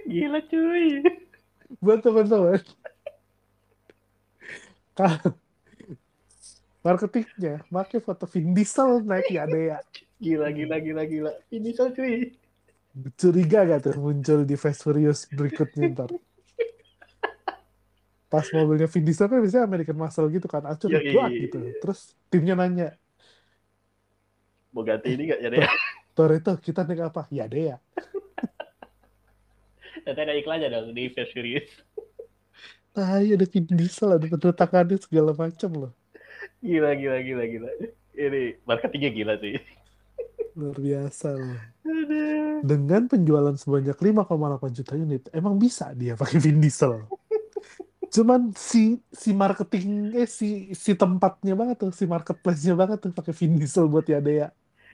Gila 0.08 0.40
cuy. 0.48 1.04
Betul. 1.78 2.62
Kalau 4.94 5.34
marketingnya 6.80 7.66
pakai 7.68 8.00
foto 8.00 8.24
Vin 8.30 8.56
Diesel 8.56 9.04
naik 9.04 9.28
ya 9.28 9.44
ada 9.44 9.58
ya. 9.58 9.78
Gila 10.18 10.50
gila 10.50 10.76
gila 10.80 11.02
gila. 11.04 11.32
Vin 11.52 11.62
Diesel 11.68 11.92
cuy. 11.92 12.32
Curiga 12.94 13.66
gak 13.66 13.90
tuh 13.90 13.98
muncul 13.98 14.46
di 14.46 14.54
Fast 14.54 14.86
Furious 14.86 15.26
berikutnya 15.26 15.90
ntar. 15.90 16.10
Pas 18.30 18.46
mobilnya 18.54 18.86
Vin 18.86 19.02
Diesel 19.02 19.26
kan 19.26 19.38
biasanya 19.42 19.66
American 19.66 19.98
Muscle 19.98 20.30
gitu 20.30 20.46
kan, 20.46 20.62
acur 20.66 20.90
Iya, 20.90 21.02
iya, 21.02 21.26
iya, 21.26 21.42
gitu. 21.46 21.58
Terus 21.82 22.14
timnya 22.30 22.54
nanya, 22.54 22.94
Mau 24.74 24.82
ganti 24.82 25.14
ini 25.14 25.30
gak 25.30 25.38
ya 25.38 25.48
deh? 25.54 25.62
Toretto 26.18 26.58
kita 26.58 26.82
naik 26.82 27.06
apa? 27.06 27.30
Ya 27.30 27.46
ada 27.46 27.54
ya. 27.54 27.76
Nanti 30.04 30.20
ada 30.20 30.34
iklannya 30.34 30.66
dong 30.66 30.90
di 30.90 31.06
Fast 31.14 31.30
Furious. 31.30 31.70
Nah, 32.94 33.22
iya 33.22 33.34
ada 33.38 33.46
Vin 33.46 33.66
Diesel, 33.70 34.18
ada 34.18 34.26
tanda 34.26 34.50
tangannya 34.54 34.98
segala 34.98 35.30
macam 35.34 35.70
loh. 35.74 35.92
Gila 36.62 36.94
gila 36.98 37.18
gila 37.22 37.44
gila. 37.46 37.70
Ini 38.14 38.62
marketingnya 38.66 39.10
gila 39.14 39.34
sih. 39.38 39.58
Luar 40.54 40.78
biasa 40.78 41.34
loh. 41.34 41.58
Dengan 42.64 43.10
penjualan 43.10 43.56
sebanyak 43.58 43.98
5,8 43.98 44.72
juta 44.72 44.92
unit, 44.96 45.22
emang 45.34 45.58
bisa 45.58 45.92
dia 45.92 46.14
pakai 46.14 46.38
Vin 46.40 46.62
Diesel. 46.62 47.04
Cuman 48.14 48.54
si 48.54 49.02
si 49.10 49.34
marketing 49.34 50.14
eh 50.14 50.28
si 50.30 50.70
si 50.72 50.94
tempatnya 50.94 51.58
banget 51.58 51.76
tuh, 51.82 51.90
si 51.90 52.06
marketplace-nya 52.06 52.74
banget 52.78 52.98
tuh 53.02 53.10
pakai 53.10 53.34
Vin 53.34 53.58
Diesel 53.58 53.90
buat 53.90 54.06
ya 54.06 54.22
ya. 54.22 54.48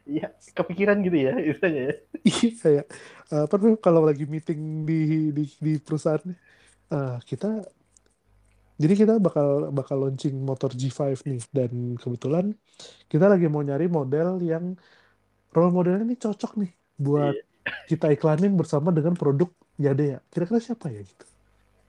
Iya, 0.09 0.33
kepikiran 0.57 0.97
gitu 1.05 1.17
ya 1.29 1.33
istilahnya. 1.39 1.83
ya. 1.93 1.95
Iya 2.25 2.49
kayak 2.63 2.85
eh, 3.33 3.43
apa 3.45 3.55
namanya, 3.61 3.79
kalau 3.85 4.03
lagi 4.09 4.25
meeting 4.25 4.61
di 4.89 5.01
di 5.37 5.43
di 5.61 5.73
perusahaan 5.81 6.25
eh, 6.93 7.17
kita 7.29 7.47
jadi 8.81 8.95
kita 8.97 9.15
bakal 9.21 9.69
bakal 9.77 9.97
launching 10.09 10.41
motor 10.41 10.73
G5 10.73 11.21
nih 11.29 11.41
dan 11.53 11.73
kebetulan 12.01 12.47
kita 13.13 13.29
lagi 13.29 13.47
mau 13.53 13.61
nyari 13.61 13.87
model 13.93 14.41
yang 14.41 14.65
role 15.51 15.72
modelnya 15.74 16.05
ini 16.07 16.16
cocok 16.16 16.53
nih 16.59 16.72
buat 17.01 17.36
kita 17.86 18.12
iklanin 18.14 18.55
bersama 18.55 18.94
dengan 18.94 19.14
produk 19.14 19.51
Yadea. 19.80 20.20
Kira-kira 20.30 20.61
siapa 20.61 20.92
ya 20.92 21.03
gitu? 21.03 21.24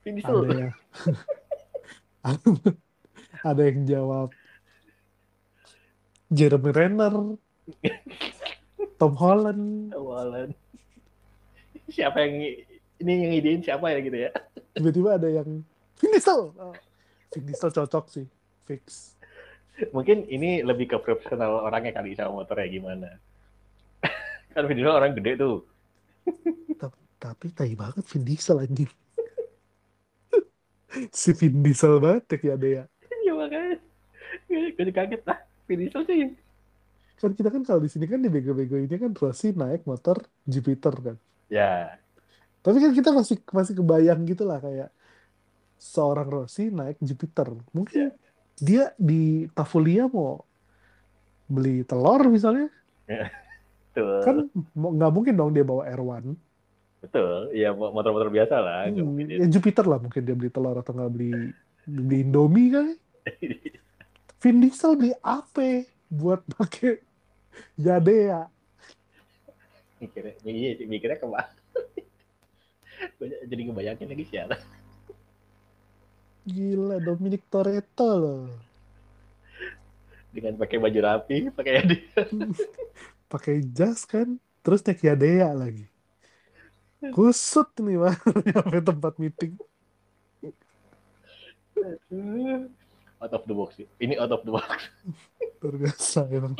Ada 0.02 0.54
yang 0.56 0.74
ada 3.50 3.62
yang 3.62 3.80
jawab 3.86 4.28
Jeremy 6.32 6.70
Renner, 6.72 7.14
Tom 8.96 9.12
Holland, 9.20 9.92
Awalan. 9.92 10.50
Siapa 11.92 12.24
yang 12.24 12.34
ini 13.02 13.12
yang 13.12 13.32
idein 13.36 13.60
siapa 13.60 13.92
ya 13.92 14.00
gitu 14.00 14.16
ya? 14.16 14.30
tiba-tiba 14.72 15.20
ada 15.20 15.28
yang 15.28 15.60
Vin 16.00 16.10
Diesel. 16.16 16.50
Oh, 16.56 16.72
Vin 17.36 17.44
Diesel 17.44 17.68
cocok 17.68 18.04
sih, 18.08 18.26
fix. 18.64 19.14
Mungkin 19.92 20.24
ini 20.32 20.64
lebih 20.64 20.88
ke 20.88 20.96
profesional 21.04 21.68
orangnya 21.68 22.00
kali 22.00 22.16
sama 22.16 22.40
motornya 22.40 22.68
gimana. 22.72 23.08
Kan 24.52 24.64
Vin 24.68 24.78
Diesel 24.78 24.94
orang 24.94 25.16
gede 25.16 25.32
tuh. 25.40 25.56
Tapi 27.22 27.46
tai 27.54 27.74
banget 27.74 28.04
Vin 28.06 28.24
Diesel 28.26 28.62
anjing. 28.62 28.90
si 31.10 31.30
Vin 31.32 31.64
Diesel 31.64 31.98
banget 31.98 32.38
ya 32.44 32.54
ada 32.54 32.68
ya. 32.68 32.84
Iya 33.24 33.32
makanya. 33.36 33.76
Gue 34.48 34.92
kaget 34.92 35.22
lah. 35.24 35.38
Vin 35.66 35.78
Diesel 35.82 36.02
sih. 36.04 36.20
Kan 37.22 37.32
kita 37.38 37.54
kan 37.54 37.62
kalau 37.62 37.78
di 37.78 37.86
sini 37.86 38.10
kan 38.10 38.18
di 38.18 38.26
bego-bego 38.26 38.74
ini 38.74 38.98
kan 38.98 39.14
Rossi 39.14 39.54
naik 39.54 39.86
motor 39.86 40.18
Jupiter 40.42 40.90
kan. 40.90 41.16
Ya. 41.46 41.94
Tapi 42.62 42.82
kan 42.82 42.90
kita 42.94 43.14
masih 43.14 43.38
masih 43.54 43.74
kebayang 43.78 44.26
gitu 44.26 44.42
lah 44.42 44.58
kayak 44.58 44.90
seorang 45.78 46.26
Rossi 46.26 46.70
naik 46.70 46.98
Jupiter. 46.98 47.50
Mungkin 47.70 48.10
dia 48.58 48.90
di 48.98 49.46
Tafulia 49.54 50.10
mau 50.10 50.42
beli 51.50 51.82
telur 51.86 52.26
misalnya, 52.30 52.70
Betul. 53.92 54.24
kan 54.24 54.36
nggak 54.72 55.12
mungkin 55.12 55.34
dong 55.36 55.52
dia 55.52 55.62
bawa 55.62 55.84
R1. 55.84 56.32
Betul. 57.04 57.52
Ya 57.52 57.76
motor-motor 57.76 58.32
biasa 58.32 58.56
lah. 58.56 58.88
Hmm, 58.88 59.20
ya 59.20 59.44
Jupiter 59.52 59.84
lah 59.84 60.00
mungkin 60.00 60.24
dia 60.24 60.32
beli 60.32 60.48
telur 60.48 60.80
atau 60.80 60.96
nggak 60.96 61.12
beli 61.12 61.52
beli 61.84 62.18
Indomie 62.24 62.72
kan. 62.72 62.88
Vin 64.42 64.58
Diesel 64.58 64.98
beli 64.98 65.12
AP 65.22 65.86
buat 66.08 66.42
pakai 66.56 66.98
Yadea. 67.78 68.48
mikirnya 70.02 70.34
iya 70.42 70.74
mikirnya 70.82 71.14
ke 71.14 71.26
mana 71.30 71.46
jadi 73.50 73.60
ngebayangin 73.70 74.10
lagi 74.10 74.24
siapa 74.26 74.58
Gila 76.42 76.98
Dominic 76.98 77.46
Toretto 77.46 78.10
loh. 78.18 78.50
dengan 80.34 80.58
pakai 80.58 80.82
baju 80.82 80.98
rapi 81.06 81.54
pakai 81.54 81.72
dia 81.86 82.02
pakai 83.32 83.64
jas 83.64 84.04
kan 84.04 84.36
terus 84.60 84.84
naik 84.84 85.00
Yadea 85.00 85.48
lagi. 85.56 85.88
Kusut 87.10 87.72
nih 87.80 87.96
mah 87.96 88.14
sampai 88.54 88.84
tempat 88.84 89.16
meeting. 89.16 89.56
Out 93.18 93.32
of 93.32 93.42
the 93.48 93.54
box 93.56 93.80
sih. 93.80 93.88
Ini 93.98 94.20
out 94.20 94.30
of 94.30 94.44
the 94.44 94.52
box. 94.52 94.86
Luar 95.64 95.76
biasa 95.80 96.28
emang. 96.30 96.54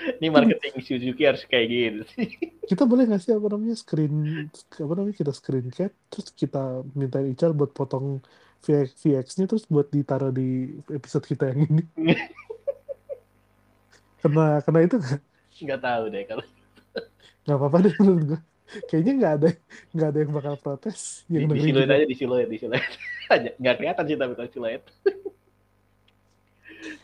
Ini 0.00 0.32
marketing 0.32 0.80
Suzuki 0.80 1.26
harus 1.26 1.42
kayak 1.48 2.06
sih. 2.14 2.28
Kita 2.70 2.86
boleh 2.86 3.10
nggak 3.10 3.20
sih 3.20 3.34
apa 3.34 3.46
namanya 3.50 3.74
screen 3.74 4.46
apa 4.54 4.92
namanya 4.94 5.16
kita 5.18 5.32
screen 5.34 5.66
cap 5.74 5.90
terus 6.06 6.30
kita 6.30 6.86
minta 6.94 7.18
Ical 7.18 7.50
buat 7.50 7.74
potong 7.74 8.22
VX, 8.62 8.94
VX-nya 9.02 9.50
terus 9.50 9.66
buat 9.66 9.90
ditaruh 9.90 10.30
di 10.30 10.78
episode 10.94 11.26
kita 11.26 11.50
yang 11.50 11.66
ini? 11.66 11.84
Kena 14.22 14.62
kena 14.62 14.78
itu 14.86 15.02
nggak 15.02 15.20
nggak 15.60 15.80
tahu 15.80 16.04
deh 16.08 16.24
kalau 16.24 16.44
nggak 17.40 17.56
apa-apa 17.56 17.76
deh 17.80 17.94
menurut 17.98 18.24
gue 18.26 18.40
kayaknya 18.86 19.12
nggak 19.16 19.32
ada 19.34 19.48
nggak 19.90 20.08
ada 20.08 20.18
yang 20.18 20.32
bakal 20.32 20.54
protes 20.56 20.98
di, 21.24 21.32
yang 21.36 21.46
di 21.46 21.58
dengerin 21.58 21.66
siluet 21.66 21.82
kita. 21.82 21.94
aja 21.94 22.06
di 22.06 22.16
siluet 22.16 22.46
di 22.46 22.58
siluet 22.58 22.84
aja 23.34 23.50
nggak 23.54 23.74
kelihatan 23.76 24.04
sih 24.04 24.16
tapi 24.16 24.32
kalau 24.34 24.50
siluet 24.50 24.82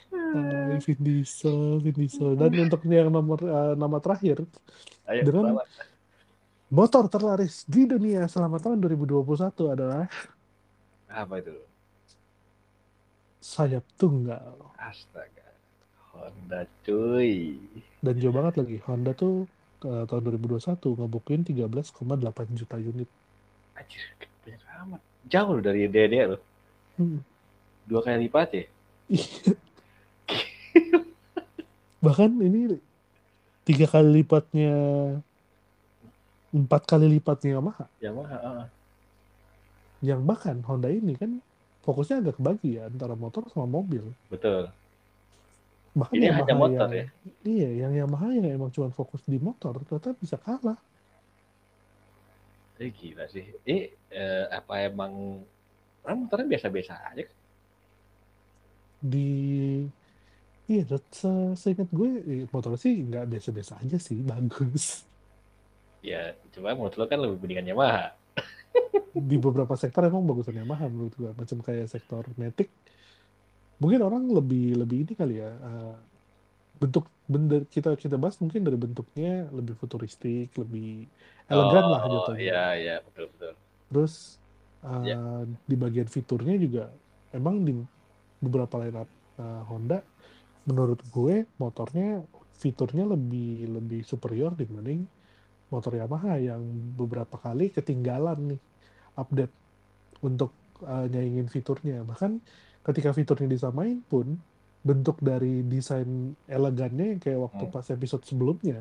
Ah, 0.09 0.81
Vin 0.81 0.97
Diesel, 0.99 1.77
Vin 1.79 1.93
Diesel. 1.95 2.33
Dan 2.35 2.49
untuk 2.59 2.81
yang 2.89 3.13
nomor 3.13 3.37
eh, 3.39 3.75
nama 3.77 4.01
terakhir, 4.01 4.49
ayo 5.05 5.21
Dengan- 5.23 5.53
selamat. 5.53 5.67
motor 6.69 7.05
terlaris 7.07 7.63
di 7.63 7.85
dunia 7.85 8.25
selama 8.27 8.57
tahun 8.57 8.81
2021 8.81 9.23
adalah 9.69 10.09
apa 11.07 11.35
itu 11.39 11.55
sayap 13.39 13.85
tunggal. 13.95 14.57
astaga 14.75 15.46
Honda 16.17 16.65
cuy 16.83 17.57
Dan 18.01 18.15
jauh 18.17 18.33
banget 18.33 18.55
lagi. 18.61 18.77
Honda 18.87 19.13
tuh 19.13 19.45
eh, 19.85 20.05
tahun 20.09 20.23
2021 20.41 20.79
ngebukuin 20.79 21.43
13,8 21.45 21.93
juta 22.57 22.77
unit. 22.81 23.09
anjir 23.77 24.01
banyak 24.41 24.63
amat 24.87 25.01
jauh 25.29 25.53
loh 25.53 25.63
dari 25.63 25.85
DD 25.87 26.15
loh 26.27 26.41
Hmm. 26.97 27.21
dua 27.85 28.01
kali 28.01 28.25
lipat 28.25 28.49
ya 28.57 28.65
Bahkan 32.05 32.31
ini 32.41 32.79
tiga 33.67 33.85
kali 33.85 34.23
lipatnya 34.23 34.73
empat 36.55 36.83
kali 36.87 37.11
lipatnya 37.11 37.59
Yamaha. 37.59 37.85
Yamaha. 38.01 38.37
Uh. 38.41 38.67
Yang 40.01 40.21
bahkan 40.23 40.57
Honda 40.65 40.89
ini 40.89 41.19
kan 41.19 41.41
fokusnya 41.83 42.23
agak 42.23 42.39
kebagi 42.39 42.79
ya 42.79 42.87
antara 42.87 43.13
motor 43.19 43.45
sama 43.51 43.67
mobil. 43.67 44.07
Betul. 44.31 44.71
Bahkan 45.97 46.13
Ini 46.13 46.27
Yamaha 46.29 46.45
hanya 46.45 46.55
motor 46.61 46.89
yang, 46.93 46.93
ya. 46.93 47.07
Iya, 47.41 47.69
yang 47.81 47.93
Yamaha 48.05 48.27
yang 48.37 48.47
emang 48.53 48.71
cuma 48.71 48.93
fokus 48.93 49.25
di 49.25 49.41
motor 49.41 49.81
ternyata 49.81 50.13
bisa 50.13 50.37
kalah. 50.37 50.77
Eh 52.77 52.93
gila 52.93 53.25
sih. 53.33 53.49
Ini 53.65 53.89
eh, 54.13 54.45
apa 54.53 54.85
emang 54.85 55.41
ah, 56.05 56.13
motornya 56.13 56.53
biasa-biasa 56.53 56.93
aja 57.17 57.25
kan? 57.25 57.37
Di 59.01 59.33
Iya, 60.67 60.99
se 61.15 61.31
seingat 61.55 61.87
gue 61.95 62.11
eh, 62.27 62.45
motor 62.51 62.75
sih 62.75 63.07
nggak 63.07 63.31
biasa-biasa 63.31 63.79
aja 63.87 63.97
sih, 64.03 64.19
bagus. 64.21 65.07
Ya, 66.03 66.35
cuma 66.51 66.75
menurut 66.75 66.99
lo 66.99 67.07
kan 67.07 67.23
lebih 67.23 67.39
mendingan 67.39 67.71
Yamaha. 67.71 68.13
Di 69.17 69.37
beberapa 69.39 69.79
sektor 69.79 70.05
emang 70.05 70.27
bagusan 70.27 70.59
Yamaha 70.59 70.91
menurut 70.91 71.15
gue, 71.15 71.31
macam 71.33 71.63
kayak 71.63 71.87
sektor 71.87 72.27
Matic. 72.35 72.69
Mungkin 73.81 74.01
orang 74.09 74.23
lebih 74.39 74.61
lebih 74.81 74.97
ini 75.05 75.13
kali 75.21 75.35
ya. 75.43 75.49
eh, 75.69 75.95
bentuk 76.83 77.05
bener 77.35 77.61
kita 77.75 77.89
kita 78.03 78.17
bahas 78.23 78.37
mungkin 78.43 78.61
dari 78.67 78.79
bentuknya 78.85 79.29
lebih 79.59 79.75
futuristik, 79.83 80.47
lebih 80.63 80.85
elegan 81.53 81.85
lah 81.93 82.03
Oh, 82.03 82.09
jatuhnya. 82.15 82.45
iya, 82.45 82.59
iya, 82.81 82.93
betul, 83.07 83.25
betul. 83.33 83.55
Terus 83.91 84.15
Ya. 85.01 85.17
eh, 85.27 85.43
di 85.71 85.75
bagian 85.83 86.09
fiturnya 86.11 86.55
juga 86.65 86.81
emang 87.37 87.57
di 87.67 87.73
beberapa 88.45 88.75
lineup 88.83 89.09
eh, 89.41 89.63
Honda 89.71 89.97
menurut 90.69 91.01
gue 91.15 91.35
motornya 91.63 92.05
fiturnya 92.63 93.05
lebih 93.15 93.69
lebih 93.77 94.01
superior 94.13 94.53
dibanding 94.61 95.01
motor 95.73 95.93
Yamaha 96.01 96.33
yang 96.49 96.63
beberapa 97.01 97.37
kali 97.45 97.65
ketinggalan 97.77 98.39
nih 98.57 98.61
update 99.21 99.55
untuk 100.29 100.51
eh, 100.85 101.07
nyaingin 101.13 101.49
fiturnya. 101.57 101.95
Bahkan 102.11 102.33
ketika 102.87 103.11
fiturnya 103.19 103.49
disamain 103.55 103.99
pun 104.11 104.27
bentuk 104.89 105.17
dari 105.31 105.67
desain 105.67 106.09
elegannya 106.57 107.07
yang 107.17 107.21
kayak 107.25 107.41
waktu 107.47 107.65
Hmm. 107.67 107.75
pas 107.75 107.87
episode 107.97 108.23
sebelumnya 108.31 108.79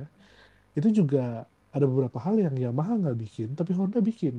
itu 0.80 0.89
juga 1.01 1.26
ada 1.76 1.86
beberapa 1.91 2.20
hal 2.26 2.36
yang 2.45 2.56
Yamaha 2.56 2.93
nggak 3.01 3.18
bikin 3.24 3.49
tapi 3.60 3.72
Honda 3.78 3.99
bikin 4.03 4.36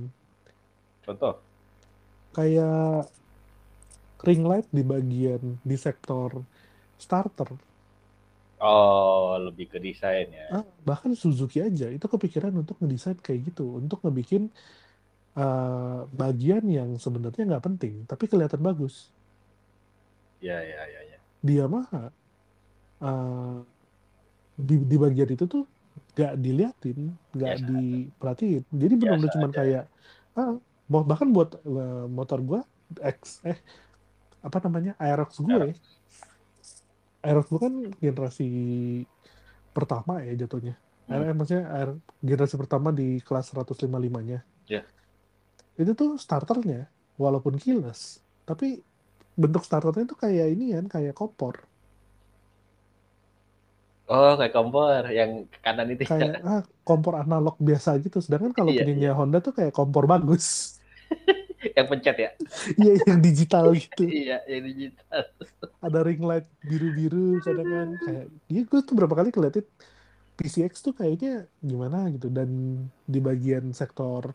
Contoh. 1.07 1.35
kayak 2.37 3.09
ring 4.27 4.43
light 4.51 4.69
di 4.77 4.83
bagian 4.93 5.43
di 5.69 5.77
sektor 5.85 6.31
starter 7.05 7.51
Oh, 8.61 9.37
lebih 9.47 9.67
ke 9.73 9.79
desain 9.87 10.33
ya. 10.33 10.49
Ah, 10.49 10.65
bahkan 10.89 11.13
Suzuki 11.13 11.59
aja 11.61 11.91
itu 11.93 12.07
kepikiran 12.09 12.55
untuk 12.57 12.79
ngedesain 12.81 13.19
kayak 13.21 13.53
gitu 13.53 13.77
untuk 13.83 13.99
ngebikin 14.07 14.49
eh, 15.37 16.01
bagian 16.13 16.65
yang 16.69 16.91
sebenarnya 16.97 17.43
nggak 17.49 17.65
penting 17.67 17.95
tapi 18.11 18.25
kelihatan 18.31 18.61
bagus 18.63 19.13
Iya, 20.41 20.59
iya, 20.63 20.83
iya, 20.89 21.01
iya. 21.13 21.19
di 21.41 21.53
Yamaha 21.61 22.13
eh, 23.03 23.59
di, 24.57 24.75
di 24.85 24.97
bagian 24.97 25.31
itu 25.33 25.45
tuh 25.45 25.65
nggak 26.17 26.33
diliatin 26.41 27.13
nggak 27.37 27.55
Biasa. 27.61 27.67
diperhatiin 27.69 28.63
jadi 28.73 28.95
benar-benar 28.97 29.21
Biasa 29.29 29.35
cuman 29.37 29.51
aja. 29.53 29.59
kayak 29.61 29.85
ah, 30.37 30.53
bahkan 30.89 31.29
buat 31.33 31.51
eh, 31.61 32.07
motor 32.09 32.39
gua 32.45 32.61
X 33.01 33.41
eh 33.45 33.59
apa 34.41 34.59
namanya 34.63 34.95
Aerox 35.03 35.43
gue 35.43 35.75
Aerox 37.27 37.47
gue 37.51 37.61
kan 37.61 37.75
generasi 37.99 38.49
pertama 39.75 40.23
ya 40.23 40.33
jatuhnya 40.39 40.79
Hmm. 41.07 41.23
Eh, 41.23 41.35
maksudnya 41.39 41.65
air, 41.71 41.91
generasi 42.19 42.59
pertama 42.59 42.91
di 42.91 43.23
kelas 43.23 43.55
155-nya. 43.55 44.43
Ya. 44.67 44.83
Itu 45.79 45.95
tuh 45.95 46.19
starternya, 46.19 46.91
walaupun 47.15 47.63
keyless, 47.63 48.19
tapi 48.43 48.83
bentuk 49.37 49.63
starternya 49.69 50.05
tuh 50.13 50.19
kayak 50.25 50.47
ini 50.55 50.65
kan, 50.77 50.85
kayak 50.95 51.15
kompor. 51.17 51.55
Oh, 54.07 54.39
kayak 54.39 54.55
kompor 54.55 55.03
yang 55.11 55.51
ke 55.51 55.59
kanan 55.67 55.89
itu 55.91 56.07
ya. 56.07 56.11
Kayak 56.11 56.35
ah, 56.51 56.63
kompor 56.87 57.15
analog 57.19 57.59
biasa 57.59 57.99
gitu. 58.05 58.23
Sedangkan 58.23 58.55
kalau 58.55 58.71
Iya, 58.71 58.87
punyanya 58.87 59.11
Honda 59.19 59.39
tuh 59.43 59.53
kayak 59.59 59.75
kompor 59.75 60.07
bagus. 60.07 60.79
yang 61.77 61.87
pencet 61.91 62.17
ya. 62.19 62.31
Iya, 62.83 62.93
yang 63.07 63.19
digital 63.19 63.67
gitu. 63.75 64.03
Iya, 64.07 64.37
yang 64.47 64.63
digital. 64.71 65.23
Ada 65.87 65.99
ring 66.07 66.23
light 66.23 66.47
biru-biru 66.63 67.43
kadang 67.43 67.69
kan. 67.69 67.89
Kayak, 67.99 68.27
iya 68.47 68.63
gue 68.63 68.81
tuh 68.87 68.95
berapa 68.95 69.15
kali 69.19 69.29
ngeliatin 69.35 69.67
PCX 70.39 70.73
tuh 70.87 70.95
kayaknya 70.95 71.51
gimana 71.63 72.07
gitu. 72.15 72.31
Dan 72.31 72.51
di 73.07 73.19
bagian 73.19 73.75
sektor 73.75 74.35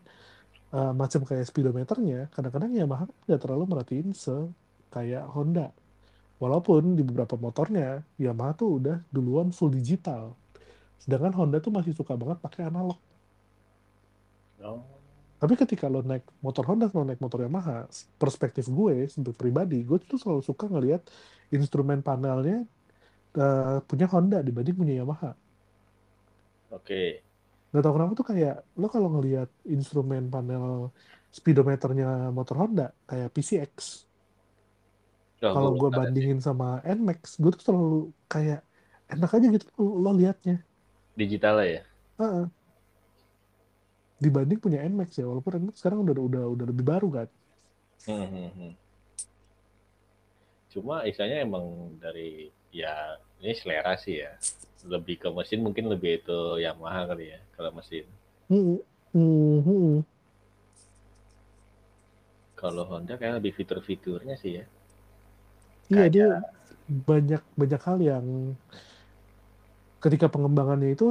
uh, 0.76 0.94
macam 0.96 1.22
kayak 1.28 1.46
speedometernya, 1.48 2.32
kadang-kadang 2.36 2.72
Yamaha 2.76 3.06
nggak 3.28 3.42
terlalu 3.44 3.64
merhatiin 3.72 4.12
se 4.16 4.32
kayak 4.92 5.26
Honda. 5.32 5.72
Walaupun 6.42 6.98
di 6.98 7.06
beberapa 7.06 7.38
motornya 7.38 8.04
Yamaha 8.20 8.54
tuh 8.58 8.82
udah 8.82 8.98
duluan 9.14 9.54
full 9.56 9.72
digital. 9.72 10.36
Sedangkan 11.00 11.34
Honda 11.34 11.58
tuh 11.64 11.74
masih 11.74 11.96
suka 11.96 12.14
banget 12.14 12.38
pakai 12.44 12.68
analog. 12.68 12.98
Oh. 14.62 14.84
Tapi 15.42 15.58
ketika 15.58 15.90
lo 15.90 16.06
naik 16.06 16.22
motor 16.38 16.62
Honda 16.70 16.86
sama 16.86 17.10
naik 17.10 17.18
motor 17.18 17.42
Yamaha, 17.42 17.90
perspektif 18.22 18.70
gue 18.70 19.10
sebagai 19.10 19.34
pribadi, 19.34 19.82
gue 19.82 19.98
tuh 19.98 20.22
selalu 20.22 20.46
suka 20.46 20.70
ngelihat 20.70 21.02
instrumen 21.50 22.06
panelnya 22.06 22.62
uh, 23.34 23.82
punya 23.82 24.06
Honda 24.06 24.46
dibanding 24.46 24.78
punya 24.78 24.94
Yamaha. 25.02 25.34
Oke. 26.70 27.26
Gak 27.74 27.82
tau 27.82 27.94
kenapa 27.96 28.14
tuh 28.14 28.28
kayak 28.28 28.62
lo 28.78 28.88
kalau 28.92 29.10
ngelihat 29.18 29.50
instrumen 29.66 30.30
panel 30.30 30.94
speedometernya 31.32 32.30
motor 32.30 32.62
Honda 32.62 32.94
kayak 33.08 33.32
PCX. 33.34 34.06
Oh, 35.42 35.50
Kalau 35.54 35.72
gue 35.74 35.90
bandingin 35.90 36.40
sama 36.48 36.82
NMAX, 36.86 37.42
gue 37.42 37.52
tuh 37.58 37.64
selalu 37.66 37.92
kayak 38.30 38.62
enak 39.10 39.32
aja 39.36 39.48
gitu 39.56 39.66
lo, 39.82 40.12
liatnya. 40.14 40.56
digitalnya 41.18 41.66
ya. 41.68 41.84
Heeh. 42.20 42.46
Dibanding 44.22 44.60
punya 44.62 44.80
NMAX 44.86 45.10
ya, 45.20 45.26
walaupun 45.26 45.58
NMAX 45.60 45.76
sekarang 45.82 46.00
udah 46.06 46.14
udah 46.30 46.44
udah 46.54 46.66
lebih 46.70 46.86
baru 46.86 47.08
kan. 47.10 47.28
Hmm, 48.06 48.26
hmm, 48.34 48.50
hmm. 48.58 48.74
Cuma 50.72 51.04
istilahnya 51.10 51.44
emang 51.48 51.66
dari 52.00 52.50
ya 52.72 52.94
ini 53.42 53.54
selera 53.58 53.94
sih 54.00 54.16
ya. 54.24 54.32
Lebih 54.94 55.16
ke 55.22 55.30
mesin 55.38 55.60
mungkin 55.66 55.86
lebih 55.94 56.12
itu 56.24 56.40
Yamaha 56.66 57.02
kali 57.12 57.26
ya 57.34 57.40
kalau 57.56 57.72
mesin. 57.78 58.06
Hmm, 58.50 58.78
hmm, 59.14 59.58
hmm. 59.66 59.92
Kalau 62.56 62.84
Honda 62.90 63.18
kayak 63.20 63.42
lebih 63.42 63.54
fitur-fiturnya 63.58 64.36
sih 64.40 64.52
ya. 64.62 64.66
Iya 65.92 66.06
dia 66.14 66.26
banyak 66.88 67.42
banyak 67.60 67.82
hal 67.88 67.98
yang 68.02 68.26
ketika 70.04 70.28
pengembangannya 70.34 70.90
itu 70.96 71.08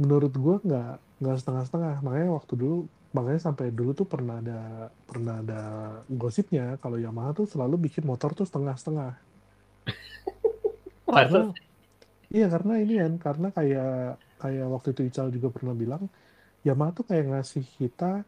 menurut 0.00 0.32
gua 0.42 0.56
nggak 0.66 0.92
nggak 1.20 1.36
setengah-setengah. 1.40 1.94
Makanya 2.04 2.28
waktu 2.38 2.52
dulu 2.60 2.76
makanya 3.16 3.40
sampai 3.50 3.66
dulu 3.74 3.90
tuh 3.98 4.06
pernah 4.12 4.38
ada 4.42 4.60
pernah 5.08 5.34
ada 5.42 5.60
gosipnya. 6.20 6.78
Kalau 6.82 6.96
Yamaha 7.04 7.30
tuh 7.38 7.46
selalu 7.52 7.90
bikin 7.90 8.04
motor 8.10 8.30
tuh 8.38 8.46
setengah-setengah. 8.48 9.12
Karena 11.14 11.40
iya 12.36 12.46
karena 12.54 12.74
ini 12.84 12.94
kan 13.02 13.12
karena 13.26 13.48
kayak 13.56 13.90
kayak 14.42 14.66
waktu 14.74 14.88
itu 14.94 15.02
Ical 15.10 15.28
juga 15.36 15.48
pernah 15.56 15.74
bilang 15.82 16.02
Yamaha 16.66 16.92
tuh 16.98 17.06
kayak 17.10 17.26
ngasih 17.32 17.64
kita 17.80 18.24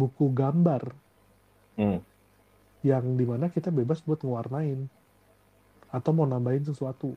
buku 0.00 0.26
gambar 0.40 0.84
Hmm. 1.76 2.00
yang 2.84 3.04
di 3.20 3.24
mana 3.28 3.52
kita 3.52 3.68
bebas 3.68 4.00
buat 4.06 4.20
ngewarnain 4.22 4.88
atau 5.96 6.12
mau 6.12 6.28
nambahin 6.28 6.68
sesuatu. 6.68 7.16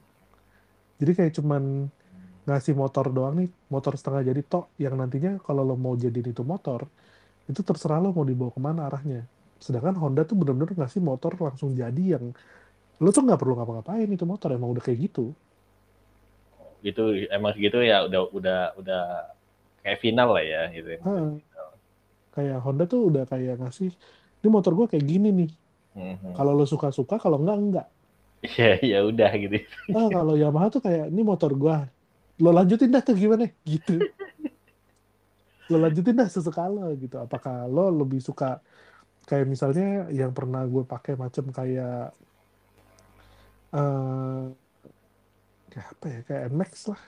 Jadi 0.99 1.11
kayak 1.11 1.33
cuman 1.35 1.91
ngasih 2.47 2.73
motor 2.73 3.11
doang 3.11 3.43
nih, 3.43 3.51
motor 3.67 3.99
setengah 3.99 4.31
jadi 4.31 4.41
tok 4.47 4.71
yang 4.79 4.95
nantinya 4.95 5.37
kalau 5.43 5.67
lo 5.67 5.75
mau 5.75 5.99
jadiin 5.99 6.31
itu 6.31 6.41
motor, 6.47 6.87
itu 7.51 7.59
terserah 7.59 7.99
lo 7.99 8.15
mau 8.15 8.23
dibawa 8.23 8.51
ke 8.55 8.61
mana 8.63 8.87
arahnya. 8.87 9.27
Sedangkan 9.59 9.99
Honda 9.99 10.23
tuh 10.23 10.39
bener-bener 10.39 10.71
ngasih 10.71 11.03
motor 11.03 11.35
langsung 11.35 11.75
jadi 11.75 12.17
yang 12.17 12.31
lo 12.99 13.09
tuh 13.11 13.23
nggak 13.27 13.39
perlu 13.39 13.59
ngapa-ngapain 13.59 14.07
itu 14.07 14.23
motor 14.23 14.55
emang 14.55 14.71
udah 14.71 14.83
kayak 14.83 15.11
gitu. 15.11 15.35
Gitu 16.79 17.27
emang 17.27 17.51
gitu 17.59 17.83
ya 17.83 18.07
udah 18.07 18.21
udah 18.31 18.59
udah 18.79 19.03
kayak 19.83 19.99
final 19.99 20.31
lah 20.31 20.43
ya 20.43 20.61
gitu. 20.71 20.95
Heeh. 20.95 21.29
Kayak 22.29 22.57
Honda 22.63 22.87
tuh 22.87 23.11
udah 23.11 23.23
kayak 23.27 23.59
ngasih, 23.59 23.91
ini 24.39 24.47
motor 24.47 24.71
gua 24.77 24.87
kayak 24.87 25.03
gini 25.03 25.29
nih. 25.33 25.51
Hmm, 25.97 26.15
hmm. 26.21 26.33
Kalau 26.37 26.55
lo 26.55 26.63
suka-suka, 26.63 27.19
kalau 27.19 27.41
enggak 27.41 27.57
enggak. 27.57 27.87
Ya 28.39 28.79
ya 28.79 28.99
udah 29.03 29.31
gitu. 29.35 29.57
Ah, 29.91 30.07
kalau 30.07 30.39
Yamaha 30.39 30.71
tuh 30.71 30.81
kayak 30.83 31.11
ini 31.11 31.21
motor 31.27 31.51
gua. 31.55 31.91
Lo 32.39 32.55
lanjutin 32.55 32.87
dah 32.87 33.03
tuh 33.03 33.19
gimana 33.19 33.51
gitu. 33.67 33.99
Lo 35.67 35.77
lanjutin 35.77 36.15
dah 36.15 36.29
sesuka 36.31 36.65
lo 36.71 36.87
gitu. 36.95 37.19
Apakah 37.19 37.67
lo 37.67 37.91
lebih 37.91 38.23
suka 38.23 38.63
kayak 39.27 39.45
misalnya 39.45 40.09
yang 40.09 40.31
pernah 40.33 40.65
gue 40.65 40.81
pakai 40.87 41.13
macam 41.19 41.51
kayak 41.53 42.15
eh 43.69 44.43
kayak 45.69 45.87
apa 45.93 46.05
ya 46.09 46.19
kayak 46.25 46.43
NMAX 46.49 46.71
lah. 46.89 47.01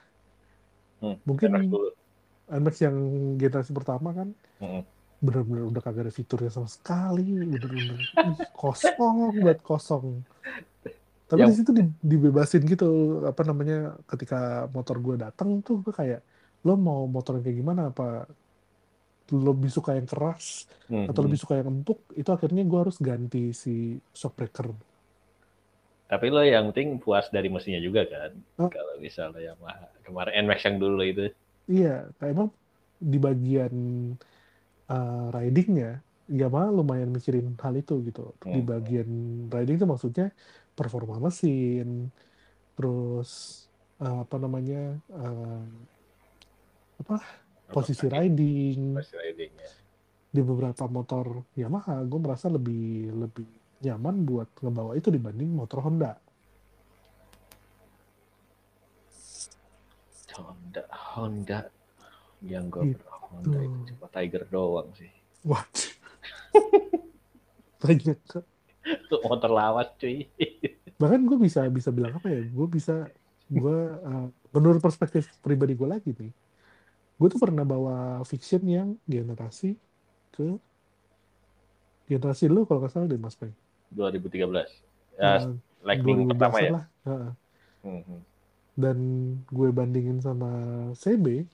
Hmm, 1.02 1.18
Mungkin. 1.26 1.50
NMAX 2.52 2.84
yang 2.84 2.98
generasi 3.40 3.72
pertama 3.72 4.12
kan 4.12 4.36
Mm-mm. 4.60 4.84
bener-bener 5.24 5.72
udah 5.72 5.80
kagak 5.80 6.10
ada 6.10 6.14
fiturnya 6.14 6.52
sama 6.52 6.68
sekali 6.68 7.32
bener-bener 7.48 7.96
kosong 8.52 9.40
buat 9.40 9.64
kosong 9.64 10.20
tapi 11.32 11.40
Yang- 11.42 11.50
di 11.50 11.58
situ 11.58 11.72
di- 11.72 11.96
dibebasin 12.02 12.64
gitu 12.66 12.90
apa 13.24 13.42
namanya 13.42 13.80
ketika 14.06 14.40
motor 14.68 15.00
gue 15.00 15.16
datang 15.18 15.62
tuh 15.62 15.80
gue 15.80 15.90
kayak 15.90 16.20
lo 16.62 16.76
mau 16.76 17.08
motor 17.08 17.40
yang 17.40 17.46
kayak 17.46 17.58
gimana 17.58 17.82
apa 17.88 18.28
lo 19.32 19.56
lebih 19.56 19.72
suka 19.72 19.96
yang 19.96 20.04
keras 20.04 20.68
Mhm. 20.86 21.08
atau 21.08 21.22
lebih 21.24 21.40
suka 21.40 21.56
yang 21.56 21.72
empuk 21.72 22.04
itu 22.14 22.28
akhirnya 22.28 22.62
gue 22.62 22.80
harus 22.82 23.00
ganti 23.00 23.50
si 23.52 23.74
shock 24.12 24.36
breaker 24.36 24.76
Tapi 26.06 26.28
lo 26.28 26.44
yang 26.44 26.68
penting 26.70 27.00
puas 27.00 27.32
dari 27.32 27.48
mesinnya 27.48 27.80
juga 27.80 28.04
kan. 28.04 28.36
Oh. 28.58 28.68
Kalau 28.68 29.00
misalnya 29.00 29.40
Yamaha 29.48 29.88
kemarin 30.04 30.44
NMAX 30.44 30.60
yang 30.62 30.76
dulu 30.78 31.00
itu. 31.02 31.32
iya 31.66 32.04
kayak 32.18 32.36
emang 32.36 32.50
di 33.00 33.16
bagian 33.18 33.74
uh, 34.86 35.32
ridingnya 35.32 36.04
Yamaha 36.28 36.68
lumayan 36.70 37.10
mikirin 37.10 37.56
hal 37.56 37.72
itu 37.74 38.04
gitu 38.04 38.36
di 38.42 38.60
Hmm. 38.60 38.68
bagian 38.68 39.10
riding 39.48 39.76
itu 39.78 39.88
maksudnya 39.88 40.36
performa 40.82 41.22
mesin 41.22 42.10
terus 42.74 43.64
uh, 44.02 44.26
apa 44.26 44.36
namanya 44.42 44.98
uh, 45.14 45.62
apa 47.06 47.22
posisi 47.70 48.10
riding 48.10 48.98
Posisi 48.98 49.18
ridingnya. 49.22 49.70
di 50.34 50.42
beberapa 50.42 50.90
motor 50.90 51.46
Yamaha 51.54 52.02
gue 52.02 52.20
merasa 52.20 52.50
lebih 52.50 53.14
lebih 53.14 53.46
nyaman 53.86 54.26
buat 54.26 54.50
ngebawa 54.58 54.98
itu 54.98 55.14
dibanding 55.14 55.54
motor 55.54 55.86
Honda 55.86 56.18
Honda, 60.32 60.84
Honda 60.90 61.60
yang 62.42 62.72
gue 62.72 62.96
Gitu. 62.96 63.06
Honda 63.06 63.60
itu 63.64 63.80
cuma 63.96 64.08
Tiger 64.12 64.44
doang 64.48 64.90
sih. 64.96 65.12
What? 65.48 65.72
banyak 67.82 68.20
Itu 68.82 69.22
motor 69.24 69.52
lawas 69.52 69.94
cuy. 69.98 70.26
bahkan 70.98 71.26
gue 71.26 71.34
bisa 71.34 71.66
bisa 71.66 71.90
bilang 71.90 72.14
apa 72.14 72.30
ya 72.30 72.46
gue 72.46 72.68
bisa 72.70 73.10
gue 73.50 73.78
uh, 74.06 74.30
menurut 74.54 74.78
perspektif 74.78 75.26
pribadi 75.42 75.74
gue 75.74 75.90
lagi 75.90 76.14
nih 76.14 76.30
gue 77.18 77.28
tuh 77.28 77.42
pernah 77.42 77.66
bawa 77.66 78.22
fiction 78.22 78.62
yang 78.66 78.94
generasi 79.10 79.74
ke 80.30 80.46
generasi 82.06 82.46
lu 82.46 82.70
kalau 82.70 82.86
nggak 82.86 82.94
salah 82.94 83.08
deh 83.10 83.18
mas 83.18 83.34
Peng 83.34 83.54
2013. 83.94 84.46
Ya, 85.18 85.44
Uh, 85.44 85.54
Lightning 85.84 86.30
2012-an 86.30 86.32
pertama 86.32 86.58
ya. 86.62 86.72
lah. 86.72 86.86
Heeh. 87.06 87.32
Mhm. 87.82 88.20
dan 88.72 88.98
gue 89.50 89.70
bandingin 89.70 90.22
sama 90.22 90.50
CB 90.96 91.46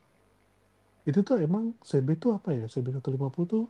itu 1.03 1.19
tuh 1.23 1.39
emang 1.39 1.71
CB 1.82 2.19
tuh 2.19 2.36
apa 2.36 2.51
ya 2.51 2.67
CB 2.67 2.99
150 2.99 3.47
tuh 3.47 3.63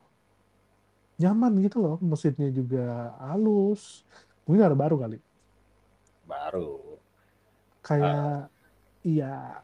nyaman 1.17 1.53
gitu 1.59 1.77
loh 1.77 1.97
mesinnya 1.99 2.49
juga 2.49 2.85
halus 3.19 4.05
mungkin 4.43 4.63
ada 4.63 4.77
baru 4.77 4.95
kali 4.97 5.17
Baru. 6.23 6.99
kayak 7.81 8.51
iya 9.01 9.57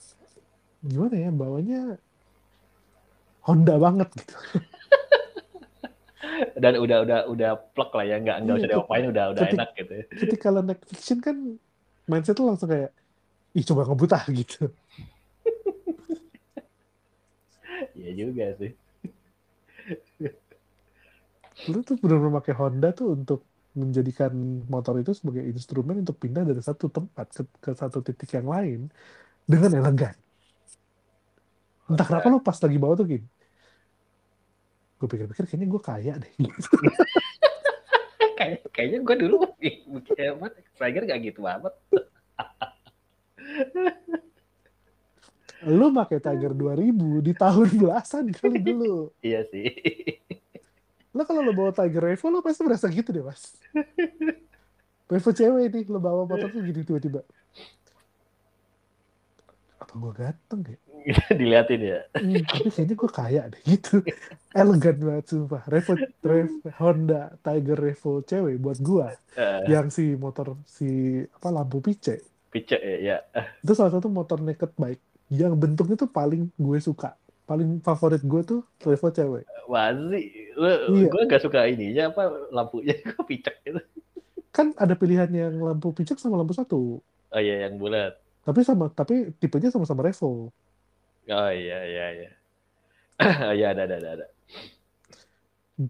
gimana 0.81 1.15
ya 1.17 1.29
bawanya 1.29 1.81
Honda 3.43 3.75
banget 3.77 4.09
gitu 4.15 4.35
Dan 6.53 6.79
udah 6.79 7.03
udah 7.03 7.19
udah 7.27 7.51
plek 7.75 7.91
lah 7.91 8.05
ya, 8.05 8.15
nggak 8.17 8.37
nggak 8.41 8.55
Iya, 8.55 8.61
usah 8.63 8.71
diapain 8.71 9.05
udah 9.05 9.25
udah 9.29 9.41
ketik- 9.43 9.59
enak 9.59 9.69
gitu. 9.75 9.93
ya. 9.93 10.03
ketika 10.17 10.47
lo 10.49 10.61
naik 10.61 10.81
fiction 10.83 11.19
kan 11.19 11.35
mindset 12.05 12.37
lo 12.37 12.47
langsung 12.47 12.71
kayak 12.71 12.89
ih 13.53 13.61
coba 13.61 13.85
ngebut 13.85 14.11
ah 14.11 14.25
gitu 14.25 14.71
Iya 17.93 18.11
juga 18.15 18.45
sih. 18.55 18.71
Lu 21.69 21.79
tuh 21.85 21.95
benar-benar 21.99 22.43
pakai 22.43 22.53
Honda 22.57 22.89
tuh 22.91 23.15
untuk 23.15 23.47
menjadikan 23.73 24.31
motor 24.69 25.01
itu 25.01 25.17
sebagai 25.17 25.41
instrumen 25.49 26.05
untuk 26.05 26.21
pindah 26.21 26.45
dari 26.45 26.61
satu 26.61 26.93
tempat 26.93 27.25
ke, 27.33 27.43
ke 27.57 27.71
satu 27.73 28.05
titik 28.05 28.29
yang 28.37 28.45
lain 28.45 28.91
dengan 29.49 29.71
elegan. 29.73 30.15
Entah 31.89 32.05
kenapa 32.05 32.29
lo 32.29 32.39
pas 32.39 32.55
lagi 32.61 32.77
bawa 32.77 32.93
tuh 32.95 33.07
gini. 33.09 33.27
Gue 35.01 35.07
pikir-pikir 35.09 35.43
kayaknya 35.49 35.67
gue 35.67 35.81
kaya 35.83 36.13
deh. 36.15 36.33
Kayak 38.33 38.59
kayaknya 38.75 38.99
gue 39.05 39.15
dulu 39.23 39.35
kayak 40.17 40.31
apa? 40.35 40.47
Tiger 40.75 41.03
nggak 41.05 41.19
gitu 41.31 41.41
amat. 41.45 41.73
Lu 45.63 45.95
pakai 45.95 46.19
Tiger 46.19 46.51
2000 46.51 47.23
di 47.23 47.33
tahun 47.37 47.69
belasan 47.77 48.35
kali 48.35 48.59
dulu. 48.59 49.15
Iya 49.23 49.47
sih. 49.47 49.69
Lo 51.13 51.21
kalau 51.29 51.45
lo 51.45 51.53
bawa 51.53 51.69
Tiger 51.69 52.01
Revo 52.01 52.25
lo 52.33 52.41
pasti 52.41 52.65
merasa 52.65 52.89
gitu 52.89 53.13
deh 53.13 53.21
mas. 53.21 53.53
Revo 55.11 55.29
cewek 55.29 55.69
nih 55.69 55.85
lo 55.93 56.01
bawa 56.01 56.25
motor 56.25 56.49
tuh 56.49 56.61
gini 56.65 56.81
tiba-tiba. 56.81 57.21
Apa 59.77 59.93
gue 59.93 60.11
ganteng 60.17 60.61
ya? 60.65 60.77
Diliatin 61.37 61.81
ya. 61.83 61.99
Hmm, 62.15 62.41
tapi 62.47 62.69
kayaknya 62.71 62.95
gue 62.95 63.11
kaya 63.11 63.41
deh 63.51 63.61
gitu. 63.67 64.01
Elegan 64.55 64.97
banget 65.03 65.25
sumpah. 65.29 65.61
Revo, 65.69 65.93
Revo 66.23 66.69
Honda 66.81 67.35
Tiger 67.43 67.77
Revo 67.77 68.23
cewek 68.23 68.55
buat 68.57 68.79
gue. 68.81 69.07
Eh, 69.37 69.61
Yang 69.69 69.87
si 69.93 70.05
motor 70.17 70.57
si 70.65 71.21
apa 71.29 71.47
lampu 71.53 71.77
pice. 71.83 72.23
Pice 72.49 72.77
ya, 72.79 72.97
ya. 72.97 73.17
Itu 73.61 73.77
salah 73.77 73.93
satu 73.93 74.09
motor 74.09 74.41
naked 74.41 74.73
bike 74.79 75.03
yang 75.29 75.53
bentuknya 75.57 75.93
tuh 75.97 76.09
paling 76.09 76.49
gue 76.57 76.79
suka. 76.81 77.17
Paling 77.43 77.83
favorit 77.83 78.23
gue 78.23 78.41
tuh 78.47 78.59
Revo 78.83 79.07
cewek. 79.11 79.43
Wah 79.67 79.91
sih, 79.91 80.25
lu, 80.55 80.67
Iya. 80.91 81.07
gue 81.11 81.21
gak 81.27 81.43
suka 81.43 81.67
ininya 81.67 82.11
apa 82.11 82.23
lampunya 82.51 82.95
kok 83.15 83.23
picek 83.27 83.55
gitu. 83.67 83.79
Kan 84.53 84.71
ada 84.77 84.93
pilihan 84.93 85.29
yang 85.33 85.53
lampu 85.59 85.91
picek 85.91 86.19
sama 86.21 86.39
lampu 86.39 86.53
satu. 86.55 87.01
Oh 87.33 87.41
iya 87.41 87.67
yang 87.67 87.75
bulat. 87.81 88.13
Tapi 88.45 88.59
sama 88.63 88.91
tapi 88.91 89.33
tipenya 89.41 89.73
sama-sama 89.73 90.03
Revo. 90.05 90.51
Oh 91.31 91.51
iya 91.51 91.77
iya 91.87 92.05
iya. 92.15 92.29
Iya 93.57 93.65
ada 93.73 93.81
ada 93.87 93.95
ada 93.99 94.09
ada. 94.19 94.25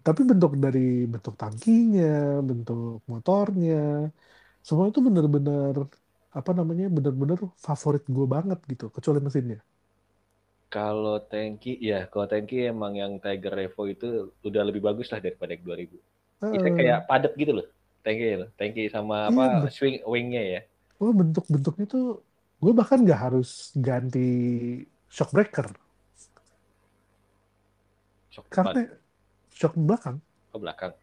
Tapi 0.06 0.20
bentuk 0.30 0.52
dari 0.64 1.04
bentuk 1.12 1.34
tangkinya, 1.36 2.40
bentuk 2.48 3.04
motornya, 3.12 3.74
semua 4.66 4.86
itu 4.90 5.00
bener-bener 5.06 5.74
apa 6.38 6.50
namanya 6.58 6.84
bener-bener 6.96 7.38
favorit 7.66 8.04
gue 8.16 8.26
banget 8.34 8.58
gitu, 8.72 8.84
kecuali 8.96 9.20
mesinnya. 9.26 9.58
Kalau 10.74 11.16
tanki, 11.30 11.70
ya 11.90 11.98
kalau 12.10 12.26
tanki 12.32 12.54
emang 12.72 12.92
yang 13.02 13.12
Tiger 13.24 13.52
Revo 13.60 13.82
itu 13.94 14.06
udah 14.48 14.62
lebih 14.68 14.82
bagus 14.88 15.06
lah 15.12 15.20
daripada 15.24 15.50
yang 15.54 15.64
2000. 15.66 15.96
Bisa 16.52 16.68
Eh, 16.68 16.74
kayak 16.76 16.98
padat 17.08 17.32
gitu 17.40 17.52
loh. 17.58 17.66
Tanki 18.04 18.24
loh. 18.40 18.48
Tanki 18.58 18.82
sama 18.94 19.16
apa 19.30 19.42
Iya, 19.52 19.70
swing 19.76 19.96
wingnya 20.12 20.42
ya. 20.54 20.60
oh 21.02 21.10
bentuk-bentuknya 21.20 21.84
tuh 21.92 22.02
gue 22.62 22.72
bahkan 22.78 22.98
nggak 23.04 23.20
harus 23.24 23.48
ganti 23.86 24.18
shock 25.14 25.30
breaker 25.34 25.66
Shock 28.30 28.50
depan 28.52 28.76
karena 28.76 28.80
shock 29.58 29.74
belakang 29.76 30.18
ke 30.52 30.56
belakang. 30.62 30.94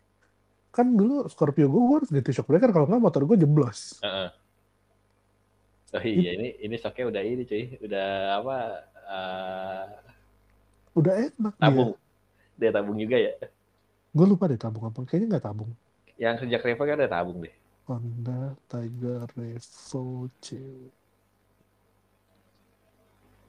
kan 0.76 0.88
dulu 1.00 1.16
Scorpio 1.34 1.66
gue, 1.72 1.82
gue 1.88 1.96
harus 2.00 2.10
ganti 2.16 2.32
shock 2.36 2.48
breaker 2.50 2.72
kalau 2.76 2.86
nggak 2.90 3.04
motor 3.06 3.22
gue 3.30 3.38
jeblos. 3.44 3.80
Heeh. 4.02 4.32
Oh 5.96 6.04
iya 6.08 6.30
ini 6.38 6.48
ini 6.66 6.76
shocknya 6.82 7.04
udah 7.12 7.24
ini 7.32 7.42
cuy, 7.50 7.64
udah 7.86 8.04
apa 8.40 8.54
eh, 9.12 9.86
Udah 10.92 11.14
enak 11.24 11.56
tabung. 11.56 11.96
Dia 12.60 12.72
tabung 12.76 12.98
juga 13.00 13.16
ya. 13.16 13.34
Gue 14.12 14.26
lupa 14.28 14.52
deh 14.52 14.60
tabung 14.60 14.84
apa, 14.84 15.08
kayaknya 15.08 15.38
nggak 15.38 15.46
tabung. 15.48 15.72
Yang 16.20 16.46
sejak 16.46 16.62
Revo 16.68 16.84
kan 16.84 17.00
udah 17.00 17.12
tabung 17.12 17.40
deh. 17.40 17.56
Honda 17.88 18.56
Tiger 18.68 19.24
Revo 19.36 20.28
C. 20.44 20.48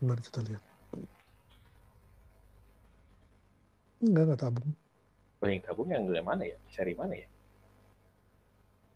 Mari 0.03 0.23
kita 0.23 0.41
lihat. 0.47 0.63
Enggak, 4.03 4.23
enggak 4.27 4.41
tabung. 4.43 4.71
Oh, 5.43 5.47
yang 5.51 5.63
tabung 5.63 5.89
yang 5.91 6.03
dari 6.07 6.23
mana 6.23 6.43
ya? 6.47 6.57
Seri 6.71 6.95
mana 6.95 7.15
ya? 7.19 7.27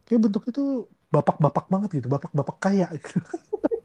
Kayak 0.06 0.30
bentuknya 0.30 0.52
tuh 0.54 0.70
bapak-bapak 1.10 1.66
banget 1.66 1.90
gitu, 1.98 2.08
bapak-bapak 2.10 2.56
kaya. 2.62 2.86
gitu. 2.94 3.18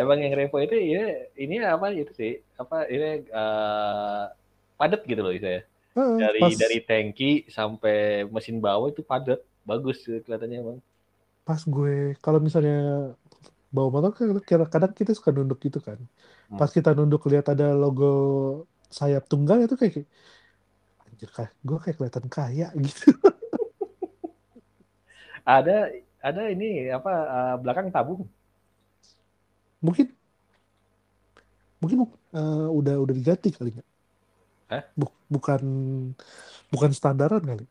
Emang 0.00 0.18
yang 0.24 0.32
Revo 0.38 0.56
itu 0.64 0.74
ya 0.94 1.02
ini 1.42 1.54
apa 1.74 1.86
itu 2.02 2.12
sih? 2.20 2.32
Apa 2.62 2.76
ini 2.94 3.06
eh, 3.40 4.22
padat 4.78 5.00
gitu 5.10 5.20
loh 5.24 5.32
saya. 5.44 5.60
Heeh, 5.94 6.20
Dari 6.20 6.40
pas, 6.40 6.54
dari 6.62 6.78
tangki 6.88 7.30
sampai 7.56 7.94
mesin 8.34 8.56
bawah 8.64 8.88
itu 8.92 9.02
padat. 9.10 9.40
Bagus 9.68 9.98
kelihatannya 10.24 10.58
emang. 10.64 10.78
pas 11.46 11.60
gue, 11.74 11.90
kalau 12.24 12.38
misalnya 12.46 12.74
bawa 13.74 13.88
motor, 13.94 14.10
kan 14.18 14.26
kadang-kadang 14.50 14.92
kita 14.98 15.12
suka 15.18 15.30
nunduk 15.36 15.58
gitu 15.66 15.78
kan. 15.88 15.98
Hmm. 16.50 16.58
Pas 16.58 16.70
kita 16.76 16.90
nunduk 16.96 17.22
lihat 17.30 17.46
ada 17.54 17.66
logo 17.82 18.06
sayap 18.90 19.24
tunggal 19.30 19.58
itu 19.64 19.74
kayak, 19.80 19.94
anjir, 21.06 21.30
kayak, 21.36 21.52
gue 21.66 21.78
kayak 21.82 21.96
kelihatan 21.98 22.26
kaya 22.34 22.66
gitu. 22.86 23.12
Ada 25.48 25.72
ada 26.28 26.42
ini 26.52 26.88
apa 26.92 27.10
eh, 27.36 27.54
belakang 27.62 27.88
tabung. 27.94 28.22
Mungkin 29.80 30.12
Mungkin 31.80 32.04
uh, 32.36 32.68
udah 32.68 33.00
udah 33.00 33.14
diganti 33.16 33.48
kali 33.48 33.72
nggak? 33.72 33.88
Hah? 34.68 34.84
Buk, 34.92 35.16
bukan 35.32 35.64
bukan 36.68 36.92
standaran 36.92 37.40
kali. 37.40 37.64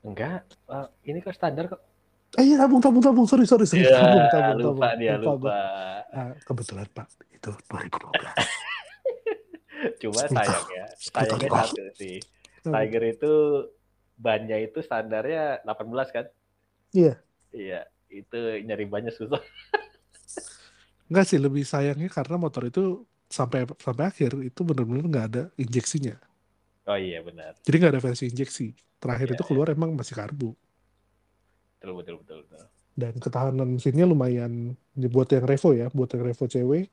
Enggak, 0.00 0.48
uh, 0.72 0.88
ini 1.04 1.20
kok 1.20 1.36
standar 1.36 1.68
kok. 1.68 1.76
Eh 2.40 2.48
iya 2.48 2.56
tabung 2.56 2.80
tabung 2.80 3.04
tabung 3.04 3.28
sorry 3.28 3.44
sorry 3.44 3.68
sorry 3.68 3.84
Ya, 3.84 4.00
tabung 4.00 4.24
tabung 4.32 4.56
lupa 4.56 4.96
tabung. 4.96 5.04
dia 5.04 5.20
Lupa 5.20 5.36
lupa. 5.36 5.36
gua. 5.36 5.60
Ah, 6.16 6.32
kebetulan 6.48 6.88
Pak 6.96 7.04
itu 7.28 7.52
2012. 7.68 10.00
Cuma 10.00 10.24
sayang 10.32 10.64
ya, 10.72 10.86
sayangnya 10.96 11.52
satu 11.52 11.84
sih. 11.92 12.24
Tiger 12.64 13.04
itu 13.04 13.32
bannya 14.16 14.64
itu 14.64 14.80
standarnya 14.80 15.60
18 15.60 15.92
kan? 16.08 16.24
Iya. 16.96 17.20
Iya, 17.52 17.84
itu 18.08 18.64
nyari 18.64 18.88
bannya 18.88 19.12
susah. 19.12 19.44
Enggak 21.10 21.24
sih 21.28 21.38
lebih 21.38 21.64
sayangnya 21.66 22.08
karena 22.12 22.36
motor 22.38 22.66
itu 22.66 23.06
sampai 23.32 23.64
sampai 23.80 24.04
akhir 24.12 24.36
itu 24.44 24.60
benar-benar 24.60 25.04
nggak 25.08 25.26
ada 25.32 25.42
injeksinya. 25.56 26.20
Oh 26.84 26.98
iya 26.98 27.22
benar. 27.24 27.56
Jadi 27.62 27.76
nggak 27.78 27.92
ada 27.96 28.02
versi 28.02 28.24
injeksi. 28.28 28.76
Terakhir 29.02 29.32
Iya, 29.32 29.34
itu 29.38 29.44
keluar 29.46 29.66
emang 29.72 29.96
masih 29.96 30.14
karbu. 30.14 30.54
Betul 31.78 31.92
betul 31.98 32.14
betul. 32.22 32.38
betul. 32.46 32.66
Dan 32.92 33.12
ketahanan 33.16 33.68
mesinnya 33.80 34.04
lumayan 34.04 34.76
buat 34.94 35.26
yang 35.32 35.48
Revo 35.48 35.72
ya, 35.72 35.88
buat 35.90 36.12
yang 36.12 36.22
Revo 36.28 36.44
cewek. 36.44 36.92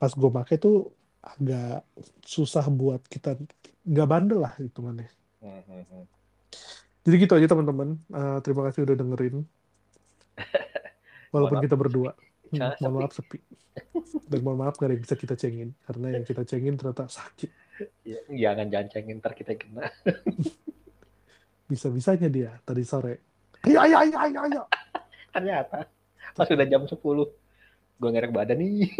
Pas 0.00 0.10
gue 0.10 0.30
pakai 0.32 0.56
tuh 0.56 0.90
agak 1.20 1.84
susah 2.24 2.64
buat 2.72 3.02
kita 3.06 3.36
nggak 3.84 4.08
bandel 4.08 4.42
lah 4.42 4.54
hitungannya. 4.56 5.10
Hmm, 5.42 5.62
hmm. 5.62 6.04
Jadi 7.06 7.14
gitu 7.22 7.32
aja 7.38 7.46
teman-teman. 7.46 7.94
Eh, 8.10 8.38
terima 8.42 8.66
kasih 8.66 8.82
udah 8.82 8.96
dengerin. 8.98 9.36
Walaupun 11.34 11.58
kita 11.62 11.78
berdua. 11.78 12.18
Hmm, 12.52 12.70
mohon 12.82 13.02
maaf 13.02 13.14
sepi. 13.14 13.38
Dan 14.26 14.40
mohon 14.46 14.58
maaf 14.62 14.78
gak 14.78 14.90
ada 14.90 14.94
yang 14.94 15.02
bisa 15.02 15.16
kita 15.18 15.34
cengin. 15.34 15.74
Karena 15.82 16.06
yang 16.14 16.24
kita 16.24 16.42
cengin 16.46 16.74
ternyata 16.78 17.10
sakit. 17.10 17.50
Ya, 18.06 18.20
jangan 18.30 18.66
jangan 18.72 18.88
cengin 18.92 19.16
ntar 19.20 19.34
kita 19.34 19.58
kena. 19.58 19.90
Bisa-bisanya 21.70 22.28
dia 22.30 22.50
tadi 22.62 22.86
sore. 22.86 23.14
Ayo, 23.66 23.82
ayo, 23.82 23.96
ayo, 23.98 24.16
ayo, 24.22 24.38
ayo. 24.46 24.62
Ternyata 25.34 25.90
pas 26.36 26.48
udah 26.52 26.66
jam 26.68 26.84
10 26.84 27.00
gue 27.96 28.10
ngerek 28.12 28.32
badan 28.32 28.60
nih. 28.60 28.86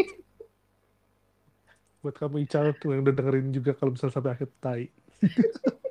Buat 2.01 2.15
kamu 2.19 2.45
Ical 2.45 2.75
tuh 2.77 2.93
yang 2.93 3.01
udah 3.07 3.15
dengerin 3.15 3.49
juga 3.53 3.71
kalau 3.77 3.95
misalnya 3.95 4.15
sampai 4.19 4.31
akhir 4.35 4.49
tai. 4.59 4.83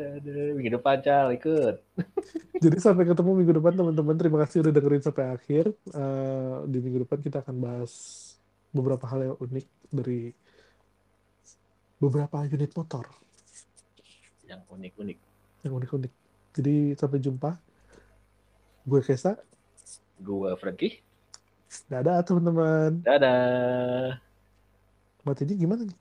Aduh, 0.00 0.56
minggu 0.56 0.70
depan 0.76 0.98
cal 1.00 1.28
ikut. 1.32 1.76
Jadi 2.64 2.76
sampai 2.76 3.04
ketemu 3.04 3.30
minggu 3.36 3.52
depan 3.56 3.72
teman-teman. 3.76 4.14
Terima 4.16 4.38
kasih 4.44 4.64
udah 4.64 4.72
dengerin 4.72 5.04
sampai 5.04 5.24
akhir. 5.32 5.64
Eh, 5.72 6.56
di 6.68 6.78
minggu 6.80 7.04
depan 7.04 7.18
kita 7.20 7.40
akan 7.40 7.56
bahas 7.56 7.92
beberapa 8.70 9.04
hal 9.08 9.20
yang 9.32 9.36
unik 9.38 9.66
dari 9.90 10.30
beberapa 12.00 12.40
unit 12.46 12.72
motor 12.72 13.04
Yang 14.48 14.62
unik-unik. 14.72 15.18
yang 15.60 15.72
unik-unik. 15.76 16.12
Jadi 16.56 16.76
sampai 16.96 17.18
jumpa. 17.20 17.50
Gue 18.88 19.00
Kesa. 19.04 19.36
Gue 20.16 20.50
Frankie. 20.56 21.04
Dadah 21.86 22.24
teman-teman. 22.24 23.04
Dadah. 23.04 24.16
Matinya 25.22 25.54
gimana 25.54 25.84
nih? 25.84 25.98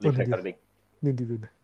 Live 0.00 0.16
Oh, 0.16 0.69
dia. 1.00 1.08
recording. 1.08 1.08
Ini 1.08 1.10
di 1.16 1.24
udah. 1.24 1.59